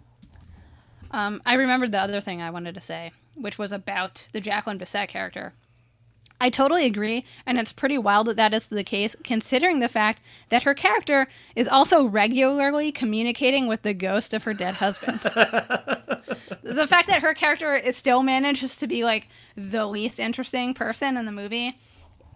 Um, 1.11 1.41
I 1.47 1.55
remembered 1.55 1.93
the 1.93 2.01
other 2.01 2.21
thing 2.21 2.41
I 2.43 2.51
wanted 2.51 2.75
to 2.77 2.81
say, 2.81 3.13
which 3.35 3.59
was 3.59 3.73
about 3.73 4.27
the 4.33 4.41
Jacqueline 4.41 4.79
Bisset 4.79 5.09
character. 5.09 5.53
I 6.41 6.51
totally 6.51 6.85
agree, 6.85 7.25
and 7.47 7.59
it's 7.59 7.73
pretty 7.73 7.97
wild 7.97 8.27
that 8.27 8.37
that 8.37 8.53
is 8.53 8.67
the 8.67 8.85
case, 8.85 9.15
considering 9.23 9.79
the 9.79 9.89
fact 9.89 10.21
that 10.49 10.65
her 10.65 10.75
character 10.75 11.29
is 11.55 11.69
also 11.69 12.05
regularly 12.05 12.91
communicating 12.91 13.67
with 13.67 13.83
the 13.83 13.95
ghost 13.95 14.35
of 14.35 14.43
her 14.43 14.53
dead 14.53 14.75
husband. 14.75 15.21
the 16.63 16.87
fact 16.89 17.07
that 17.09 17.23
her 17.23 17.35
character 17.35 17.75
is 17.75 17.97
still 17.97 18.23
manages 18.23 18.77
to 18.77 18.87
be 18.87 19.05
like 19.05 19.29
the 19.57 19.87
least 19.87 20.19
interesting 20.19 20.75
person 20.75 21.17
in 21.17 21.25
the 21.25 21.33
movie, 21.33 21.79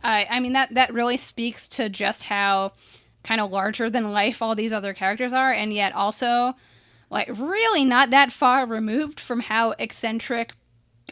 I, 0.03 0.26
I 0.30 0.40
mean 0.40 0.53
that 0.53 0.74
that 0.74 0.94
really 0.94 1.16
speaks 1.16 1.66
to 1.68 1.88
just 1.88 2.24
how 2.24 2.72
kind 3.24 3.40
of 3.40 3.51
larger 3.51 3.90
than 3.90 4.12
life 4.12 4.40
all 4.40 4.55
these 4.55 4.72
other 4.72 4.94
characters 4.94 5.32
are, 5.32 5.53
and 5.53 5.72
yet 5.72 5.92
also 5.92 6.55
like 7.11 7.28
really 7.36 7.84
not 7.84 8.11
that 8.11 8.32
far 8.32 8.64
removed 8.64 9.18
from 9.18 9.40
how 9.40 9.72
eccentric 9.72 10.53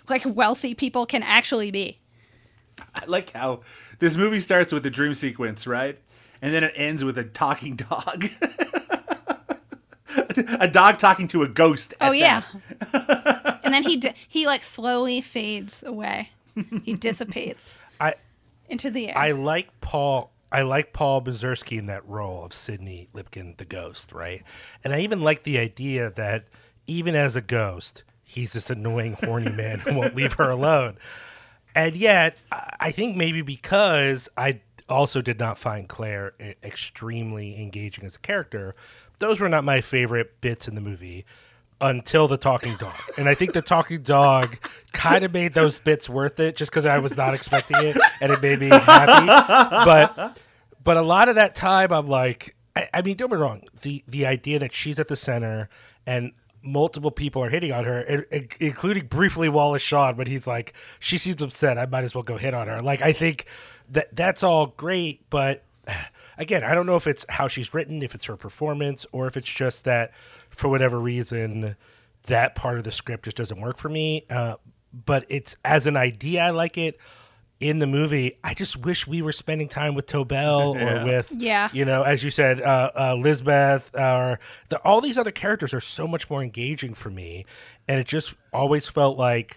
like 0.09 0.22
wealthy 0.24 0.74
people 0.74 1.05
can 1.05 1.22
actually 1.22 1.70
be. 1.70 1.99
I 3.03 3.05
like 3.07 3.31
how 3.31 3.61
this 3.99 4.17
movie 4.17 4.41
starts 4.41 4.73
with 4.73 4.83
the 4.83 4.91
dream 4.91 5.15
sequence, 5.15 5.67
right? 5.67 5.99
And 6.43 6.53
then 6.53 6.65
it 6.65 6.73
ends 6.77 7.05
with 7.05 7.19
a 7.19 7.25
talking 7.25 7.77
dog. 7.77 8.27
a 10.61 10.69
dog 10.69 10.99
talking 10.99 11.29
to 11.29 11.43
a 11.43 11.49
ghost. 11.49 11.95
at 12.01 12.09
Oh 12.09 12.13
yeah. 12.13 12.43
and 12.93 13.73
then 13.73 13.83
he 13.83 13.97
di- 13.97 14.15
he 14.29 14.47
like 14.47 14.65
slowly 14.65 15.21
fades 15.21 15.83
away. 15.83 16.31
He 16.85 16.95
dissipates 16.95 17.75
I 18.01 18.15
into 18.69 18.91
the 18.91 19.09
air. 19.09 19.19
I 19.19 19.33
like 19.33 19.69
Paul. 19.81 20.31
I 20.51 20.63
like 20.63 20.93
Paul 20.93 21.23
Mazursky 21.23 21.79
in 21.79 21.87
that 21.87 22.07
role 22.09 22.45
of 22.45 22.55
Sidney 22.55 23.09
Lipkin, 23.15 23.57
the 23.57 23.65
ghost, 23.65 24.13
right? 24.13 24.43
And 24.85 24.95
I 24.95 25.01
even 25.01 25.21
like 25.21 25.43
the 25.43 25.59
idea 25.59 26.09
that 26.11 26.45
even 26.87 27.15
as 27.15 27.37
a 27.37 27.41
ghost, 27.41 28.05
he's 28.23 28.53
this 28.53 28.71
annoying, 28.71 29.17
horny 29.25 29.51
man 29.51 29.81
who 29.81 29.95
won't 29.95 30.15
leave 30.15 30.35
her 30.35 30.49
alone. 30.49 30.97
And 31.77 31.95
yet, 31.97 32.39
I 32.51 32.91
think 32.91 33.16
maybe 33.16 33.43
because 33.43 34.29
I 34.37 34.61
also 34.89 35.20
did 35.20 35.39
not 35.39 35.59
find 35.59 35.89
Claire 35.89 36.33
e- 36.41 36.55
extremely 36.64 37.61
engaging 37.61 38.05
as 38.05 38.16
a 38.16 38.18
character, 38.18 38.74
those 39.18 39.39
were 39.41 39.49
not 39.49 39.62
my 39.62 39.81
favorite 39.83 40.41
bits 40.41 40.66
in 40.68 40.74
the 40.74 40.81
movie 40.81 41.27
until 41.81 42.29
the 42.29 42.39
talking 42.39 42.74
dog. 42.77 42.95
And 43.18 43.29
I 43.29 43.35
think 43.35 43.53
the 43.53 43.61
talking 43.61 44.01
dog 44.01 44.57
kind 44.93 45.24
of 45.24 45.33
made 45.33 45.53
those 45.53 45.79
bits 45.79 46.09
worth 46.09 46.41
it 46.41 46.57
just 46.57 46.70
because 46.70 46.87
I 46.87 46.99
was 46.99 47.16
not 47.16 47.35
expecting 47.35 47.77
it 47.83 47.99
and 48.20 48.33
it 48.33 48.41
made 48.41 48.61
me 48.61 48.68
happy. 48.68 49.27
But 49.27 50.39
but 50.83 50.97
a 50.97 51.03
lot 51.03 51.29
of 51.29 51.35
that 51.35 51.55
time 51.55 51.93
I'm 51.93 52.07
like 52.07 52.57
I, 52.74 52.89
I 52.95 53.03
mean, 53.03 53.16
don't 53.16 53.31
be 53.31 53.37
wrong. 53.37 53.62
The 53.83 54.03
the 54.09 54.24
idea 54.24 54.59
that 54.59 54.72
she's 54.72 54.99
at 54.99 55.09
the 55.09 55.16
center 55.16 55.68
and 56.07 56.33
multiple 56.67 57.11
people 57.11 57.43
are 57.43 57.49
hitting 57.49 57.73
on 57.73 57.85
her, 57.85 58.01
including 58.61 59.07
briefly 59.07 59.49
Wallace 59.49 59.83
Shawn, 59.83 60.17
but 60.17 60.27
he's 60.27 60.47
like, 60.47 60.75
she 60.99 61.19
seems 61.19 61.41
upset. 61.43 61.79
I 61.79 61.87
might 61.87 62.05
as 62.05 62.14
well 62.14 62.25
go 62.25 62.37
hit 62.37 62.55
on 62.55 62.69
her. 62.69 62.81
Like, 62.81 63.03
I 63.03 63.12
think 63.12 63.47
that 63.91 64.14
that's 64.14 64.43
all 64.43 64.69
great, 64.69 65.29
but 65.31 65.64
again, 66.39 66.64
I 66.64 66.75
don't 66.75 66.87
know 66.87 66.97
if 66.97 67.07
it's 67.07 67.25
how 67.29 67.49
she's 67.49 67.73
written, 67.73 68.03
if 68.03 68.14
it's 68.14 68.25
her 68.25 68.37
performance, 68.37 69.07
or 69.12 69.27
if 69.27 69.37
it's 69.37 69.53
just 69.53 69.85
that 69.85 70.12
for 70.51 70.69
whatever 70.69 70.99
reason 70.99 71.77
that 72.25 72.55
part 72.55 72.79
of 72.79 72.85
the 72.85 72.91
script 72.91 73.25
just 73.25 73.37
doesn't 73.37 73.61
work 73.61 73.79
for 73.79 73.89
me. 73.89 74.25
Uh, 74.29 74.57
but 74.93 75.25
it's 75.29 75.57
as 75.64 75.87
an 75.87 75.97
idea, 75.97 76.43
I 76.43 76.51
like 76.51 76.79
it. 76.79 76.99
In 77.59 77.79
the 77.79 77.87
movie, 77.87 78.37
I 78.45 78.53
just 78.53 78.77
wish 78.77 79.07
we 79.07 79.23
were 79.23 79.33
spending 79.33 79.67
time 79.69 79.95
with 79.95 80.05
Tobel 80.07 80.75
or 80.77 81.05
with, 81.07 81.33
Yeah. 81.35 81.71
you 81.73 81.87
know, 81.87 82.03
as 82.03 82.23
you 82.23 82.31
said, 82.31 82.61
uh, 82.61 82.91
uh, 82.95 83.15
Lisbeth 83.15 83.91
or 83.95 84.39
the, 84.69 84.79
all 84.83 85.01
these 85.01 85.17
other 85.17 85.31
characters 85.31 85.73
are 85.73 85.81
so 85.81 86.07
much 86.07 86.29
more 86.29 86.43
engaging 86.43 86.93
for 86.93 87.09
me, 87.09 87.47
and 87.89 87.99
it 87.99 88.07
just 88.07 88.35
always 88.53 88.87
felt 88.89 89.17
like, 89.17 89.57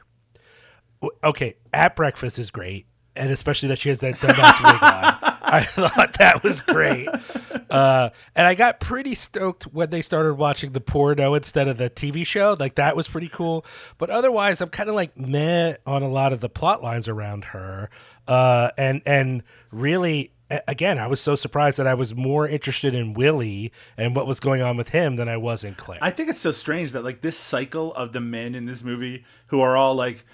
okay, 1.25 1.55
at 1.73 1.97
breakfast 1.97 2.39
is 2.39 2.51
great, 2.51 2.85
and 3.17 3.31
especially 3.31 3.67
that 3.67 3.79
she 3.79 3.89
has 3.89 3.99
that 3.99 4.15
dumbass 4.15 4.63
wig 4.63 4.81
on. 4.81 5.17
I 5.43 5.63
thought 5.63 6.17
that 6.19 6.43
was 6.43 6.61
great, 6.61 7.07
uh, 7.69 8.09
and 8.35 8.47
I 8.47 8.55
got 8.55 8.79
pretty 8.79 9.15
stoked 9.15 9.63
when 9.63 9.89
they 9.89 10.01
started 10.01 10.33
watching 10.33 10.71
the 10.71 10.81
porno 10.81 11.33
instead 11.33 11.67
of 11.67 11.77
the 11.77 11.89
TV 11.89 12.25
show. 12.25 12.55
Like 12.59 12.75
that 12.75 12.95
was 12.95 13.07
pretty 13.07 13.29
cool. 13.29 13.65
But 13.97 14.09
otherwise, 14.09 14.61
I'm 14.61 14.69
kind 14.69 14.89
of 14.89 14.95
like 14.95 15.17
meh 15.17 15.75
on 15.85 16.03
a 16.03 16.09
lot 16.09 16.33
of 16.33 16.41
the 16.41 16.49
plot 16.49 16.83
lines 16.83 17.07
around 17.07 17.45
her, 17.45 17.89
uh, 18.27 18.71
and 18.77 19.01
and 19.05 19.43
really 19.71 20.31
again, 20.67 20.97
I 20.97 21.07
was 21.07 21.21
so 21.21 21.35
surprised 21.35 21.77
that 21.77 21.87
I 21.87 21.93
was 21.93 22.15
more 22.15 22.47
interested 22.47 22.95
in 22.95 23.13
Willie 23.13 23.71
and 23.97 24.15
what 24.15 24.27
was 24.27 24.39
going 24.39 24.61
on 24.61 24.77
with 24.77 24.89
him 24.89 25.15
than 25.15 25.29
I 25.29 25.37
was 25.37 25.63
in 25.63 25.75
Claire. 25.75 25.99
I 26.01 26.11
think 26.11 26.29
it's 26.29 26.39
so 26.39 26.51
strange 26.51 26.91
that 26.93 27.03
like 27.03 27.21
this 27.21 27.37
cycle 27.37 27.93
of 27.93 28.13
the 28.13 28.19
men 28.19 28.55
in 28.55 28.65
this 28.65 28.83
movie 28.83 29.25
who 29.47 29.61
are 29.61 29.77
all 29.77 29.95
like, 29.95 30.25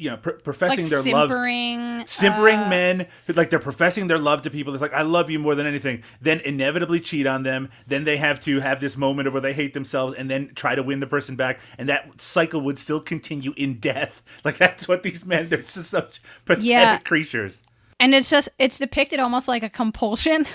you 0.00 0.10
know, 0.10 0.16
pr- 0.16 0.30
professing 0.30 0.86
like 0.88 0.90
their 1.02 1.12
love, 1.12 1.30
simpering, 1.30 2.06
simpering 2.06 2.58
uh, 2.60 2.68
men 2.68 3.06
who 3.26 3.32
like 3.34 3.50
they're 3.50 3.58
professing 3.58 4.06
their 4.08 4.18
love 4.18 4.42
to 4.42 4.50
people. 4.50 4.72
It's 4.74 4.80
like 4.82 4.94
I 4.94 5.02
love 5.02 5.28
you 5.30 5.38
more 5.38 5.54
than 5.54 5.66
anything. 5.66 6.02
Then 6.20 6.40
inevitably 6.40 7.00
cheat 7.00 7.26
on 7.26 7.42
them. 7.42 7.68
Then 7.86 8.04
they 8.04 8.16
have 8.16 8.40
to 8.40 8.60
have 8.60 8.80
this 8.80 8.96
moment 8.96 9.28
of 9.28 9.34
where 9.34 9.40
they 9.42 9.52
hate 9.52 9.74
themselves 9.74 10.14
and 10.14 10.30
then 10.30 10.52
try 10.54 10.74
to 10.74 10.82
win 10.82 11.00
the 11.00 11.06
person 11.06 11.36
back. 11.36 11.60
And 11.78 11.88
that 11.88 12.20
cycle 12.20 12.60
would 12.62 12.78
still 12.78 13.00
continue 13.00 13.52
in 13.56 13.78
death. 13.78 14.22
Like 14.44 14.56
that's 14.56 14.88
what 14.88 15.02
these 15.02 15.26
men. 15.26 15.48
They're 15.50 15.60
just 15.62 15.90
such 15.90 16.22
pathetic 16.46 16.64
Yeah. 16.64 16.98
creatures. 17.00 17.62
and 17.98 18.14
it's 18.14 18.30
just 18.30 18.48
it's 18.58 18.78
depicted 18.78 19.20
almost 19.20 19.48
like 19.48 19.62
a 19.62 19.68
compulsion, 19.68 20.46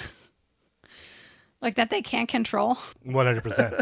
like 1.61 1.75
that 1.75 1.89
they 1.89 2.01
can't 2.01 2.27
control. 2.27 2.77
One 3.03 3.25
hundred 3.27 3.43
percent. 3.43 3.75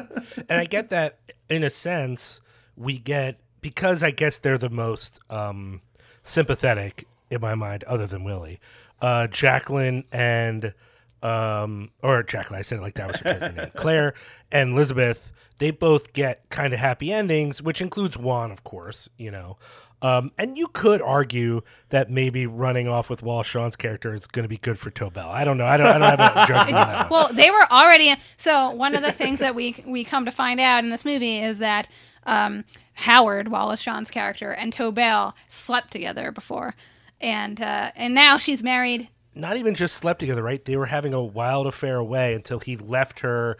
And 0.49 0.59
I 0.59 0.65
get 0.65 0.89
that 0.89 1.19
in 1.49 1.63
a 1.63 1.69
sense. 1.69 2.41
We 2.75 2.97
get 2.97 3.39
because 3.63 4.03
I 4.03 4.11
guess 4.11 4.37
they're 4.37 4.59
the 4.59 4.69
most 4.69 5.19
um, 5.31 5.81
sympathetic 6.21 7.07
in 7.31 7.41
my 7.41 7.55
mind, 7.55 7.83
other 7.85 8.05
than 8.05 8.23
Willie, 8.23 8.59
uh, 9.01 9.25
Jacqueline 9.25 10.03
and 10.11 10.75
um, 11.23 11.89
or 12.03 12.21
Jacqueline. 12.21 12.59
I 12.59 12.61
said 12.61 12.77
it 12.77 12.81
like 12.81 12.95
that 12.95 13.07
was 13.07 13.17
her 13.21 13.23
character 13.23 13.61
name. 13.61 13.71
Claire 13.75 14.13
and 14.51 14.73
Elizabeth. 14.73 15.31
They 15.59 15.71
both 15.71 16.13
get 16.13 16.49
kind 16.49 16.73
of 16.73 16.79
happy 16.79 17.11
endings, 17.13 17.61
which 17.61 17.81
includes 17.81 18.17
Juan, 18.17 18.51
of 18.51 18.63
course. 18.63 19.09
You 19.17 19.31
know. 19.31 19.57
Um, 20.03 20.31
and 20.37 20.57
you 20.57 20.67
could 20.67 21.01
argue 21.01 21.61
that 21.87 22.11
maybe 22.11 22.45
running 22.45 22.89
off 22.89 23.09
with 23.09 23.23
Wall 23.23 23.41
Shawn's 23.41 23.77
character 23.77 24.13
is 24.13 24.27
going 24.27 24.43
to 24.43 24.49
be 24.49 24.57
good 24.57 24.77
for 24.77 24.91
Tobel. 24.91 25.29
I 25.29 25.45
don't 25.45 25.57
know. 25.57 25.65
I 25.65 25.77
don't. 25.77 25.87
I 25.87 25.97
don't 25.97 26.19
have 26.19 26.19
a 26.19 26.45
judgment 26.47 26.77
on 26.77 26.87
that. 26.89 27.09
well, 27.09 27.29
they 27.31 27.49
were 27.49 27.65
already. 27.71 28.13
So 28.35 28.71
one 28.71 28.95
of 28.95 29.01
the 29.01 29.13
things 29.13 29.39
that 29.39 29.55
we 29.55 29.81
we 29.85 30.03
come 30.03 30.25
to 30.25 30.31
find 30.31 30.59
out 30.59 30.83
in 30.83 30.89
this 30.89 31.05
movie 31.05 31.39
is 31.39 31.59
that 31.59 31.87
um, 32.25 32.65
Howard 32.93 33.47
Wallace 33.49 33.79
Shawn's 33.81 34.11
character 34.11 34.51
and 34.51 34.71
Tobel 34.73 35.33
slept 35.47 35.91
together 35.91 36.31
before, 36.31 36.75
and 37.19 37.59
uh, 37.61 37.91
and 37.95 38.13
now 38.13 38.37
she's 38.37 38.61
married. 38.63 39.09
not 39.35 39.57
even 39.57 39.73
just 39.73 39.95
slept 39.95 40.19
together, 40.19 40.43
right? 40.43 40.63
They 40.63 40.77
were 40.77 40.85
having 40.87 41.13
a 41.13 41.23
wild 41.23 41.65
affair 41.67 41.97
away 41.97 42.33
until 42.33 42.59
he 42.59 42.77
left 42.77 43.21
her. 43.21 43.57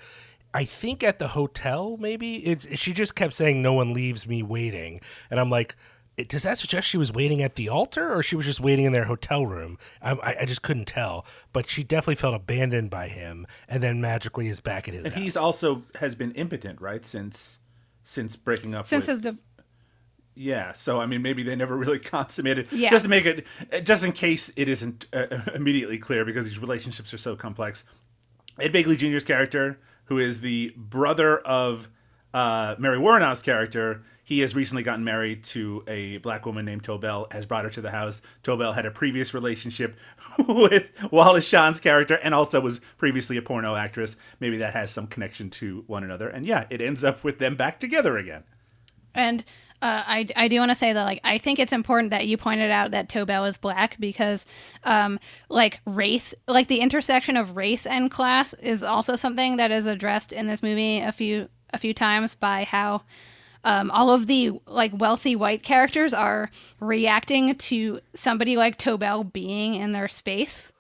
I 0.54 0.66
think 0.66 1.04
at 1.04 1.18
the 1.18 1.30
hotel, 1.30 1.98
maybe 1.98 2.36
it's, 2.46 2.68
she 2.78 2.94
just 2.94 3.16
kept 3.16 3.34
saying, 3.34 3.62
"No 3.62 3.74
one 3.74 3.92
leaves 3.94 4.28
me 4.28 4.44
waiting," 4.44 5.02
and 5.32 5.40
I'm 5.40 5.50
like, 5.50 5.76
"Does 6.28 6.44
that 6.44 6.60
suggest 6.60 6.88
she 6.88 6.98
was 6.98 7.12
waiting 7.12 7.42
at 7.42 7.56
the 7.56 7.70
altar, 7.70 8.14
or 8.14 8.22
she 8.22 8.36
was 8.36 8.46
just 8.46 8.60
waiting 8.60 8.86
in 8.86 8.94
their 8.94 9.06
hotel 9.06 9.48
room?" 9.48 9.80
I, 10.00 10.12
I, 10.12 10.36
I 10.42 10.46
just 10.46 10.62
couldn't 10.62 10.86
tell, 10.86 11.26
but 11.54 11.68
she 11.68 11.84
definitely 11.84 12.16
felt 12.16 12.36
abandoned 12.36 12.92
by 12.92 13.08
him, 13.08 13.48
and 13.68 13.82
then 13.82 14.00
magically 14.00 14.48
is 14.48 14.60
back 14.60 14.88
at 14.88 14.94
his. 14.94 15.06
And 15.06 15.14
house. 15.16 15.24
he's 15.24 15.36
also 15.36 15.82
has 16.00 16.14
been 16.14 16.34
impotent, 16.34 16.80
right? 16.80 17.04
Since 17.04 17.58
since 18.04 18.36
breaking 18.36 18.76
up 18.76 18.88
Since 18.88 19.08
with 19.08 19.16
his 19.16 19.22
div- 19.22 19.38
Yeah, 20.36 20.74
so 20.74 20.99
I 20.99 21.06
mean, 21.06 21.22
maybe 21.22 21.43
they 21.43 21.56
never 21.56 21.76
really 21.84 21.99
consummated. 21.99 22.68
Yeah. 22.72 22.89
Just 22.89 23.04
to 23.06 23.10
make 23.10 23.26
it, 23.26 23.45
just 23.84 24.04
in 24.04 24.12
case 24.12 24.51
it 24.56 24.68
isn't 24.68 25.06
uh, 25.14 25.28
immediately 25.56 25.97
clear, 25.97 26.26
because 26.26 26.47
these 26.47 26.60
relationships 26.60 27.14
are 27.14 27.18
so 27.18 27.36
complex. 27.36 27.84
Ed 28.60 28.72
Begley 28.74 28.97
Jr.'s 28.97 29.24
character, 29.24 29.80
who 30.06 30.20
is 30.20 30.41
the 30.41 30.74
brother 30.78 31.39
of 31.39 31.89
uh, 32.34 32.76
Mary 32.78 32.97
Woronov's 32.97 33.41
character. 33.41 34.04
He 34.26 34.39
has 34.39 34.56
recently 34.56 34.84
gotten 34.84 35.04
married 35.04 35.43
to 35.45 35.84
a 35.86 36.18
black 36.20 36.45
woman 36.45 36.64
named 36.64 36.84
Tobel, 36.84 37.28
has 37.32 37.45
brought 37.45 37.66
her 37.66 37.70
to 37.72 37.82
the 37.82 37.91
house. 37.91 38.22
Tobel 38.41 38.72
had 38.74 38.86
a 38.86 38.91
previous 38.91 39.34
relationship 39.34 39.97
with 40.48 40.90
Wallace 41.12 41.46
Shawn's 41.46 41.80
character 41.80 42.16
and 42.16 42.34
also 42.34 42.60
was 42.60 42.82
previously 42.98 43.38
a 43.38 43.42
porno 43.42 43.76
actress. 43.76 44.16
Maybe 44.40 44.58
that 44.58 44.74
has 44.74 44.92
some 44.92 45.08
connection 45.08 45.50
to 45.52 45.84
one 45.88 46.04
another. 46.04 46.30
And 46.30 46.46
yeah, 46.46 46.66
it 46.70 46.82
ends 46.82 47.04
up 47.04 47.24
with 47.24 47.40
them 47.40 47.56
back 47.56 47.80
together 47.80 48.18
again. 48.18 48.44
And 49.16 49.46
uh, 49.82 50.02
I, 50.08 50.28
I 50.38 50.48
do 50.48 50.60
want 50.60 50.72
to 50.72 50.76
say 50.76 50.94
that 50.94 51.04
like 51.04 51.20
I 51.26 51.38
think 51.38 51.60
it's 51.60 51.74
important 51.74 52.12
that 52.12 52.26
you 52.26 52.38
pointed 52.38 52.72
out 52.72 52.92
that 52.92 53.10
Tobel 53.10 53.46
is 53.46 53.58
black 53.58 53.98
because 54.00 54.46
um, 54.86 55.20
like 55.50 55.82
race 55.86 56.34
like 56.48 56.68
the 56.68 56.80
intersection 56.80 57.36
of 57.36 57.58
race 57.58 57.86
and 57.86 58.10
class 58.10 58.54
is 58.56 58.82
also 58.82 59.18
something 59.18 59.58
that 59.58 59.72
is 59.72 59.86
addressed 59.86 60.32
in 60.32 60.48
this 60.48 60.64
movie 60.64 61.00
a 61.00 61.12
few 61.12 61.50
a 61.74 61.78
few 61.78 61.94
times 61.94 62.34
by 62.34 62.64
how 62.64 63.02
um, 63.64 63.89
all 63.91 64.09
of 64.11 64.28
the 64.28 64.51
like 64.68 64.91
wealthy 64.95 65.36
white 65.36 65.64
characters 65.64 66.14
are 66.14 66.49
reacting 66.80 67.55
to 67.55 67.99
somebody 68.14 68.57
like 68.57 68.78
Tobel 68.78 69.24
being 69.24 69.76
in 69.76 69.91
their 69.93 70.07
space. 70.07 70.72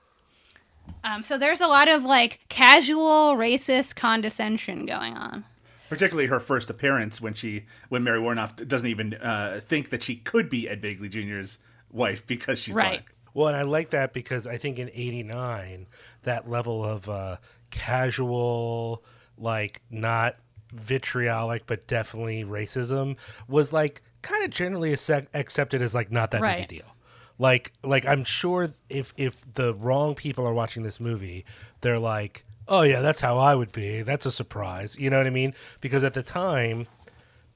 Um, 1.03 1.23
so 1.23 1.37
there's 1.37 1.61
a 1.61 1.67
lot 1.67 1.87
of 1.87 2.03
like 2.03 2.39
casual 2.49 3.35
racist 3.35 3.95
condescension 3.95 4.85
going 4.85 5.13
on. 5.15 5.45
particularly 5.89 6.27
her 6.27 6.39
first 6.39 6.69
appearance 6.69 7.21
when 7.21 7.33
she 7.33 7.63
when 7.89 8.03
Mary 8.03 8.19
Woronov 8.19 8.67
doesn't 8.67 8.87
even 8.87 9.13
uh, 9.15 9.61
think 9.67 9.89
that 9.91 10.03
she 10.03 10.15
could 10.17 10.49
be 10.49 10.67
Ed 10.67 10.81
Begley 10.81 11.09
Jr.'s 11.09 11.57
wife 11.91 12.25
because 12.27 12.57
she's 12.59 12.73
Right. 12.75 12.99
black. 13.05 13.09
Well, 13.33 13.47
and 13.47 13.57
I 13.57 13.61
like 13.63 13.89
that 13.91 14.13
because 14.13 14.45
I 14.45 14.57
think 14.57 14.77
in 14.77 14.89
'89 14.93 15.87
that 16.23 16.49
level 16.49 16.83
of 16.83 17.07
uh, 17.09 17.37
casual, 17.71 19.03
like 19.37 19.81
not 19.89 20.35
vitriolic, 20.73 21.65
but 21.67 21.87
definitely 21.87 22.43
racism 22.43 23.15
was 23.47 23.71
like 23.73 24.01
kind 24.21 24.43
of 24.43 24.49
generally 24.51 24.91
accept- 24.93 25.29
accepted 25.35 25.81
as 25.81 25.93
like 25.93 26.11
not 26.11 26.31
that 26.31 26.37
big 26.41 26.43
Right. 26.43 26.63
a 26.65 26.67
deal. 26.67 26.95
Like, 27.39 27.73
like 27.83 28.05
I'm 28.05 28.23
sure 28.23 28.69
if 28.89 29.13
if 29.17 29.51
the 29.53 29.73
wrong 29.73 30.15
people 30.15 30.45
are 30.47 30.53
watching 30.53 30.83
this 30.83 30.99
movie, 30.99 31.45
they're 31.81 31.99
like, 31.99 32.45
"Oh 32.67 32.83
yeah, 32.83 33.01
that's 33.01 33.21
how 33.21 33.37
I 33.39 33.55
would 33.55 33.71
be." 33.71 34.03
That's 34.03 34.25
a 34.27 34.31
surprise. 34.31 34.95
You 34.99 35.09
know 35.09 35.17
what 35.17 35.25
I 35.27 35.31
mean? 35.31 35.53
Because 35.81 36.03
at 36.03 36.13
the 36.13 36.21
time, 36.23 36.87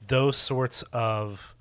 those 0.05 0.36
sorts 0.36 0.84
of 0.93 1.55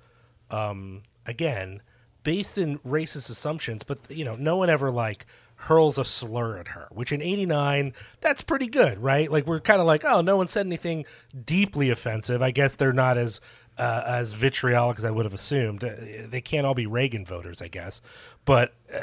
um, 0.49 1.03
again 1.25 1.81
based 2.23 2.57
in 2.57 2.77
racist 2.79 3.29
assumptions 3.29 3.83
but 3.83 3.99
you 4.09 4.25
know 4.25 4.35
no 4.35 4.57
one 4.57 4.69
ever 4.69 4.91
like 4.91 5.25
hurls 5.61 5.97
a 5.97 6.05
slur 6.05 6.57
at 6.57 6.69
her 6.69 6.87
which 6.91 7.11
in 7.11 7.21
89 7.21 7.93
that's 8.21 8.41
pretty 8.41 8.67
good 8.67 9.01
right? 9.01 9.31
Like 9.31 9.47
we're 9.47 9.59
kind 9.59 9.81
of 9.81 9.87
like 9.87 10.05
oh 10.05 10.21
no 10.21 10.37
one 10.37 10.47
said 10.47 10.65
anything 10.65 11.05
deeply 11.45 11.89
offensive. 11.89 12.41
I 12.41 12.51
guess 12.51 12.75
they're 12.75 12.93
not 12.93 13.17
as 13.17 13.41
uh, 13.77 14.03
as 14.07 14.33
vitriolic 14.33 14.97
as 14.97 15.05
i 15.05 15.11
would 15.11 15.25
have 15.25 15.33
assumed. 15.33 15.83
Uh, 15.83 15.95
they 16.27 16.41
can't 16.41 16.65
all 16.65 16.73
be 16.73 16.87
reagan 16.87 17.25
voters 17.25 17.61
i 17.61 17.67
guess. 17.67 18.01
But 18.45 18.73
uh, 18.93 18.99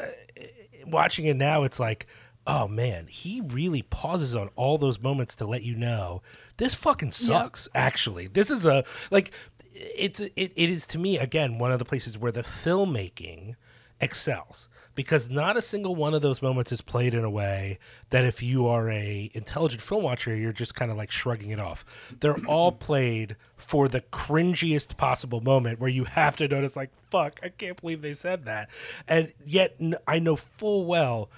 watching 0.86 1.26
it 1.26 1.36
now 1.36 1.64
it's 1.64 1.80
like 1.80 2.06
oh 2.46 2.68
man 2.68 3.06
he 3.08 3.40
really 3.40 3.82
pauses 3.82 4.36
on 4.36 4.50
all 4.54 4.76
those 4.78 5.00
moments 5.00 5.34
to 5.36 5.46
let 5.46 5.62
you 5.62 5.74
know 5.74 6.22
this 6.58 6.74
fucking 6.74 7.10
sucks 7.10 7.68
actually. 7.74 8.28
This 8.28 8.50
is 8.50 8.64
a 8.64 8.84
like 9.10 9.32
it's 9.74 10.20
it, 10.20 10.32
it 10.36 10.52
is 10.56 10.86
to 10.88 10.98
me 10.98 11.18
again 11.18 11.58
one 11.58 11.72
of 11.72 11.78
the 11.80 11.84
places 11.84 12.16
where 12.16 12.32
the 12.32 12.42
filmmaking 12.42 13.54
excels 14.00 14.68
because 14.94 15.28
not 15.28 15.56
a 15.56 15.62
single 15.62 15.94
one 15.94 16.14
of 16.14 16.22
those 16.22 16.40
moments 16.42 16.72
is 16.72 16.80
played 16.80 17.14
in 17.14 17.24
a 17.24 17.30
way 17.30 17.78
that 18.10 18.24
if 18.24 18.42
you 18.42 18.66
are 18.66 18.90
a 18.90 19.30
intelligent 19.34 19.82
film 19.82 20.02
watcher 20.02 20.34
you're 20.36 20.52
just 20.52 20.74
kind 20.74 20.90
of 20.90 20.96
like 20.96 21.10
shrugging 21.10 21.50
it 21.50 21.60
off 21.60 21.84
they're 22.20 22.36
all 22.46 22.72
played 22.88 23.36
for 23.56 23.88
the 23.88 24.00
cringiest 24.00 24.96
possible 24.96 25.40
moment 25.40 25.80
where 25.80 25.90
you 25.90 26.04
have 26.04 26.36
to 26.36 26.46
notice 26.48 26.76
like 26.76 26.90
fuck 27.10 27.40
i 27.42 27.48
can't 27.48 27.80
believe 27.80 28.02
they 28.02 28.14
said 28.14 28.44
that 28.44 28.68
and 29.08 29.32
yet 29.44 29.78
i 30.06 30.18
know 30.18 30.36
full 30.36 30.84
well 30.86 31.30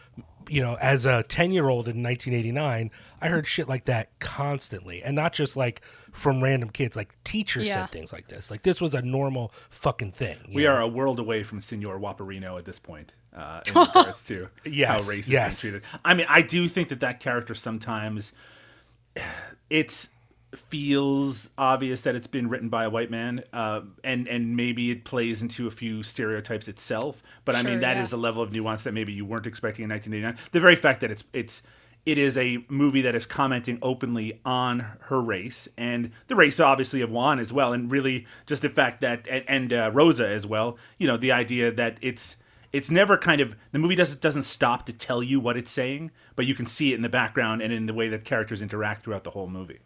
you 0.49 0.63
know, 0.63 0.77
as 0.81 1.07
a 1.07 1.25
10 1.25 1.51
year 1.51 1.69
old 1.69 1.89
in 1.89 2.05
1989, 2.05 2.93
I 3.21 3.29
heard 3.29 3.49
shit 3.49 3.69
like 3.69 3.87
that 3.87 4.17
constantly. 4.21 5.03
And 5.03 5.17
not 5.17 5.33
just 5.33 5.57
like 5.57 5.81
from 6.13 6.41
random 6.41 6.71
kids, 6.71 6.95
like 6.97 7.17
teachers 7.25 7.67
Yeah. 7.67 7.75
said 7.75 7.91
things 7.91 8.13
like 8.13 8.29
this. 8.29 8.49
Like 8.49 8.63
this 8.63 8.81
was 8.81 8.95
a 8.95 9.03
normal 9.03 9.53
fucking 9.71 10.13
thing. 10.13 10.37
We 10.55 10.63
know? 10.63 10.75
are 10.75 10.81
a 10.81 10.87
world 10.87 11.19
away 11.19 11.43
from 11.43 11.61
Senor 11.61 11.99
Waparino 11.99 12.57
at 12.59 12.65
this 12.65 12.79
point. 12.79 13.13
Uh, 13.37 13.61
in 13.67 13.75
regards 13.75 14.25
to 14.25 14.49
Yes, 14.65 15.05
how 15.05 15.11
race 15.11 15.29
yes. 15.29 15.57
is 15.57 15.63
being 15.63 15.73
treated. 15.81 15.89
I 16.05 16.15
mean, 16.15 16.27
I 16.29 16.41
do 16.43 16.69
think 16.69 16.89
that 16.89 17.01
that 17.01 17.21
character 17.21 17.55
sometimes 17.55 18.33
it 19.71 20.09
feels 20.55 21.49
obvious 21.59 22.01
that 22.03 22.15
it's 22.15 22.27
been 22.27 22.49
written 22.49 22.69
by 22.69 22.85
a 22.85 22.91
white 22.91 23.11
man, 23.11 23.45
uh, 23.53 23.83
and 24.03 24.27
and 24.27 24.57
maybe 24.57 24.91
it 24.91 25.05
plays 25.05 25.43
into 25.43 25.67
a 25.67 25.71
few 25.71 26.03
stereotypes 26.03 26.69
itself. 26.69 27.23
But 27.45 27.57
I 27.57 27.63
mean, 27.63 27.75
Sure, 27.75 27.81
that 27.83 27.97
is 27.99 28.13
yeah. 28.13 28.19
a 28.19 28.21
level 28.21 28.43
of 28.43 28.53
nuance 28.53 28.85
that 28.85 28.93
maybe 28.93 29.13
you 29.13 29.25
weren't 29.25 29.47
expecting 29.47 29.85
in 29.85 29.91
1989. 29.91 30.49
The 30.53 30.61
very 30.61 30.77
fact 30.77 31.01
that 31.01 31.11
it's 31.11 31.25
it's 31.33 31.63
it 32.07 32.19
is 32.19 32.37
a 32.37 32.65
movie 32.69 33.03
that 33.03 33.15
is 33.17 33.27
commenting 33.27 33.79
openly 33.83 34.41
on 34.45 34.87
her 35.01 35.21
race 35.21 35.69
and 35.77 36.13
the 36.29 36.37
race 36.37 36.61
obviously 36.61 37.01
of 37.03 37.11
Juan 37.11 37.41
as 37.41 37.53
well 37.53 37.73
and 37.73 37.91
really 37.91 38.27
just 38.47 38.63
the 38.63 38.71
fact 38.71 39.01
that 39.01 39.27
and, 39.29 39.45
and 39.49 39.73
uh, 39.73 39.91
Rosa 39.93 40.27
as 40.27 40.47
well 40.47 40.79
you 40.99 41.09
know 41.09 41.17
the 41.17 41.33
idea 41.33 41.73
that 41.73 41.99
it's 42.01 42.37
it's 42.77 42.91
never 42.91 43.17
kind 43.17 43.41
of 43.41 43.57
the 43.73 43.79
movie 43.79 43.95
doesn't 43.95 44.21
doesn't 44.21 44.43
stop 44.43 44.87
to 44.87 44.93
tell 44.93 45.23
you 45.23 45.41
what 45.41 45.57
it's 45.57 45.71
saying 45.71 46.11
but 46.37 46.45
you 46.45 46.55
can 46.55 46.67
see 46.67 46.93
it 46.93 46.97
in 46.97 47.03
the 47.03 47.09
background 47.09 47.63
and 47.63 47.73
in 47.73 47.87
the 47.87 47.95
way 47.95 48.09
that 48.09 48.25
characters 48.25 48.63
interact 48.63 49.03
throughout 49.03 49.25
the 49.25 49.31
whole 49.31 49.49
movie. 49.49 49.81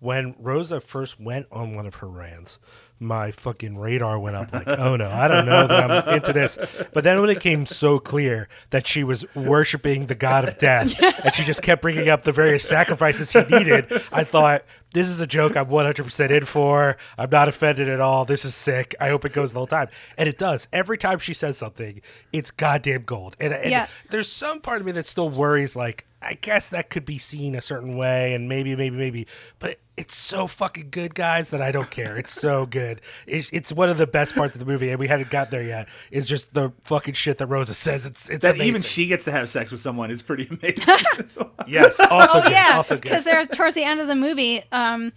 When 0.00 0.34
Rosa 0.38 0.80
first 0.80 1.20
went 1.20 1.46
on 1.52 1.74
one 1.76 1.86
of 1.86 1.96
her 1.96 2.08
rants, 2.08 2.58
my 3.02 3.30
fucking 3.30 3.78
radar 3.78 4.18
went 4.18 4.36
up 4.36 4.52
like, 4.52 4.68
oh 4.78 4.94
no, 4.94 5.10
I 5.10 5.26
don't 5.26 5.46
know 5.46 5.66
that 5.66 5.90
I'm 5.90 6.14
into 6.16 6.34
this. 6.34 6.58
But 6.92 7.02
then 7.02 7.18
when 7.20 7.30
it 7.30 7.40
came 7.40 7.64
so 7.64 7.98
clear 7.98 8.46
that 8.70 8.86
she 8.86 9.02
was 9.04 9.24
worshiping 9.34 10.06
the 10.06 10.14
god 10.14 10.46
of 10.46 10.58
death 10.58 10.94
and 11.24 11.34
she 11.34 11.42
just 11.42 11.62
kept 11.62 11.80
bringing 11.80 12.10
up 12.10 12.24
the 12.24 12.32
various 12.32 12.68
sacrifices 12.68 13.32
he 13.32 13.40
needed, 13.44 13.90
I 14.12 14.24
thought, 14.24 14.64
this 14.92 15.08
is 15.08 15.20
a 15.20 15.26
joke 15.26 15.56
I'm 15.56 15.66
100% 15.66 16.30
in 16.30 16.44
for. 16.44 16.96
I'm 17.16 17.30
not 17.30 17.48
offended 17.48 17.88
at 17.88 18.00
all. 18.00 18.24
This 18.26 18.44
is 18.44 18.54
sick. 18.54 18.94
I 19.00 19.08
hope 19.08 19.24
it 19.24 19.32
goes 19.32 19.52
the 19.52 19.60
whole 19.60 19.66
time. 19.66 19.88
And 20.18 20.28
it 20.28 20.36
does. 20.36 20.68
Every 20.72 20.98
time 20.98 21.18
she 21.20 21.32
says 21.32 21.56
something, 21.56 22.02
it's 22.32 22.50
goddamn 22.50 23.04
gold. 23.04 23.36
And, 23.40 23.54
and 23.54 23.70
Yeah. 23.70 23.86
there's 24.10 24.30
some 24.30 24.60
part 24.60 24.80
of 24.80 24.86
me 24.86 24.92
that 24.92 25.06
still 25.06 25.30
worries, 25.30 25.74
like, 25.74 26.06
I 26.22 26.34
guess 26.34 26.68
that 26.68 26.90
could 26.90 27.04
be 27.06 27.16
seen 27.18 27.54
a 27.54 27.60
certain 27.62 27.96
way, 27.96 28.34
and 28.34 28.48
maybe, 28.48 28.76
maybe, 28.76 28.96
maybe. 28.96 29.26
But 29.58 29.78
it's 29.96 30.14
so 30.14 30.46
fucking 30.46 30.88
good, 30.90 31.14
guys, 31.14 31.48
that 31.50 31.62
I 31.62 31.72
don't 31.72 31.90
care. 31.90 32.16
It's 32.18 32.32
so 32.38 32.66
good. 32.66 33.00
It's, 33.26 33.48
it's 33.52 33.72
one 33.72 33.88
of 33.88 33.96
the 33.96 34.06
best 34.06 34.34
parts 34.34 34.54
of 34.54 34.58
the 34.58 34.66
movie, 34.66 34.90
and 34.90 34.98
we 34.98 35.08
hadn't 35.08 35.30
got 35.30 35.50
there 35.50 35.62
yet. 35.62 35.88
Is 36.10 36.26
just 36.26 36.52
the 36.52 36.72
fucking 36.84 37.14
shit 37.14 37.38
that 37.38 37.46
Rosa 37.46 37.72
says. 37.74 38.04
It's 38.04 38.28
it's 38.28 38.42
that 38.42 38.56
amazing. 38.56 38.66
even 38.68 38.82
she 38.82 39.06
gets 39.06 39.24
to 39.24 39.32
have 39.32 39.48
sex 39.48 39.70
with 39.70 39.80
someone 39.80 40.10
is 40.10 40.20
pretty 40.20 40.46
amazing 40.50 40.84
Yes, 41.66 41.98
also 42.00 42.38
oh 42.40 42.42
good. 42.42 42.52
yeah, 42.52 42.72
also 42.74 42.96
good. 42.96 43.02
because 43.04 43.24
they're 43.24 43.46
towards 43.46 43.74
the 43.74 43.84
end 43.84 44.00
of 44.00 44.06
the 44.08 44.14
movie. 44.16 44.62
Um, 44.72 45.12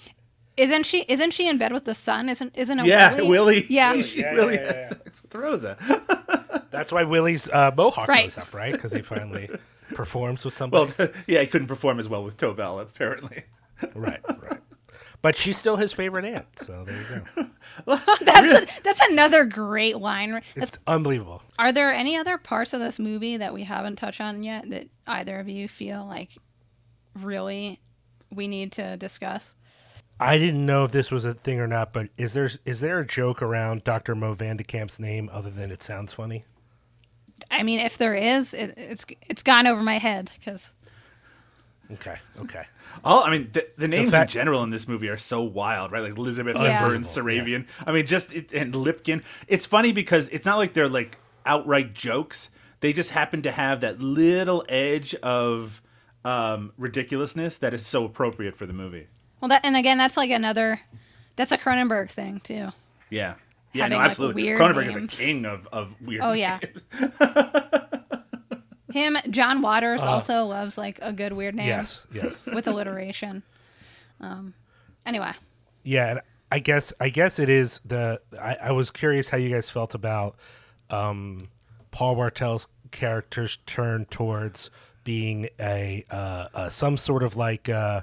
isn't 0.56 0.86
she? 0.86 1.04
Isn't 1.10 1.32
she 1.32 1.48
in 1.50 1.58
bed 1.58 1.74
with 1.74 1.86
the 1.86 1.96
son? 1.96 2.30
Isn't 2.30 2.54
isn't 2.56 2.80
it? 2.80 2.86
yeah 2.86 3.16
Willie? 3.16 3.28
Willie 3.28 3.66
Yeah. 3.70 4.00
she 4.04 4.20
Yeah, 4.22 4.32
really 4.36 4.54
yeah, 4.56 4.62
yeah, 4.62 4.74
has 4.74 4.76
yeah. 4.84 4.88
sex 5.04 5.22
with 5.24 5.36
Rosa 5.36 5.78
That's 6.72 6.92
why 6.92 7.04
Willie's 7.04 7.50
uh, 7.50 7.72
mohawk 7.76 8.08
Right. 8.08 8.26
goes 8.26 8.38
up, 8.38 8.54
right? 8.54 8.72
Because 8.72 8.92
he 8.92 9.02
finally 9.02 9.50
performs 9.90 10.44
with 10.46 10.54
somebody. 10.54 10.94
well 10.98 11.10
yeah 11.28 11.42
he 11.42 11.48
couldn't 11.48 11.68
perform 11.68 12.00
as 12.00 12.08
well 12.10 12.24
with 12.24 12.38
Tobel 12.38 12.80
apparently 12.80 13.44
right, 13.96 14.22
right. 14.42 14.60
But 15.22 15.36
she's 15.38 15.58
still 15.58 15.78
his 15.78 15.94
favorite 15.94 16.26
aunt, 16.26 16.60
so 16.60 16.84
there 16.86 17.24
you 17.38 17.48
go. 17.88 17.98
That's 18.22 18.80
a, 18.80 18.82
that's 18.84 19.00
another 19.10 19.46
great 19.46 19.98
line. 19.98 20.32
That's, 20.56 20.76
It's 20.76 20.80
unbelievable. 20.86 21.42
are 21.58 21.72
there 21.72 21.94
any 21.94 22.18
other 22.18 22.38
parts 22.38 22.74
of 22.74 22.82
this 22.82 23.00
movie 23.00 23.38
that 23.38 23.54
we 23.54 23.64
haven't 23.64 23.96
touched 23.96 24.20
on 24.20 24.44
yet 24.44 24.70
that 24.70 24.88
either 25.08 25.40
of 25.40 25.48
you 25.48 25.70
feel 25.70 26.06
like 26.06 26.32
really 27.16 27.80
we 28.32 28.48
need 28.50 28.74
to 28.74 28.98
discuss? 28.98 29.54
I 30.20 30.38
didn't 30.38 30.66
know 30.66 30.84
if 30.86 30.92
this 30.92 31.10
was 31.10 31.24
a 31.26 31.34
thing 31.34 31.60
or 31.60 31.68
not, 31.68 31.94
but 31.94 32.10
is 32.18 32.34
there 32.34 32.50
is 32.66 32.82
there 32.82 33.00
a 33.00 33.06
joke 33.08 33.42
around 33.42 33.84
Dr. 33.86 34.16
Mo 34.16 34.34
Van 34.34 34.58
de 34.58 34.64
Kamp's 34.64 35.00
name 35.00 35.30
other 35.32 35.50
than 35.50 35.72
it 35.72 35.82
sounds 35.82 36.14
funny? 36.14 36.44
I 37.52 37.64
mean, 37.64 37.80
if 37.80 37.98
there 37.98 38.16
is, 38.16 38.54
it, 38.54 38.74
it's 38.78 39.06
it's 39.30 39.44
gone 39.44 39.68
over 39.68 39.82
my 39.82 39.98
head 40.00 40.32
because 40.40 40.72
Okay, 41.92 42.16
okay. 42.40 42.64
All 43.04 43.24
I 43.24 43.30
mean, 43.32 43.50
the, 43.54 43.68
the 43.78 43.88
names 43.88 44.12
fact- 44.12 44.32
in 44.34 44.40
general 44.40 44.64
in 44.64 44.70
this 44.70 44.88
movie 44.88 45.10
are 45.10 45.18
so 45.18 45.42
wild, 45.44 45.92
right? 45.92 46.02
Like 46.02 46.18
Elizabeth 46.18 46.58
Yeah. 46.58 46.88
Burns, 46.88 47.08
Saravian. 47.08 47.68
I 47.86 47.92
mean, 47.92 48.06
just 48.08 48.32
it, 48.34 48.54
and 48.54 48.74
Lipkin. 48.74 49.22
It's 49.48 49.66
funny 49.66 49.92
because 49.92 50.28
it's 50.30 50.46
not 50.46 50.58
like 50.58 50.74
they're 50.74 50.88
like 50.90 51.18
outright 51.46 51.94
jokes. 51.94 52.50
They 52.80 52.94
just 52.94 53.12
happen 53.12 53.42
to 53.44 53.52
have 53.52 53.82
that 53.82 54.00
little 54.00 54.64
edge 54.70 55.14
of 55.16 55.82
um, 56.26 56.72
ridiculousness 56.78 57.58
that 57.58 57.74
is 57.74 57.86
so 57.86 58.06
appropriate 58.06 58.56
for 58.56 58.66
the 58.66 58.74
movie. 58.74 59.08
well, 59.42 59.50
that 59.50 59.62
and 59.64 59.76
again, 59.76 59.98
that's 59.98 60.18
like 60.18 60.32
another 60.32 60.80
that's 61.36 61.52
a 61.52 61.58
Cronenberg 61.58 62.10
thing 62.10 62.40
too. 62.44 62.70
Yeah, 63.10 63.36
yeah, 63.74 63.84
Having, 63.84 63.98
no, 63.98 64.04
absolutely. 64.04 64.44
weird 64.44 64.60
Cronenberg 64.62 64.88
is 64.88 64.94
names. 64.96 65.12
the 65.12 65.24
king 65.24 65.46
of 65.46 65.68
of 65.72 65.96
weird. 66.02 66.22
Oh, 66.24 66.32
yeah. 66.34 66.60
names. 66.64 66.86
Him, 68.94 69.18
John 69.32 69.62
Waters 69.64 70.04
also 70.04 70.46
loves 70.46 70.78
like 70.78 71.00
a 71.02 71.12
good 71.12 71.34
weird 71.34 71.56
name 71.56 71.68
Yes, 71.68 72.06
yes. 72.14 72.46
with 72.54 72.68
alliteration. 72.68 73.42
Um, 74.22 74.54
anyway, 75.04 75.32
Yeah, 75.84 76.12
and 76.12 76.22
I 76.52 76.60
guess 76.60 76.94
I 77.00 77.10
guess 77.10 77.40
it 77.40 77.50
is 77.50 77.82
the. 77.84 78.22
I, 78.40 78.56
I 78.66 78.72
was 78.72 78.92
curious 78.92 79.30
how 79.30 79.38
you 79.38 79.50
guys 79.50 79.70
felt 79.72 79.96
about 79.96 80.36
um, 80.92 81.50
Paul 81.90 82.16
Bartel's 82.16 82.68
character's 82.92 83.58
turn 83.66 84.06
towards 84.06 84.70
being 85.04 85.50
a, 85.60 86.06
uh, 86.12 86.48
uh, 86.54 86.70
some 86.70 86.96
sort 86.98 87.24
of 87.24 87.36
like 87.36 87.68
uh, 87.70 88.02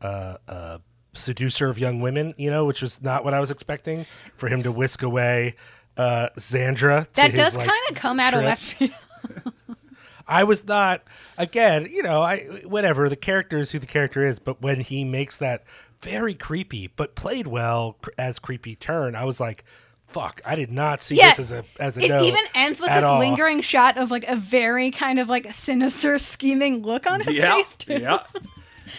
uh, 0.00 0.36
uh, 0.46 0.78
seducer 1.18 1.68
of 1.68 1.78
young 1.78 2.00
women, 2.00 2.34
you 2.36 2.50
know, 2.50 2.64
which 2.64 2.82
was 2.82 3.02
not 3.02 3.24
what 3.24 3.34
I 3.34 3.40
was 3.40 3.50
expecting 3.50 4.06
for 4.36 4.48
him 4.48 4.62
to 4.62 4.72
whisk 4.72 5.02
away 5.02 5.54
uh, 5.96 6.28
Zandra. 6.38 7.10
that 7.14 7.32
his, 7.32 7.40
does 7.40 7.56
like, 7.56 7.68
kind 7.68 7.80
of 7.90 7.96
come 7.96 8.20
out 8.20 8.34
of 8.34 8.42
left 8.44 8.62
field. 8.62 8.92
I 10.30 10.44
was 10.44 10.66
not 10.66 11.02
again, 11.38 11.86
you 11.90 12.02
know, 12.02 12.20
I 12.20 12.38
whatever 12.64 13.08
the 13.08 13.16
character 13.16 13.58
is 13.58 13.72
who 13.72 13.78
the 13.78 13.86
character 13.86 14.24
is, 14.26 14.38
but 14.38 14.60
when 14.60 14.80
he 14.80 15.02
makes 15.02 15.38
that 15.38 15.64
very 16.02 16.34
creepy 16.34 16.86
but 16.88 17.14
played 17.14 17.46
well 17.46 17.96
as 18.18 18.38
creepy 18.38 18.76
turn, 18.76 19.16
I 19.16 19.24
was 19.24 19.40
like, 19.40 19.64
"Fuck!" 20.06 20.42
I 20.44 20.54
did 20.54 20.70
not 20.70 21.00
see 21.00 21.16
Yeah, 21.16 21.30
this 21.30 21.38
as 21.38 21.52
a 21.52 21.64
as 21.80 21.96
a 21.96 22.02
It 22.04 22.08
no 22.10 22.22
even 22.24 22.44
ends 22.54 22.78
with 22.80 22.90
this 22.90 23.02
all. 23.02 23.18
lingering 23.18 23.62
shot 23.62 23.96
of 23.96 24.10
like 24.10 24.28
a 24.28 24.36
very 24.36 24.90
kind 24.90 25.18
of 25.18 25.28
like 25.30 25.50
sinister, 25.52 26.18
scheming 26.18 26.82
look 26.82 27.06
on 27.10 27.20
his 27.20 27.38
yeah, 27.38 27.54
face 27.54 27.74
too. 27.76 27.94
yeah. 27.98 28.22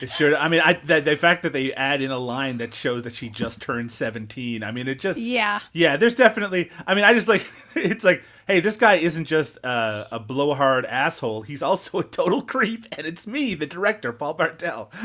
It 0.01 0.11
sure. 0.11 0.35
I 0.35 0.47
mean, 0.47 0.61
I 0.63 0.73
the, 0.73 1.01
the 1.01 1.15
fact 1.17 1.43
that 1.43 1.53
they 1.53 1.73
add 1.73 2.01
in 2.01 2.11
a 2.11 2.17
line 2.17 2.57
that 2.59 2.73
shows 2.73 3.03
that 3.03 3.15
she 3.15 3.29
just 3.29 3.61
turned 3.61 3.91
seventeen. 3.91 4.63
I 4.63 4.71
mean, 4.71 4.87
it 4.87 4.99
just 4.99 5.19
Yeah. 5.19 5.59
yeah. 5.73 5.97
There's 5.97 6.15
definitely. 6.15 6.69
I 6.87 6.95
mean, 6.95 7.03
I 7.03 7.13
just 7.13 7.27
like 7.27 7.45
it's 7.75 8.03
like, 8.03 8.23
hey, 8.47 8.59
this 8.59 8.77
guy 8.77 8.95
isn't 8.95 9.25
just 9.25 9.57
uh, 9.63 10.05
a 10.11 10.19
blowhard 10.19 10.85
asshole. 10.85 11.41
He's 11.43 11.61
also 11.61 11.99
a 11.99 12.03
total 12.03 12.41
creep, 12.41 12.85
and 12.97 13.05
it's 13.05 13.27
me, 13.27 13.53
the 13.53 13.65
director, 13.65 14.11
Paul 14.13 14.33
Bartel. 14.35 14.89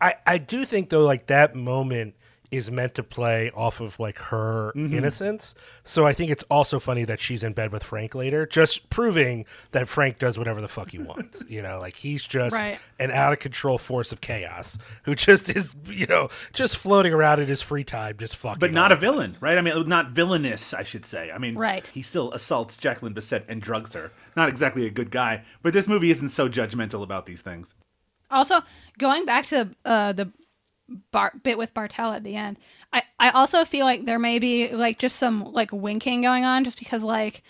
I 0.00 0.14
I 0.26 0.38
do 0.38 0.64
think 0.64 0.90
though, 0.90 1.04
like 1.04 1.26
that 1.26 1.54
moment 1.54 2.14
is 2.56 2.70
meant 2.70 2.94
to 2.94 3.02
play 3.02 3.50
off 3.54 3.80
of 3.80 3.98
like 4.00 4.18
her 4.18 4.72
Mm-hmm. 4.76 4.96
innocence. 4.96 5.54
So 5.82 6.06
I 6.06 6.12
think 6.12 6.30
it's 6.30 6.42
also 6.50 6.78
funny 6.78 7.04
that 7.04 7.20
she's 7.20 7.42
in 7.44 7.52
bed 7.52 7.72
with 7.72 7.82
Frank 7.84 8.14
later, 8.14 8.46
just 8.46 8.88
proving 8.90 9.44
that 9.72 9.88
Frank 9.88 10.18
does 10.18 10.36
whatever 10.38 10.60
the 10.60 10.68
fuck 10.68 10.90
he 10.90 10.98
wants. 11.10 11.44
you 11.48 11.62
know, 11.62 11.78
like 11.80 11.96
he's 11.96 12.24
just 12.24 12.54
Right. 12.58 12.78
an 12.98 13.10
out 13.10 13.32
of 13.32 13.38
control 13.38 13.78
force 13.78 14.12
of 14.12 14.20
chaos 14.20 14.78
who 15.04 15.14
just 15.14 15.48
is, 15.50 15.74
you 15.86 16.06
know, 16.06 16.28
just 16.52 16.76
floating 16.76 17.12
around 17.12 17.40
in 17.40 17.46
his 17.46 17.62
free 17.62 17.84
time, 17.84 18.16
just 18.18 18.36
fucking. 18.36 18.60
but 18.60 18.72
not 18.72 18.90
a 18.92 18.96
villain, 18.96 19.36
right? 19.40 19.58
I 19.58 19.60
mean, 19.60 19.88
not 19.88 20.10
villainous, 20.10 20.72
I 20.74 20.82
should 20.82 21.04
say. 21.06 21.30
I 21.30 21.38
mean, 21.38 21.54
Right. 21.56 21.86
He 21.86 22.02
still 22.02 22.32
assaults 22.32 22.76
Jacqueline 22.76 23.14
Bisset 23.14 23.44
and 23.48 23.60
drugs 23.62 23.92
her. 23.94 24.12
Not 24.36 24.48
exactly 24.48 24.86
a 24.86 24.90
good 24.90 25.10
guy, 25.10 25.42
but 25.62 25.72
this 25.72 25.86
movie 25.88 26.10
isn't 26.10 26.30
so 26.30 26.48
judgmental 26.48 27.02
about 27.02 27.26
these 27.26 27.42
things. 27.42 27.74
Also, 28.30 28.60
going 28.98 29.24
back 29.24 29.46
to 29.46 29.68
uh, 29.84 30.12
the 30.12 30.30
bar- 31.10 31.32
bit 31.42 31.58
with 31.58 31.72
Bartel 31.74 32.12
at 32.12 32.24
the 32.24 32.36
end, 32.36 32.58
I, 32.92 33.02
I 33.18 33.30
also 33.30 33.64
feel 33.64 33.84
like 33.86 34.04
there 34.04 34.18
may 34.18 34.38
be 34.38 34.68
like 34.68 34.98
just 34.98 35.16
some 35.16 35.52
like 35.52 35.72
winking 35.72 36.22
going 36.22 36.44
on, 36.44 36.64
just 36.64 36.78
because 36.78 37.02
like 37.02 37.42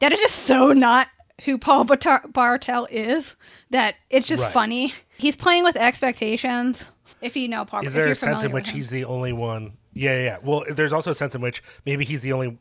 that 0.00 0.12
is 0.12 0.18
just 0.20 0.36
so 0.36 0.72
not 0.72 1.08
who 1.44 1.58
Paul 1.58 1.84
Bartar- 1.84 2.32
Bartel 2.32 2.86
is 2.90 3.34
that 3.70 3.96
it's 4.10 4.26
just 4.26 4.42
Right. 4.44 4.52
funny. 4.52 4.94
He's 5.18 5.36
playing 5.36 5.64
with 5.64 5.76
expectations. 5.76 6.86
If 7.20 7.36
you 7.36 7.48
know 7.48 7.64
Paul, 7.64 7.80
Is 7.80 7.88
if 7.88 7.92
there 7.94 8.04
you're 8.04 8.12
a 8.12 8.16
sense 8.16 8.42
in 8.42 8.52
which 8.52 8.70
he's 8.70 8.90
the 8.90 9.04
only 9.04 9.32
one? 9.32 9.72
Yeah, 9.92 10.14
yeah, 10.16 10.24
yeah. 10.24 10.36
Well, 10.42 10.64
there's 10.70 10.92
also 10.92 11.10
a 11.10 11.14
sense 11.14 11.34
in 11.34 11.40
which 11.40 11.62
maybe 11.86 12.04
he's 12.04 12.22
the 12.22 12.32
only 12.32 12.58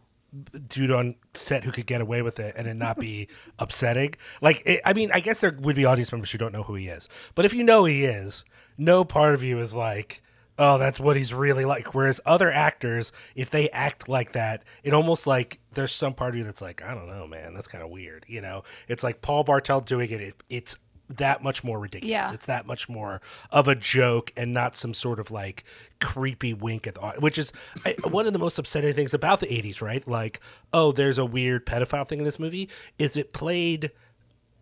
dude 0.68 0.90
on 0.92 1.16
set 1.36 1.64
who 1.64 1.72
could 1.72 1.86
get 1.86 2.02
away 2.02 2.22
with 2.24 2.40
it 2.40 2.56
and 2.58 2.68
it 2.68 2.74
not 2.76 2.98
be 2.98 3.28
upsetting. 3.60 4.16
Like, 4.42 4.64
it, 4.66 4.82
I 4.86 4.94
mean, 4.94 5.12
I 5.14 5.20
guess 5.20 5.42
there 5.42 5.52
would 5.60 5.76
be 5.76 5.86
audience 5.86 6.12
members 6.12 6.32
who 6.32 6.38
don't 6.38 6.52
know 6.54 6.64
who 6.64 6.76
he 6.76 6.88
is, 6.88 7.08
but 7.36 7.46
if 7.46 7.54
you 7.54 7.64
know 7.64 7.86
he 7.86 8.06
is, 8.06 8.44
no 8.78 9.04
part 9.04 9.34
of 9.34 9.44
you 9.44 9.60
is 9.60 9.76
like, 9.76 10.22
oh, 10.58 10.78
that's 10.78 11.00
what 11.00 11.16
he's 11.16 11.34
really 11.34 11.66
like. 11.66 11.94
Whereas 11.94 12.22
other 12.26 12.52
actors, 12.52 13.12
if 13.36 13.50
they 13.50 13.70
act 13.70 14.08
like 14.08 14.34
that, 14.34 14.64
it 14.84 14.94
almost 14.94 15.26
like 15.26 15.60
there's 15.74 15.92
some 15.92 16.14
part 16.14 16.32
of 16.32 16.36
you 16.38 16.44
that's 16.44 16.62
like, 16.62 16.84
I 16.84 16.94
don't 16.94 17.08
know, 17.08 17.28
man, 17.28 17.54
that's 17.54 17.68
kind 17.68 17.84
of 17.84 17.90
weird. 17.90 18.26
You 18.28 18.42
know, 18.42 18.64
it's 18.88 19.04
like 19.04 19.22
Paul 19.22 19.44
Bartel 19.44 19.82
doing 19.82 20.12
it. 20.12 20.22
it 20.22 20.44
it's 20.50 20.78
that 21.10 21.44
much 21.44 21.64
more 21.64 21.80
ridiculous. 21.80 22.28
Yeah. 22.28 22.34
It's 22.34 22.46
that 22.46 22.66
much 22.66 22.88
more 22.88 23.22
of 23.52 23.68
a 23.68 23.76
joke 23.76 24.32
and 24.38 24.54
not 24.54 24.76
some 24.76 24.94
sort 24.94 25.20
of 25.20 25.32
like 25.32 25.64
creepy 26.00 26.54
wink 26.54 26.88
at 26.88 26.96
the 26.96 27.02
which 27.20 27.38
is 27.38 27.52
I, 27.86 27.96
one 28.10 28.26
of 28.26 28.34
the 28.34 28.40
most 28.40 28.58
upsetting 28.58 28.94
things 28.94 29.14
about 29.14 29.40
the 29.40 29.48
80s, 29.48 29.82
right? 29.82 30.08
Like, 30.08 30.40
oh, 30.72 30.92
there's 30.92 31.18
a 31.18 31.26
weird 31.26 31.66
pedophile 31.66 32.08
thing 32.08 32.20
in 32.20 32.26
this 32.26 32.40
movie. 32.40 32.70
Is 32.98 33.18
it 33.18 33.34
played 33.34 33.92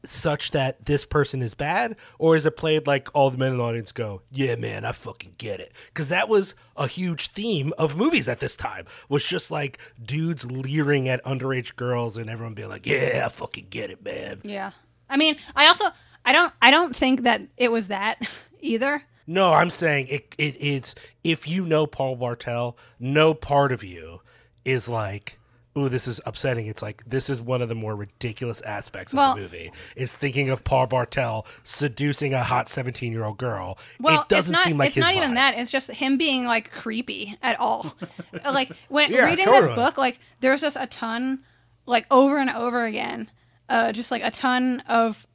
such 0.03 0.51
that 0.51 0.85
this 0.85 1.05
person 1.05 1.41
is 1.41 1.53
bad 1.53 1.95
or 2.17 2.35
is 2.35 2.45
it 2.45 2.57
played 2.57 2.87
like 2.87 3.07
all 3.13 3.29
the 3.29 3.37
men 3.37 3.51
in 3.51 3.57
the 3.57 3.63
audience 3.63 3.91
go 3.91 4.21
yeah 4.31 4.55
man 4.55 4.83
i 4.83 4.91
fucking 4.91 5.35
get 5.37 5.59
it 5.59 5.71
because 5.87 6.09
that 6.09 6.27
was 6.27 6.55
a 6.75 6.87
huge 6.87 7.27
theme 7.27 7.71
of 7.77 7.95
movies 7.95 8.27
at 8.27 8.39
this 8.39 8.55
time 8.55 8.85
was 9.09 9.23
just 9.23 9.51
like 9.51 9.77
dudes 10.03 10.49
leering 10.51 11.07
at 11.07 11.23
underage 11.23 11.75
girls 11.75 12.17
and 12.17 12.29
everyone 12.29 12.53
being 12.55 12.69
like 12.69 12.85
yeah 12.87 13.23
i 13.25 13.29
fucking 13.29 13.67
get 13.69 13.89
it 13.91 14.03
man 14.03 14.39
Yeah. 14.43 14.71
I 15.09 15.17
mean, 15.17 15.35
I 15.55 15.67
also 15.67 15.85
I 16.23 16.31
don't 16.31 16.53
I 16.61 16.71
don't 16.71 16.95
think 16.95 17.23
that 17.23 17.41
it 17.57 17.69
was 17.69 17.89
that 17.89 18.17
either. 18.61 19.03
No, 19.27 19.51
I'm 19.53 19.69
saying 19.69 20.07
it. 20.07 20.33
It 20.37 20.55
is 20.55 20.95
if 21.23 21.47
you 21.49 21.65
know 21.65 21.85
Paul 21.85 22.15
Bartel, 22.15 22.77
no 22.97 23.33
part 23.33 23.73
of 23.73 23.83
you 23.83 24.21
is 24.63 24.87
like, 24.87 25.37
"Ooh, 25.77 25.89
this 25.89 26.07
is 26.07 26.21
upsetting." 26.25 26.67
It's 26.67 26.81
like 26.81 27.03
this 27.05 27.29
is 27.29 27.41
one 27.41 27.61
of 27.61 27.69
the 27.69 27.75
more 27.75 27.95
ridiculous 27.95 28.61
aspects 28.61 29.13
of 29.13 29.17
Well- 29.17 29.35
the 29.35 29.41
movie. 29.41 29.71
Is 29.95 30.13
thinking 30.15 30.49
of 30.49 30.63
Paul 30.63 30.87
Bartel 30.87 31.45
seducing 31.63 32.33
a 32.33 32.43
hot 32.43 32.69
17 32.69 33.11
year 33.11 33.23
old 33.23 33.37
girl. 33.37 33.77
Well, 33.99 34.21
it 34.21 34.29
doesn't 34.29 34.53
not, 34.53 34.63
seem 34.63 34.77
like 34.77 34.89
it's 34.89 34.97
not 34.97 35.15
even 35.15 35.35
that. 35.35 35.57
It's 35.57 35.71
just 35.71 35.91
him 35.91 36.17
being 36.17 36.45
like 36.45 36.71
creepy 36.71 37.37
at 37.41 37.59
all. 37.59 37.95
like 38.45 38.71
when 38.89 39.11
Yeah, 39.11 39.25
reading 39.25 39.45
this 39.45 39.67
book, 39.67 39.97
like 39.97 40.19
there's 40.39 40.61
just 40.61 40.77
a 40.79 40.87
ton, 40.87 41.43
like 41.85 42.05
over 42.11 42.37
and 42.37 42.49
over 42.49 42.85
again, 42.85 43.29
uh, 43.69 43.91
just 43.91 44.11
like 44.11 44.23
a 44.23 44.31
ton 44.31 44.81
of, 44.87 45.27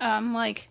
um, 0.00 0.34
like 0.34 0.68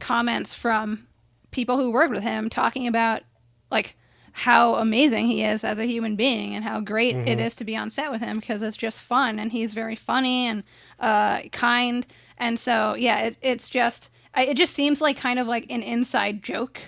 comments 0.00 0.52
from 0.54 1.06
people 1.50 1.76
who 1.78 1.90
worked 1.90 2.12
with 2.12 2.22
him 2.22 2.50
talking 2.50 2.86
about 2.86 3.22
like 3.70 3.96
how 4.40 4.74
amazing 4.74 5.26
he 5.28 5.42
is 5.42 5.64
as 5.64 5.78
a 5.78 5.86
human 5.86 6.14
being 6.14 6.54
and 6.54 6.62
how 6.62 6.78
great 6.78 7.16
Mm-hmm. 7.16 7.28
it 7.28 7.40
is 7.40 7.54
to 7.54 7.64
be 7.64 7.74
on 7.74 7.88
set 7.88 8.10
with 8.10 8.20
him 8.20 8.38
because 8.38 8.60
it's 8.60 8.76
just 8.76 9.00
fun 9.00 9.38
and 9.38 9.50
he's 9.52 9.72
very 9.72 9.96
funny 9.96 10.46
and 10.46 10.62
uh, 11.00 11.40
kind 11.52 12.06
and 12.36 12.58
so 12.58 12.94
yeah 12.94 13.20
it, 13.20 13.36
it's 13.40 13.66
just 13.68 14.10
it 14.36 14.54
just 14.54 14.74
seems 14.74 15.00
like 15.00 15.16
kind 15.16 15.38
of 15.38 15.46
like 15.46 15.64
an 15.70 15.82
inside 15.82 16.42
joke 16.42 16.78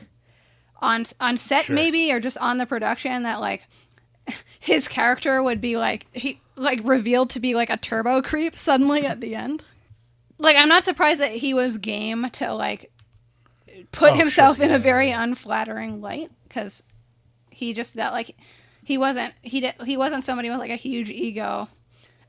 on 0.83 1.07
on 1.21 1.39
set 1.39 1.65
Sure. 1.65 1.75
maybe 1.75 2.13
or 2.13 2.21
just 2.21 2.37
on 2.39 2.59
the 2.59 2.67
production 2.67 3.23
that 3.23 3.41
like 3.41 3.63
his 4.61 4.87
character 4.87 5.43
would 5.43 5.61
be 5.63 5.79
like 5.79 6.07
he 6.13 6.41
like 6.55 6.81
revealed 6.85 7.31
to 7.31 7.41
be 7.41 7.55
like 7.55 7.71
a 7.71 7.79
turbo 7.79 8.21
creep 8.21 8.55
suddenly 8.57 9.07
at 9.07 9.21
the 9.23 9.35
end 9.35 9.63
like 10.39 10.57
i'm 10.57 10.69
not 10.69 10.85
surprised 10.85 11.21
that 11.21 11.33
he 11.33 11.55
was 11.55 11.79
game 11.79 12.29
to 12.33 12.53
like 12.53 12.91
put 13.91 14.11
Oh, 14.11 14.15
himself 14.17 14.59
sure, 14.59 14.67
in 14.67 14.73
a 14.73 14.79
very 14.79 15.11
unflattering 15.11 16.03
light 16.03 16.31
because 16.47 16.83
he 17.59 17.73
just 17.73 17.95
that 17.95 18.13
like 18.13 18.37
he 18.85 18.97
wasn't 18.97 19.35
he 19.43 19.61
did 19.61 19.75
he 19.85 19.97
wasn't 19.97 20.23
somebody 20.23 20.49
with 20.49 20.59
like 20.59 20.71
a 20.71 20.77
huge 20.77 21.11
ego 21.11 21.69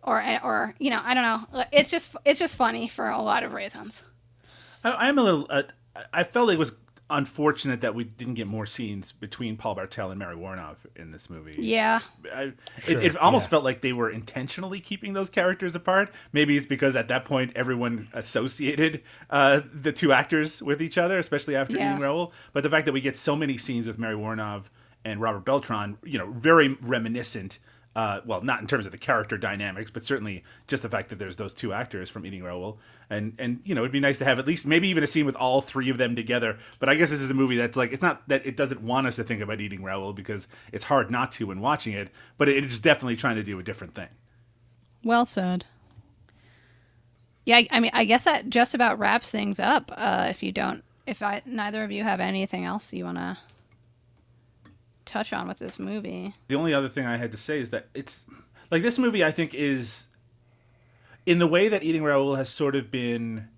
or 0.04 0.24
or 0.44 0.74
you 0.80 0.90
know 0.90 1.00
i 1.04 1.14
don't 1.14 1.24
know 1.52 1.66
it's 1.72 1.92
just 1.92 2.16
it's 2.26 2.40
just 2.40 2.56
funny 2.56 2.88
for 2.88 3.08
a 3.10 3.22
lot 3.22 3.44
of 3.44 3.54
reasons 3.54 4.04
I, 4.84 5.08
I'm 5.08 5.18
a 5.18 5.24
little. 5.24 5.46
Uh, 5.50 5.64
I 6.14 6.24
felt 6.24 6.50
it 6.52 6.58
was 6.58 6.74
unfortunate 7.10 7.82
that 7.82 7.96
we 7.96 8.04
didn't 8.04 8.36
get 8.36 8.46
more 8.46 8.66
scenes 8.68 9.12
between 9.12 9.58
Paul 9.58 9.76
Bartel 9.76 10.12
and 10.12 10.20
Mary 10.20 10.36
Woronov 10.36 10.76
in 10.96 11.12
this 11.12 11.28
movie. 11.30 11.56
yeah 11.58 12.00
I, 12.32 12.54
Sure, 12.78 12.98
it, 13.00 13.04
it 13.04 13.18
almost 13.18 13.46
yeah. 13.46 13.50
felt 13.50 13.64
like 13.64 13.82
they 13.82 13.94
were 13.94 14.12
intentionally 14.12 14.80
keeping 14.80 15.14
those 15.14 15.30
characters 15.30 15.76
apart. 15.76 16.14
Maybe 16.32 16.56
it's 16.56 16.68
because 16.68 16.96
at 16.96 17.08
that 17.08 17.26
point 17.26 17.52
everyone 17.56 18.10
associated 18.14 19.02
uh, 19.30 19.62
the 19.74 19.92
two 19.92 20.12
actors 20.12 20.62
with 20.62 20.82
each 20.82 20.98
other, 21.00 21.18
especially 21.18 21.56
after 21.56 21.76
Yeah. 21.76 21.92
Eating 21.92 22.02
Raoul. 22.02 22.32
But 22.54 22.62
the 22.64 22.70
fact 22.70 22.86
that 22.86 22.94
we 22.94 23.02
get 23.02 23.18
so 23.18 23.36
many 23.36 23.58
scenes 23.58 23.88
with 23.88 23.98
Mary 23.98 24.16
Woronov 24.16 24.66
and 25.06 25.22
Robert 25.22 25.46
Beltran, 25.46 25.98
you 26.04 26.18
know, 26.18 26.32
very 26.32 26.76
reminiscent. 26.82 27.60
Uh, 27.96 28.22
well, 28.24 28.42
not 28.42 28.62
in 28.62 28.68
terms 28.68 28.86
of 28.86 28.92
the 28.92 28.98
character 28.98 29.36
dynamics, 29.38 29.90
but 29.90 30.04
certainly 30.04 30.44
just 30.68 30.84
the 30.84 30.90
fact 30.90 31.10
that 31.10 31.18
there's 31.18 31.38
those 31.38 31.54
two 31.54 31.74
actors 31.74 32.08
from 32.10 32.24
Eating 32.26 32.44
Raoul, 32.44 32.78
and 33.10 33.34
and 33.40 33.62
you 33.66 33.74
know 33.74 33.82
it'd 33.82 33.92
be 33.92 34.00
nice 34.00 34.20
to 34.20 34.26
have 34.26 34.38
at 34.38 34.46
least 34.46 34.66
maybe 34.66 34.88
even 34.90 35.04
a 35.04 35.08
scene 35.08 35.26
with 35.26 35.36
all 35.36 35.60
three 35.60 35.90
of 35.90 35.98
them 35.98 36.16
together. 36.16 36.60
But 36.80 36.88
I 36.88 36.96
guess 36.96 37.10
this 37.10 37.20
is 37.20 37.32
a 37.32 37.34
movie 37.34 37.58
that's 37.58 37.76
like 37.76 37.92
it's 37.92 38.04
not 38.04 38.26
that 38.30 38.46
it 38.46 38.56
doesn't 38.56 38.82
want 38.82 39.08
us 39.08 39.16
to 39.16 39.24
think 39.24 39.42
about 39.42 39.60
Eating 39.60 39.84
Raoul 39.84 40.14
because 40.14 40.48
it's 40.72 40.86
hard 40.86 41.10
not 41.10 41.32
to 41.34 41.48
when 41.48 41.60
watching 41.62 41.94
it, 41.94 42.10
but 42.38 42.48
it 42.48 42.64
is 42.64 42.80
definitely 42.80 43.16
trying 43.16 43.38
to 43.38 43.44
do 43.44 43.58
a 43.60 43.64
different 43.64 43.96
thing. 43.96 44.10
Well 45.04 45.26
said. 45.26 45.66
Yeah, 47.46 47.62
I- 47.72 47.80
mean, 47.80 47.92
I 47.94 48.06
guess 48.06 48.26
that 48.26 48.50
just 48.50 48.76
about 48.76 49.00
wraps 49.00 49.32
things 49.32 49.60
up. 49.60 49.92
Uh, 49.98 50.28
if 50.30 50.44
you 50.44 50.52
don't, 50.52 50.84
if 51.08 51.24
I 51.24 51.42
neither 51.46 51.84
of 51.84 51.92
you 51.92 52.04
have 52.04 52.20
anything 52.20 52.66
else 52.66 52.94
you 52.94 53.06
want 53.06 53.18
to 53.18 53.38
touch 55.10 55.34
on 55.34 55.48
with 55.48 55.60
this 55.60 55.80
movie, 55.80 56.34
The 56.48 56.56
only 56.56 56.74
other 56.74 56.90
thing 56.90 57.06
I 57.06 57.18
had 57.18 57.32
to 57.32 57.38
say 57.38 57.60
is 57.60 57.72
that 57.72 57.88
it's 57.94 58.26
like 58.72 58.82
this 58.82 59.00
movie. 59.00 59.24
I 59.24 59.32
think 59.32 59.54
is 59.54 60.08
in 61.26 61.40
the 61.40 61.48
way 61.48 61.68
that 61.68 61.84
Eating 61.84 62.04
Raoul 62.04 62.36
has 62.36 62.50
sort 62.50 62.76
of 62.76 62.92
been 62.92 63.50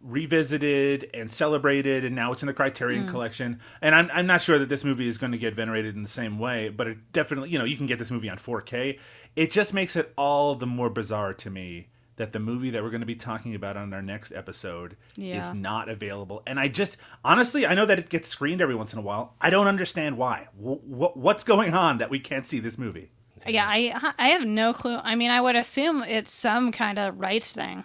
revisited 0.00 1.10
and 1.14 1.30
celebrated, 1.30 2.04
and 2.04 2.14
now 2.14 2.32
it's 2.32 2.42
in 2.42 2.46
the 2.46 2.54
Criterion 2.54 3.06
mm. 3.06 3.10
Collection. 3.10 3.60
And 3.80 3.94
I'm, 3.94 4.10
I'm 4.12 4.26
not 4.26 4.42
sure 4.42 4.58
that 4.58 4.68
this 4.68 4.84
movie 4.84 5.08
is 5.08 5.18
going 5.18 5.32
to 5.32 5.38
get 5.38 5.54
venerated 5.54 5.96
in 5.96 6.02
the 6.02 6.08
same 6.08 6.38
way, 6.38 6.68
but 6.68 6.86
it 6.86 7.12
definitely, 7.12 7.50
you 7.50 7.58
know, 7.58 7.64
you 7.64 7.76
can 7.76 7.86
get 7.86 7.98
this 7.98 8.10
movie 8.10 8.28
on 8.28 8.36
4K. 8.36 8.98
It 9.36 9.50
just 9.50 9.72
makes 9.72 9.96
it 9.96 10.12
all 10.16 10.54
the 10.54 10.66
more 10.66 10.90
bizarre 10.90 11.32
to 11.34 11.50
me 11.50 11.88
that 12.16 12.32
the 12.32 12.38
movie 12.38 12.70
that 12.70 12.82
we're 12.82 12.90
going 12.90 13.00
to 13.00 13.06
be 13.06 13.16
talking 13.16 13.54
about 13.54 13.76
on 13.76 13.92
our 13.92 14.02
next 14.02 14.32
episode 14.32 14.96
Yeah. 15.16 15.40
is 15.40 15.52
not 15.54 15.88
available. 15.88 16.42
And 16.46 16.60
I 16.60 16.68
just, 16.68 16.96
honestly, 17.24 17.66
I 17.66 17.74
know 17.74 17.86
that 17.86 17.98
it 17.98 18.08
gets 18.08 18.28
screened 18.28 18.60
every 18.60 18.74
once 18.76 18.92
in 18.92 18.98
a 18.98 19.02
while. 19.02 19.34
I 19.40 19.50
don't 19.50 19.66
understand 19.66 20.16
why. 20.16 20.46
W- 20.56 20.78
wh- 20.80 21.16
what's 21.16 21.42
going 21.44 21.74
on 21.74 21.98
that 21.98 22.10
we 22.10 22.20
can't 22.20 22.46
see 22.46 22.60
this 22.60 22.78
movie? 22.78 23.10
Yeah, 23.46 23.66
I 23.68 24.12
I 24.18 24.28
have 24.28 24.44
no 24.46 24.72
clue. 24.72 24.96
I 24.96 25.16
mean, 25.16 25.30
I 25.30 25.40
would 25.40 25.54
assume 25.56 26.02
it's 26.02 26.32
some 26.32 26.72
kind 26.72 26.98
of 26.98 27.18
rights 27.20 27.52
thing. 27.52 27.84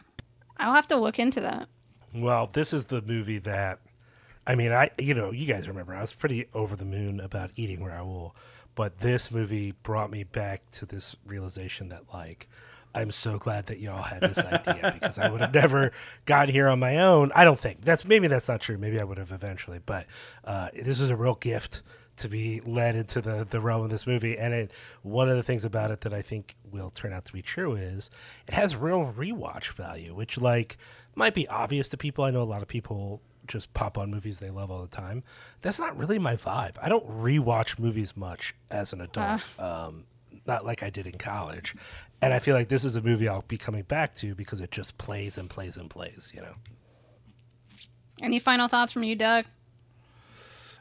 I'll 0.57 0.73
have 0.73 0.87
to 0.87 0.95
look 0.97 1.19
into 1.19 1.41
that. 1.41 1.67
Well, 2.15 2.47
this 2.47 2.71
is 2.71 2.85
the 2.85 3.01
movie 3.01 3.39
that, 3.39 3.79
I 4.47 4.55
mean, 4.55 4.71
I 4.71 4.91
you 4.99 5.13
know 5.13 5.31
you 5.31 5.45
guys 5.45 5.67
remember 5.67 5.93
I 5.93 6.01
was 6.01 6.13
pretty 6.13 6.47
over 6.53 6.75
the 6.77 6.85
moon 6.85 7.19
about 7.19 7.51
eating 7.57 7.83
Raoul, 7.83 8.35
but 8.73 8.99
this 8.99 9.31
movie 9.31 9.71
brought 9.83 10.11
me 10.11 10.23
back 10.23 10.69
to 10.71 10.85
this 10.85 11.15
realization 11.25 11.89
that 11.89 12.03
like 12.13 12.47
I'm 12.93 13.11
so 13.11 13.37
glad 13.37 13.67
that 13.67 13.79
y'all 13.79 14.01
had 14.01 14.21
this 14.21 14.39
idea 14.39 14.91
because 14.93 15.19
I 15.19 15.29
would 15.29 15.41
have 15.41 15.53
never 15.53 15.91
gotten 16.25 16.53
here 16.53 16.67
on 16.67 16.79
my 16.79 16.97
own. 16.97 17.31
I 17.35 17.43
don't 17.45 17.59
think 17.59 17.81
that's 17.81 18.05
maybe 18.05 18.27
that's 18.27 18.47
not 18.47 18.61
true. 18.61 18.77
Maybe 18.77 18.99
I 18.99 19.03
would 19.03 19.17
have 19.17 19.31
eventually, 19.31 19.79
but 19.85 20.07
uh, 20.43 20.69
this 20.73 20.99
is 20.99 21.09
a 21.09 21.15
real 21.15 21.35
gift 21.35 21.83
to 22.17 22.27
be 22.27 22.59
led 22.61 22.95
into 22.95 23.21
the, 23.21 23.47
the 23.49 23.61
realm 23.61 23.83
of 23.83 23.89
this 23.89 24.05
movie. 24.05 24.37
And 24.37 24.53
it, 24.53 24.71
one 25.03 25.29
of 25.29 25.37
the 25.37 25.43
things 25.43 25.63
about 25.63 25.91
it 25.91 26.01
that 26.01 26.13
I 26.13 26.21
think 26.21 26.55
will 26.69 26.89
turn 26.89 27.13
out 27.13 27.25
to 27.25 27.33
be 27.33 27.41
true 27.41 27.75
is 27.75 28.09
it 28.47 28.53
has 28.53 28.75
real 28.75 29.13
rewatch 29.17 29.69
value, 29.69 30.13
which 30.13 30.37
like 30.37 30.77
might 31.15 31.33
be 31.33 31.47
obvious 31.47 31.89
to 31.89 31.97
people. 31.97 32.23
I 32.25 32.31
know 32.31 32.41
a 32.41 32.43
lot 32.43 32.61
of 32.61 32.67
people 32.67 33.21
just 33.47 33.73
pop 33.73 33.97
on 33.97 34.11
movies 34.11 34.39
they 34.39 34.49
love 34.49 34.69
all 34.69 34.81
the 34.81 34.87
time. 34.87 35.23
That's 35.61 35.79
not 35.79 35.97
really 35.97 36.19
my 36.19 36.35
vibe. 36.35 36.75
I 36.81 36.89
don't 36.89 37.07
rewatch 37.09 37.79
movies 37.79 38.15
much 38.17 38.53
as 38.69 38.93
an 38.93 39.01
adult. 39.01 39.41
Um, 39.59 40.03
not 40.49 40.65
like 40.65 40.83
I 40.83 40.89
did 40.89 41.07
in 41.07 41.17
college. 41.17 41.75
And 42.21 42.33
I 42.33 42.39
feel 42.39 42.55
like 42.55 42.67
this 42.67 42.83
is 42.83 42.97
a 42.97 43.01
movie 43.01 43.29
I'll 43.29 43.45
be 43.47 43.57
coming 43.57 43.83
back 43.83 44.13
to 44.15 44.35
because 44.35 44.59
it 44.59 44.71
just 44.71 44.97
plays 44.97 45.37
and 45.37 45.49
plays 45.49 45.77
and 45.77 45.89
plays, 45.89 46.33
you 46.35 46.41
know. 46.41 46.55
Any 48.21 48.39
final 48.39 48.67
thoughts 48.67 48.91
from 48.91 49.03
you, 49.03 49.15
Doug? 49.15 49.45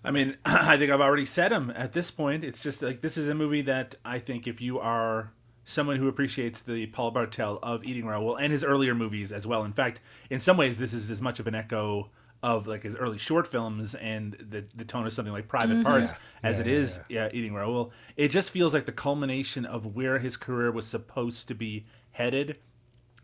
I 0.02 0.10
mean, 0.10 0.36
I 0.44 0.76
think 0.76 0.90
I've 0.90 1.00
already 1.00 1.26
said 1.26 1.52
them 1.52 1.72
at 1.76 1.92
this 1.92 2.10
point. 2.10 2.42
It's 2.42 2.60
just 2.60 2.82
like 2.82 3.02
this 3.02 3.16
is 3.16 3.28
a 3.28 3.34
movie 3.34 3.62
that 3.62 3.94
I 4.04 4.18
think 4.18 4.48
if 4.48 4.60
you 4.60 4.80
are 4.80 5.32
someone 5.64 5.96
who 5.96 6.08
appreciates 6.08 6.62
the 6.62 6.86
Paul 6.86 7.10
Bartel 7.10 7.58
of 7.62 7.84
Eating 7.84 8.06
Raoul 8.06 8.36
and 8.36 8.50
his 8.50 8.64
earlier 8.64 8.94
movies 8.94 9.30
as 9.30 9.46
well. 9.46 9.64
In 9.64 9.74
fact, 9.74 10.00
in 10.30 10.40
some 10.40 10.56
ways, 10.56 10.78
this 10.78 10.94
is 10.94 11.10
as 11.10 11.20
much 11.20 11.38
of 11.38 11.46
an 11.46 11.54
echo 11.54 12.08
of 12.42 12.66
like 12.66 12.84
his 12.84 12.94
early 12.94 13.18
short 13.18 13.46
films 13.46 13.94
and 13.96 14.34
the 14.34 14.64
the 14.74 14.84
tone 14.84 15.06
of 15.06 15.12
something 15.12 15.32
like 15.32 15.48
Private 15.48 15.74
mm-hmm. 15.74 15.82
Parts 15.82 16.12
as 16.42 16.58
it 16.58 16.66
is 16.66 17.00
yeah, 17.08 17.28
Eating 17.32 17.54
Raoul. 17.54 17.92
It 18.16 18.28
just 18.28 18.50
feels 18.50 18.72
like 18.72 18.86
the 18.86 18.92
culmination 18.92 19.64
of 19.64 19.96
where 19.96 20.18
his 20.18 20.36
career 20.36 20.70
was 20.70 20.86
supposed 20.86 21.48
to 21.48 21.54
be 21.54 21.86
headed 22.12 22.58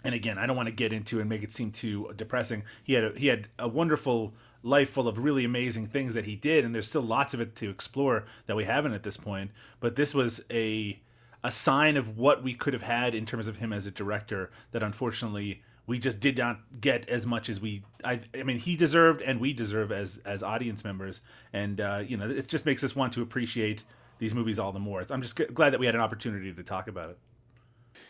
and 0.04 0.14
again, 0.14 0.36
I 0.38 0.46
don't 0.46 0.56
want 0.56 0.68
to 0.68 0.74
get 0.74 0.92
into 0.92 1.18
and 1.18 1.28
make 1.28 1.42
it 1.42 1.50
seem 1.50 1.72
too 1.72 2.12
depressing. 2.14 2.62
He 2.84 2.92
had 2.92 3.04
a, 3.04 3.18
he 3.18 3.28
had 3.28 3.48
a 3.58 3.66
wonderful 3.66 4.34
life 4.62 4.90
full 4.90 5.08
of 5.08 5.18
really 5.18 5.44
amazing 5.44 5.86
things 5.86 6.14
that 6.14 6.26
he 6.26 6.36
did, 6.36 6.64
and 6.64 6.74
there's 6.74 6.86
still 6.86 7.02
lots 7.02 7.32
of 7.32 7.40
it 7.40 7.56
to 7.56 7.70
explore 7.70 8.24
that 8.46 8.54
we 8.54 8.64
haven't 8.64 8.92
at 8.92 9.02
this 9.02 9.16
point. 9.16 9.50
But 9.80 9.96
this 9.96 10.14
was 10.14 10.44
a 10.50 11.00
a 11.42 11.50
sign 11.50 11.98
of 11.98 12.16
what 12.16 12.42
we 12.42 12.54
could 12.54 12.72
have 12.72 12.82
had 12.82 13.14
in 13.14 13.26
terms 13.26 13.46
of 13.46 13.56
him 13.56 13.70
as 13.70 13.84
a 13.84 13.90
director 13.90 14.50
that 14.72 14.82
unfortunately 14.82 15.62
we 15.86 15.98
just 15.98 16.20
did 16.20 16.38
not 16.38 16.60
get 16.80 17.08
as 17.08 17.26
much 17.26 17.48
as 17.48 17.60
we 17.60 17.82
I, 18.02 18.20
I 18.34 18.42
mean 18.42 18.58
he 18.58 18.76
deserved 18.76 19.22
and 19.22 19.40
we 19.40 19.52
deserve 19.52 19.92
as 19.92 20.20
as 20.24 20.42
audience 20.42 20.84
members. 20.84 21.20
And 21.52 21.80
uh, 21.80 22.02
you 22.06 22.16
know 22.16 22.28
it 22.28 22.48
just 22.48 22.66
makes 22.66 22.82
us 22.84 22.96
want 22.96 23.12
to 23.14 23.22
appreciate 23.22 23.84
these 24.18 24.34
movies 24.34 24.58
all 24.58 24.72
the 24.72 24.78
more. 24.78 25.04
I'm 25.10 25.22
just 25.22 25.36
g- 25.36 25.46
glad 25.46 25.70
that 25.70 25.80
we 25.80 25.86
had 25.86 25.94
an 25.94 26.00
opportunity 26.00 26.52
to 26.52 26.62
talk 26.62 26.88
about 26.88 27.10
it. 27.10 27.18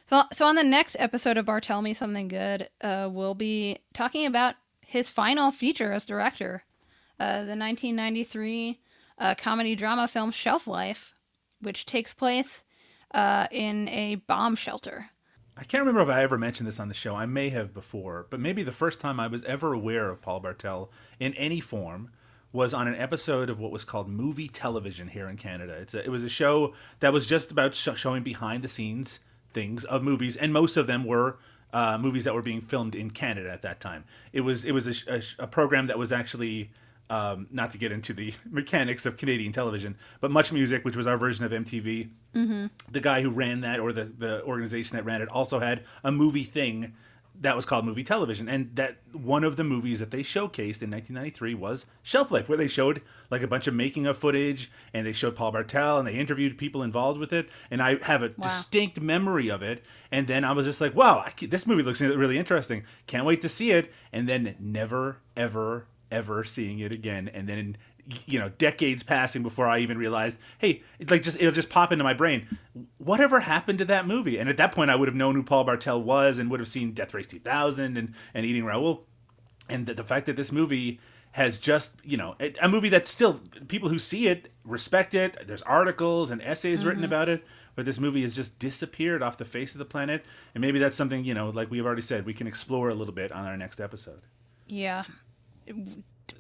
So, 0.07 0.25
so 0.33 0.47
on 0.47 0.55
the 0.55 0.65
next 0.65 0.97
episode 0.99 1.37
of 1.37 1.47
Bartel 1.47 1.83
Me 1.83 1.95
Something 1.95 2.29
Good, 2.29 2.69
uh, 2.81 3.09
we'll 3.11 3.35
be 3.35 3.79
talking 3.93 4.27
about 4.27 4.55
his 4.87 5.09
final 5.09 5.51
feature 5.51 5.93
as 5.93 6.07
director, 6.07 6.65
uh, 7.19 7.45
the 7.45 7.57
1993 7.57 8.81
uh, 9.19 9.35
comedy 9.35 9.75
drama 9.75 10.09
film 10.09 10.31
Shelf 10.31 10.67
Life, 10.67 11.15
which 11.61 11.87
takes 11.87 12.13
place 12.13 12.65
uh, 13.15 13.47
in 13.51 13.89
a 13.89 14.17
bomb 14.17 14.57
shelter. 14.57 15.11
I 15.57 15.63
can't 15.63 15.83
remember 15.83 16.03
if 16.03 16.17
I 16.17 16.23
ever 16.23 16.37
mentioned 16.37 16.67
this 16.67 16.81
on 16.81 16.89
the 16.89 16.95
show. 16.95 17.15
I 17.15 17.27
may 17.27 17.51
have 17.51 17.73
before, 17.73 18.27
but 18.29 18.41
maybe 18.41 18.65
the 18.65 18.73
first 18.73 18.99
time 18.99 19.21
I 19.21 19.29
was 19.29 19.45
ever 19.45 19.73
aware 19.73 20.11
of 20.11 20.21
Paul 20.21 20.41
Bartel 20.41 20.91
in 21.21 21.33
any 21.35 21.61
form 21.61 22.11
was 22.53 22.75
on 22.75 22.89
an 22.89 22.97
episode 22.97 23.49
of 23.51 23.61
what 23.61 23.71
was 23.71 23.85
called 23.85 24.09
movie 24.09 24.49
television 24.49 25.09
here 25.09 25.29
in 25.29 25.37
Canada. 25.37 25.75
It's 25.75 25.95
a, 25.95 26.05
it 26.05 26.09
was 26.09 26.25
a 26.25 26.29
show 26.29 26.75
that 27.01 27.13
was 27.13 27.27
just 27.27 27.51
about 27.51 27.75
sh- 27.75 27.89
showing 27.97 28.23
behind 28.23 28.63
the 28.63 28.69
scenes 28.69 29.21
things 29.53 29.85
of 29.85 30.03
movies, 30.03 30.37
and 30.37 30.53
most 30.53 30.77
of 30.77 30.89
them 30.89 31.05
were 31.05 31.39
uh, 31.73 31.99
movies 31.99 32.25
that 32.25 32.35
were 32.35 32.43
being 32.43 32.61
filmed 32.61 32.95
in 32.95 33.11
Canada 33.11 33.51
at 33.51 33.63
that 33.63 33.81
time. 33.81 34.05
It 34.33 34.41
was 34.43 34.65
it 34.65 34.73
was 34.73 35.07
a, 35.07 35.15
a, 35.17 35.23
a 35.41 35.47
program 35.47 35.87
that 35.87 35.99
was 35.99 36.13
actually 36.13 36.71
um, 37.11 37.47
not 37.51 37.71
to 37.73 37.79
get 37.79 37.93
into 37.93 38.13
the 38.13 38.35
mechanics 38.51 39.07
of 39.07 39.17
Canadian 39.17 39.53
television, 39.53 39.97
but 40.21 40.31
Much 40.31 40.53
Music, 40.53 40.85
which 40.85 40.97
was 40.97 41.07
our 41.07 41.19
version 41.19 41.45
of 41.45 41.53
MTV. 41.53 42.11
The 42.91 43.01
guy 43.01 43.23
who 43.23 43.31
ran 43.31 43.61
that, 43.61 43.81
or 43.81 43.93
the 43.93 44.05
the 44.05 44.43
organization 44.45 44.97
that 44.97 45.05
ran 45.05 45.23
it, 45.23 45.29
also 45.29 45.61
had 45.61 45.85
a 46.03 46.11
movie 46.11 46.45
thing 46.45 46.95
that 47.41 47.57
was 47.57 47.67
called 47.67 47.85
movie 47.85 48.05
television, 48.05 48.49
and 48.49 48.75
that 48.77 48.99
one 49.13 49.43
of 49.43 49.57
the 49.57 49.65
movies 49.65 49.99
that 49.99 50.13
they 50.13 50.21
showcased 50.21 50.83
in 50.83 50.91
1993 50.91 51.55
was 51.55 51.85
Shelf 52.03 52.31
Life, 52.31 52.49
where 52.49 52.57
they 52.57 52.69
showed 52.69 53.03
like 53.29 53.43
a 53.43 53.49
bunch 53.49 53.67
of 53.67 53.75
making 53.75 54.07
of 54.07 54.17
footage, 54.17 54.71
and 54.93 55.05
they 55.05 55.13
showed 55.13 55.35
Paul 55.35 55.51
Bartel, 55.51 55.99
and 55.99 56.07
they 56.07 56.15
interviewed 56.15 56.57
people 56.57 56.83
involved 56.83 57.19
with 57.19 57.33
it, 57.33 57.49
and 57.71 57.83
I 57.83 57.97
have 58.05 58.23
a 58.23 58.29
distinct 58.29 59.01
memory 59.01 59.49
of 59.49 59.63
it, 59.63 59.85
and 60.13 60.29
then 60.29 60.45
I 60.45 60.53
was 60.53 60.65
just 60.65 60.81
like, 60.81 60.95
wow, 60.95 61.25
I 61.27 61.33
this 61.47 61.67
movie 61.67 61.83
looks 61.83 62.01
really 62.01 62.39
interesting, 62.39 62.85
can't 63.09 63.27
wait 63.27 63.43
to 63.43 63.49
see 63.49 63.73
it, 63.73 63.93
and 64.13 64.29
then 64.29 64.55
never, 64.61 65.19
ever, 65.37 65.87
ever 66.15 66.45
seeing 66.45 66.79
it 66.79 66.93
again, 66.93 67.29
and 67.35 67.49
then 67.49 67.77
you 68.27 68.39
know 68.39 68.51
decades 68.51 69.03
passing 69.03 69.43
before 69.43 69.67
I 69.67 69.81
even 69.81 69.99
realized, 69.99 70.39
hey, 70.59 70.83
it 70.99 71.11
like 71.11 71.23
just 71.23 71.39
it'll 71.39 71.53
just 71.53 71.69
pop 71.69 71.93
into 71.93 72.05
my 72.05 72.15
brain. 72.15 72.59
Whatever 72.99 73.41
happened 73.41 73.81
to 73.81 73.85
that 73.87 74.07
movie? 74.07 74.39
And 74.39 74.49
at 74.49 74.57
that 74.59 74.73
point, 74.73 74.91
I 74.91 74.97
would 74.97 75.09
have 75.09 75.17
known 75.17 75.35
who 75.35 75.43
Paul 75.43 75.65
Bartel 75.65 76.03
was 76.03 76.39
and 76.39 76.51
would 76.51 76.61
have 76.61 76.69
seen 76.69 76.93
Death 76.93 77.13
Race 77.13 77.27
2000 77.27 77.97
and 77.97 78.15
and 78.33 78.47
Eating 78.47 78.65
Raoul, 78.65 79.07
and 79.69 79.87
the, 79.87 79.95
the 79.95 80.05
fact 80.05 80.27
that 80.27 80.37
this 80.37 80.53
movie 80.53 81.01
has 81.33 81.59
just 81.59 81.97
you 82.05 82.17
know 82.17 82.37
a, 82.39 82.55
a 82.63 82.69
movie 82.69 82.89
that 82.91 83.09
still 83.09 83.41
people 83.67 83.89
who 83.89 83.99
see 83.99 84.29
it 84.29 84.53
respect 84.65 85.15
it. 85.15 85.47
There's 85.47 85.63
articles 85.63 86.31
and 86.31 86.41
essays 86.43 86.85
written 86.85 87.03
mm-hmm. 87.03 87.13
about 87.13 87.29
it. 87.29 87.45
But 87.77 87.87
this 87.87 87.99
movie 87.99 88.23
has 88.23 88.35
just 88.35 88.61
disappeared 88.61 89.21
off 89.21 89.37
the 89.37 89.45
face 89.45 89.75
of 89.75 89.81
the 89.81 89.85
planet, 89.85 90.25
and 90.55 90.63
maybe 90.63 90.79
that's 90.79 90.95
something 90.95 91.25
you 91.25 91.35
know, 91.35 91.51
like 91.51 91.73
we've 91.73 91.85
already 91.85 92.03
said, 92.03 92.25
we 92.25 92.33
can 92.33 92.47
explore 92.47 92.89
a 92.89 92.95
little 92.95 93.13
bit 93.13 93.33
on 93.33 93.47
our 93.47 93.57
next 93.57 93.81
episode. 93.81 94.23
Yeah, 94.69 95.03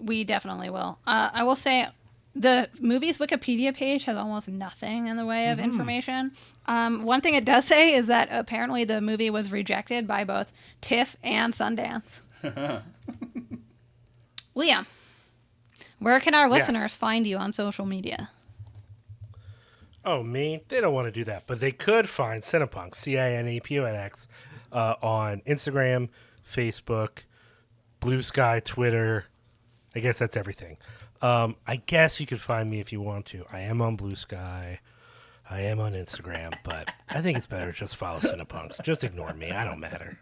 we 0.01 0.25
definitely 0.25 0.71
will. 0.71 0.99
Uh, 1.07 1.31
I 1.33 1.43
will 1.45 1.57
say 1.57 1.89
the 2.35 2.69
movie's 2.81 3.19
Wikipedia 3.19 3.73
page 3.75 4.05
has 4.05 4.17
almost 4.17 4.49
nothing 4.49 5.07
in 5.07 5.17
the 5.17 5.25
way 5.25 5.51
of 5.51 5.59
information. 5.61 6.33
Um, 6.67 7.05
one 7.05 7.21
thing 7.21 7.35
it 7.35 7.45
does 7.45 7.65
say 7.65 7.95
is 7.95 8.07
that 8.09 8.29
apparently 8.31 8.85
the 8.85 9.01
movie 9.01 9.31
was 9.31 9.53
rejected 9.53 10.07
by 10.07 10.25
both 10.25 10.51
TIFF 10.81 11.17
and 11.23 11.53
Sundance. 11.55 12.21
Liam, 14.57 14.87
where 15.99 16.21
can 16.21 16.35
our 16.35 16.49
Yes. 16.49 16.69
listeners 16.69 16.95
find 16.97 17.27
you 17.27 17.37
on 17.37 17.53
social 17.53 17.87
media? 17.87 18.31
Oh, 20.05 20.23
me? 20.23 20.63
They 20.69 20.81
don't 20.81 20.93
want 20.95 21.07
to 21.07 21.13
do 21.13 21.25
that, 21.25 21.45
but 21.47 21.61
they 21.61 21.73
could 21.73 22.09
find 22.09 22.43
Cinepunx, 22.43 22.97
C 22.97 23.19
I 23.19 23.33
N 23.33 23.49
E 23.49 23.61
P 23.61 23.75
U 23.77 23.87
N 23.87 23.95
X, 23.95 24.29
uh, 24.71 24.95
on 25.03 25.41
Instagram, 25.47 26.09
Facebook, 26.47 27.25
Blue 28.05 28.23
Sky, 28.23 28.61
Twitter. 28.61 29.25
I 29.95 30.01
guess 30.01 30.19
that's 30.19 30.37
everything. 30.37 30.77
Um, 31.23 31.57
I 31.67 31.77
guess 31.77 32.21
you 32.21 32.27
could 32.27 32.41
find 32.41 32.71
me 32.71 32.81
if 32.81 32.93
you 32.93 33.01
want 33.01 33.27
to. 33.27 33.45
I 33.51 33.61
am 33.61 33.81
on 33.81 33.97
Blue 33.97 34.15
Sky. 34.15 34.81
I 35.49 35.61
am 35.63 35.81
on 35.81 35.93
Instagram, 35.93 36.55
but 36.65 36.93
I 37.09 37.21
think 37.23 37.39
it's 37.39 37.47
better 37.47 37.73
just 37.73 37.97
follow 37.97 38.19
Cinepunx. 38.19 38.83
Just 38.83 39.05
ignore 39.05 39.33
me. 39.35 39.51
I 39.51 39.65
don't 39.65 39.81
matter. 39.81 40.19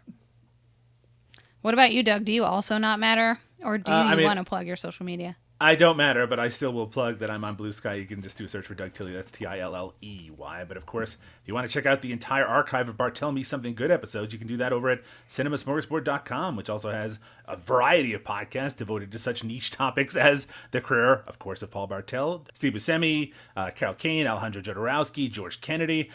What 1.61 1.73
about 1.73 1.91
you, 1.93 2.03
Doug? 2.03 2.25
Do 2.25 2.31
you 2.31 2.43
also 2.43 2.77
not 2.77 2.99
matter, 2.99 3.39
or 3.63 3.77
do 3.77 3.91
Uh, 3.91 3.95
I 3.95 4.11
you 4.11 4.17
mean- 4.17 4.25
want 4.25 4.39
to 4.39 4.43
plug 4.45 4.67
your 4.67 4.75
social 4.75 5.05
media? 5.05 5.35
I 5.63 5.75
don't 5.75 5.95
matter, 5.95 6.27
but 6.27 6.41
I 6.41 6.49
still 6.49 6.73
will 6.73 6.87
plug 6.87 7.19
that 7.19 7.31
I'm 7.31 7.45
on 7.45 7.55
Blue 7.55 7.71
Sky. 7.71 7.93
You 7.93 8.05
can 8.05 8.21
just 8.21 8.37
do 8.37 8.43
a 8.43 8.49
search 8.49 8.65
for 8.65 8.75
Doug 8.75 8.91
Tilley. 8.91 9.13
That's 9.13 9.31
T 9.31 9.45
I 9.45 9.59
L 9.59 9.77
L 9.77 9.93
E 10.01 10.29
Y. 10.35 10.65
But 10.67 10.75
of 10.75 10.85
course, 10.85 11.13
if 11.13 11.47
you 11.47 11.53
want 11.53 11.65
to 11.65 11.73
check 11.73 11.85
out 11.85 12.01
the 12.01 12.11
entire 12.11 12.45
archive 12.45 12.89
of 12.89 12.97
Bartel 12.97 13.31
Me 13.31 13.43
Something 13.43 13.73
Good 13.73 13.89
episodes, 13.89 14.33
you 14.33 14.39
can 14.39 14.49
do 14.49 14.57
that 14.57 14.73
over 14.73 14.89
at 14.89 15.03
cinemasmorgasbord.com, 15.29 16.57
which 16.57 16.69
also 16.69 16.91
has 16.91 17.17
a 17.47 17.55
variety 17.55 18.13
of 18.13 18.25
podcasts 18.25 18.75
devoted 18.75 19.09
to 19.13 19.17
such 19.17 19.45
niche 19.45 19.71
topics 19.71 20.17
as 20.17 20.47
the 20.71 20.81
career, 20.81 21.23
of 21.27 21.39
course, 21.39 21.61
of 21.61 21.71
Paul 21.71 21.87
Bartel, 21.87 22.45
Steve 22.53 22.73
Buscemi, 22.73 23.31
uh, 23.55 23.71
Carol 23.71 23.93
Kane, 23.93 24.27
Alejandro 24.27 24.61
Jodorowsky, 24.61 25.31
George 25.31 25.61
Kennedy. 25.61 26.09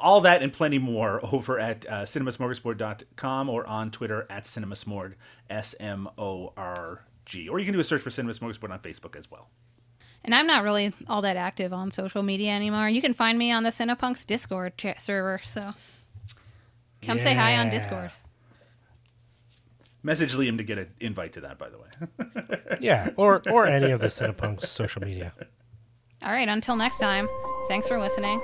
all 0.00 0.20
that 0.20 0.44
and 0.44 0.52
plenty 0.52 0.78
more 0.78 1.18
over 1.32 1.58
at 1.58 1.84
uh, 1.88 2.06
or 3.48 3.66
on 3.66 3.90
Twitter 3.90 4.26
at 4.30 4.44
cinemasmorg, 4.44 5.14
S 5.50 5.74
M 5.80 6.08
O 6.16 6.52
R 6.56 7.02
G. 7.26 7.48
Or 7.48 7.58
you 7.58 7.64
can 7.64 7.74
do 7.74 7.80
a 7.80 7.84
search 7.84 8.02
for 8.02 8.10
Cinema 8.10 8.32
Smorgasbord 8.34 8.70
on 8.70 8.78
Facebook 8.80 9.16
as 9.16 9.30
well. 9.30 9.48
And 10.24 10.34
I'm 10.34 10.46
not 10.46 10.62
really 10.62 10.92
all 11.08 11.22
that 11.22 11.36
active 11.36 11.72
on 11.72 11.90
social 11.90 12.22
media 12.22 12.52
anymore. 12.52 12.88
You 12.88 13.00
can 13.00 13.12
find 13.14 13.36
me 13.38 13.50
on 13.50 13.64
the 13.64 13.70
Cinepunx 13.70 14.24
Discord 14.26 14.76
cha- 14.78 14.98
server, 14.98 15.40
so 15.44 15.72
come 17.02 17.18
say 17.18 17.34
hi 17.34 17.56
on 17.56 17.70
Discord. 17.70 18.12
Message 20.04 20.34
Liam 20.34 20.56
to 20.58 20.64
get 20.64 20.78
an 20.78 20.88
invite 21.00 21.32
to 21.34 21.40
that, 21.42 21.58
by 21.58 21.68
the 21.70 21.78
way. 21.78 21.88
Yeah, 22.80 23.10
or 23.16 23.42
or 23.50 23.66
any 23.66 23.90
of 23.92 24.00
the 24.00 24.06
Cinepunx 24.08 24.62
social 24.62 25.02
media. 25.02 25.32
All 26.24 26.32
right, 26.32 26.48
until 26.48 26.74
next 26.76 26.98
time, 26.98 27.28
thanks 27.68 27.86
for 27.86 27.98
listening. 28.00 28.40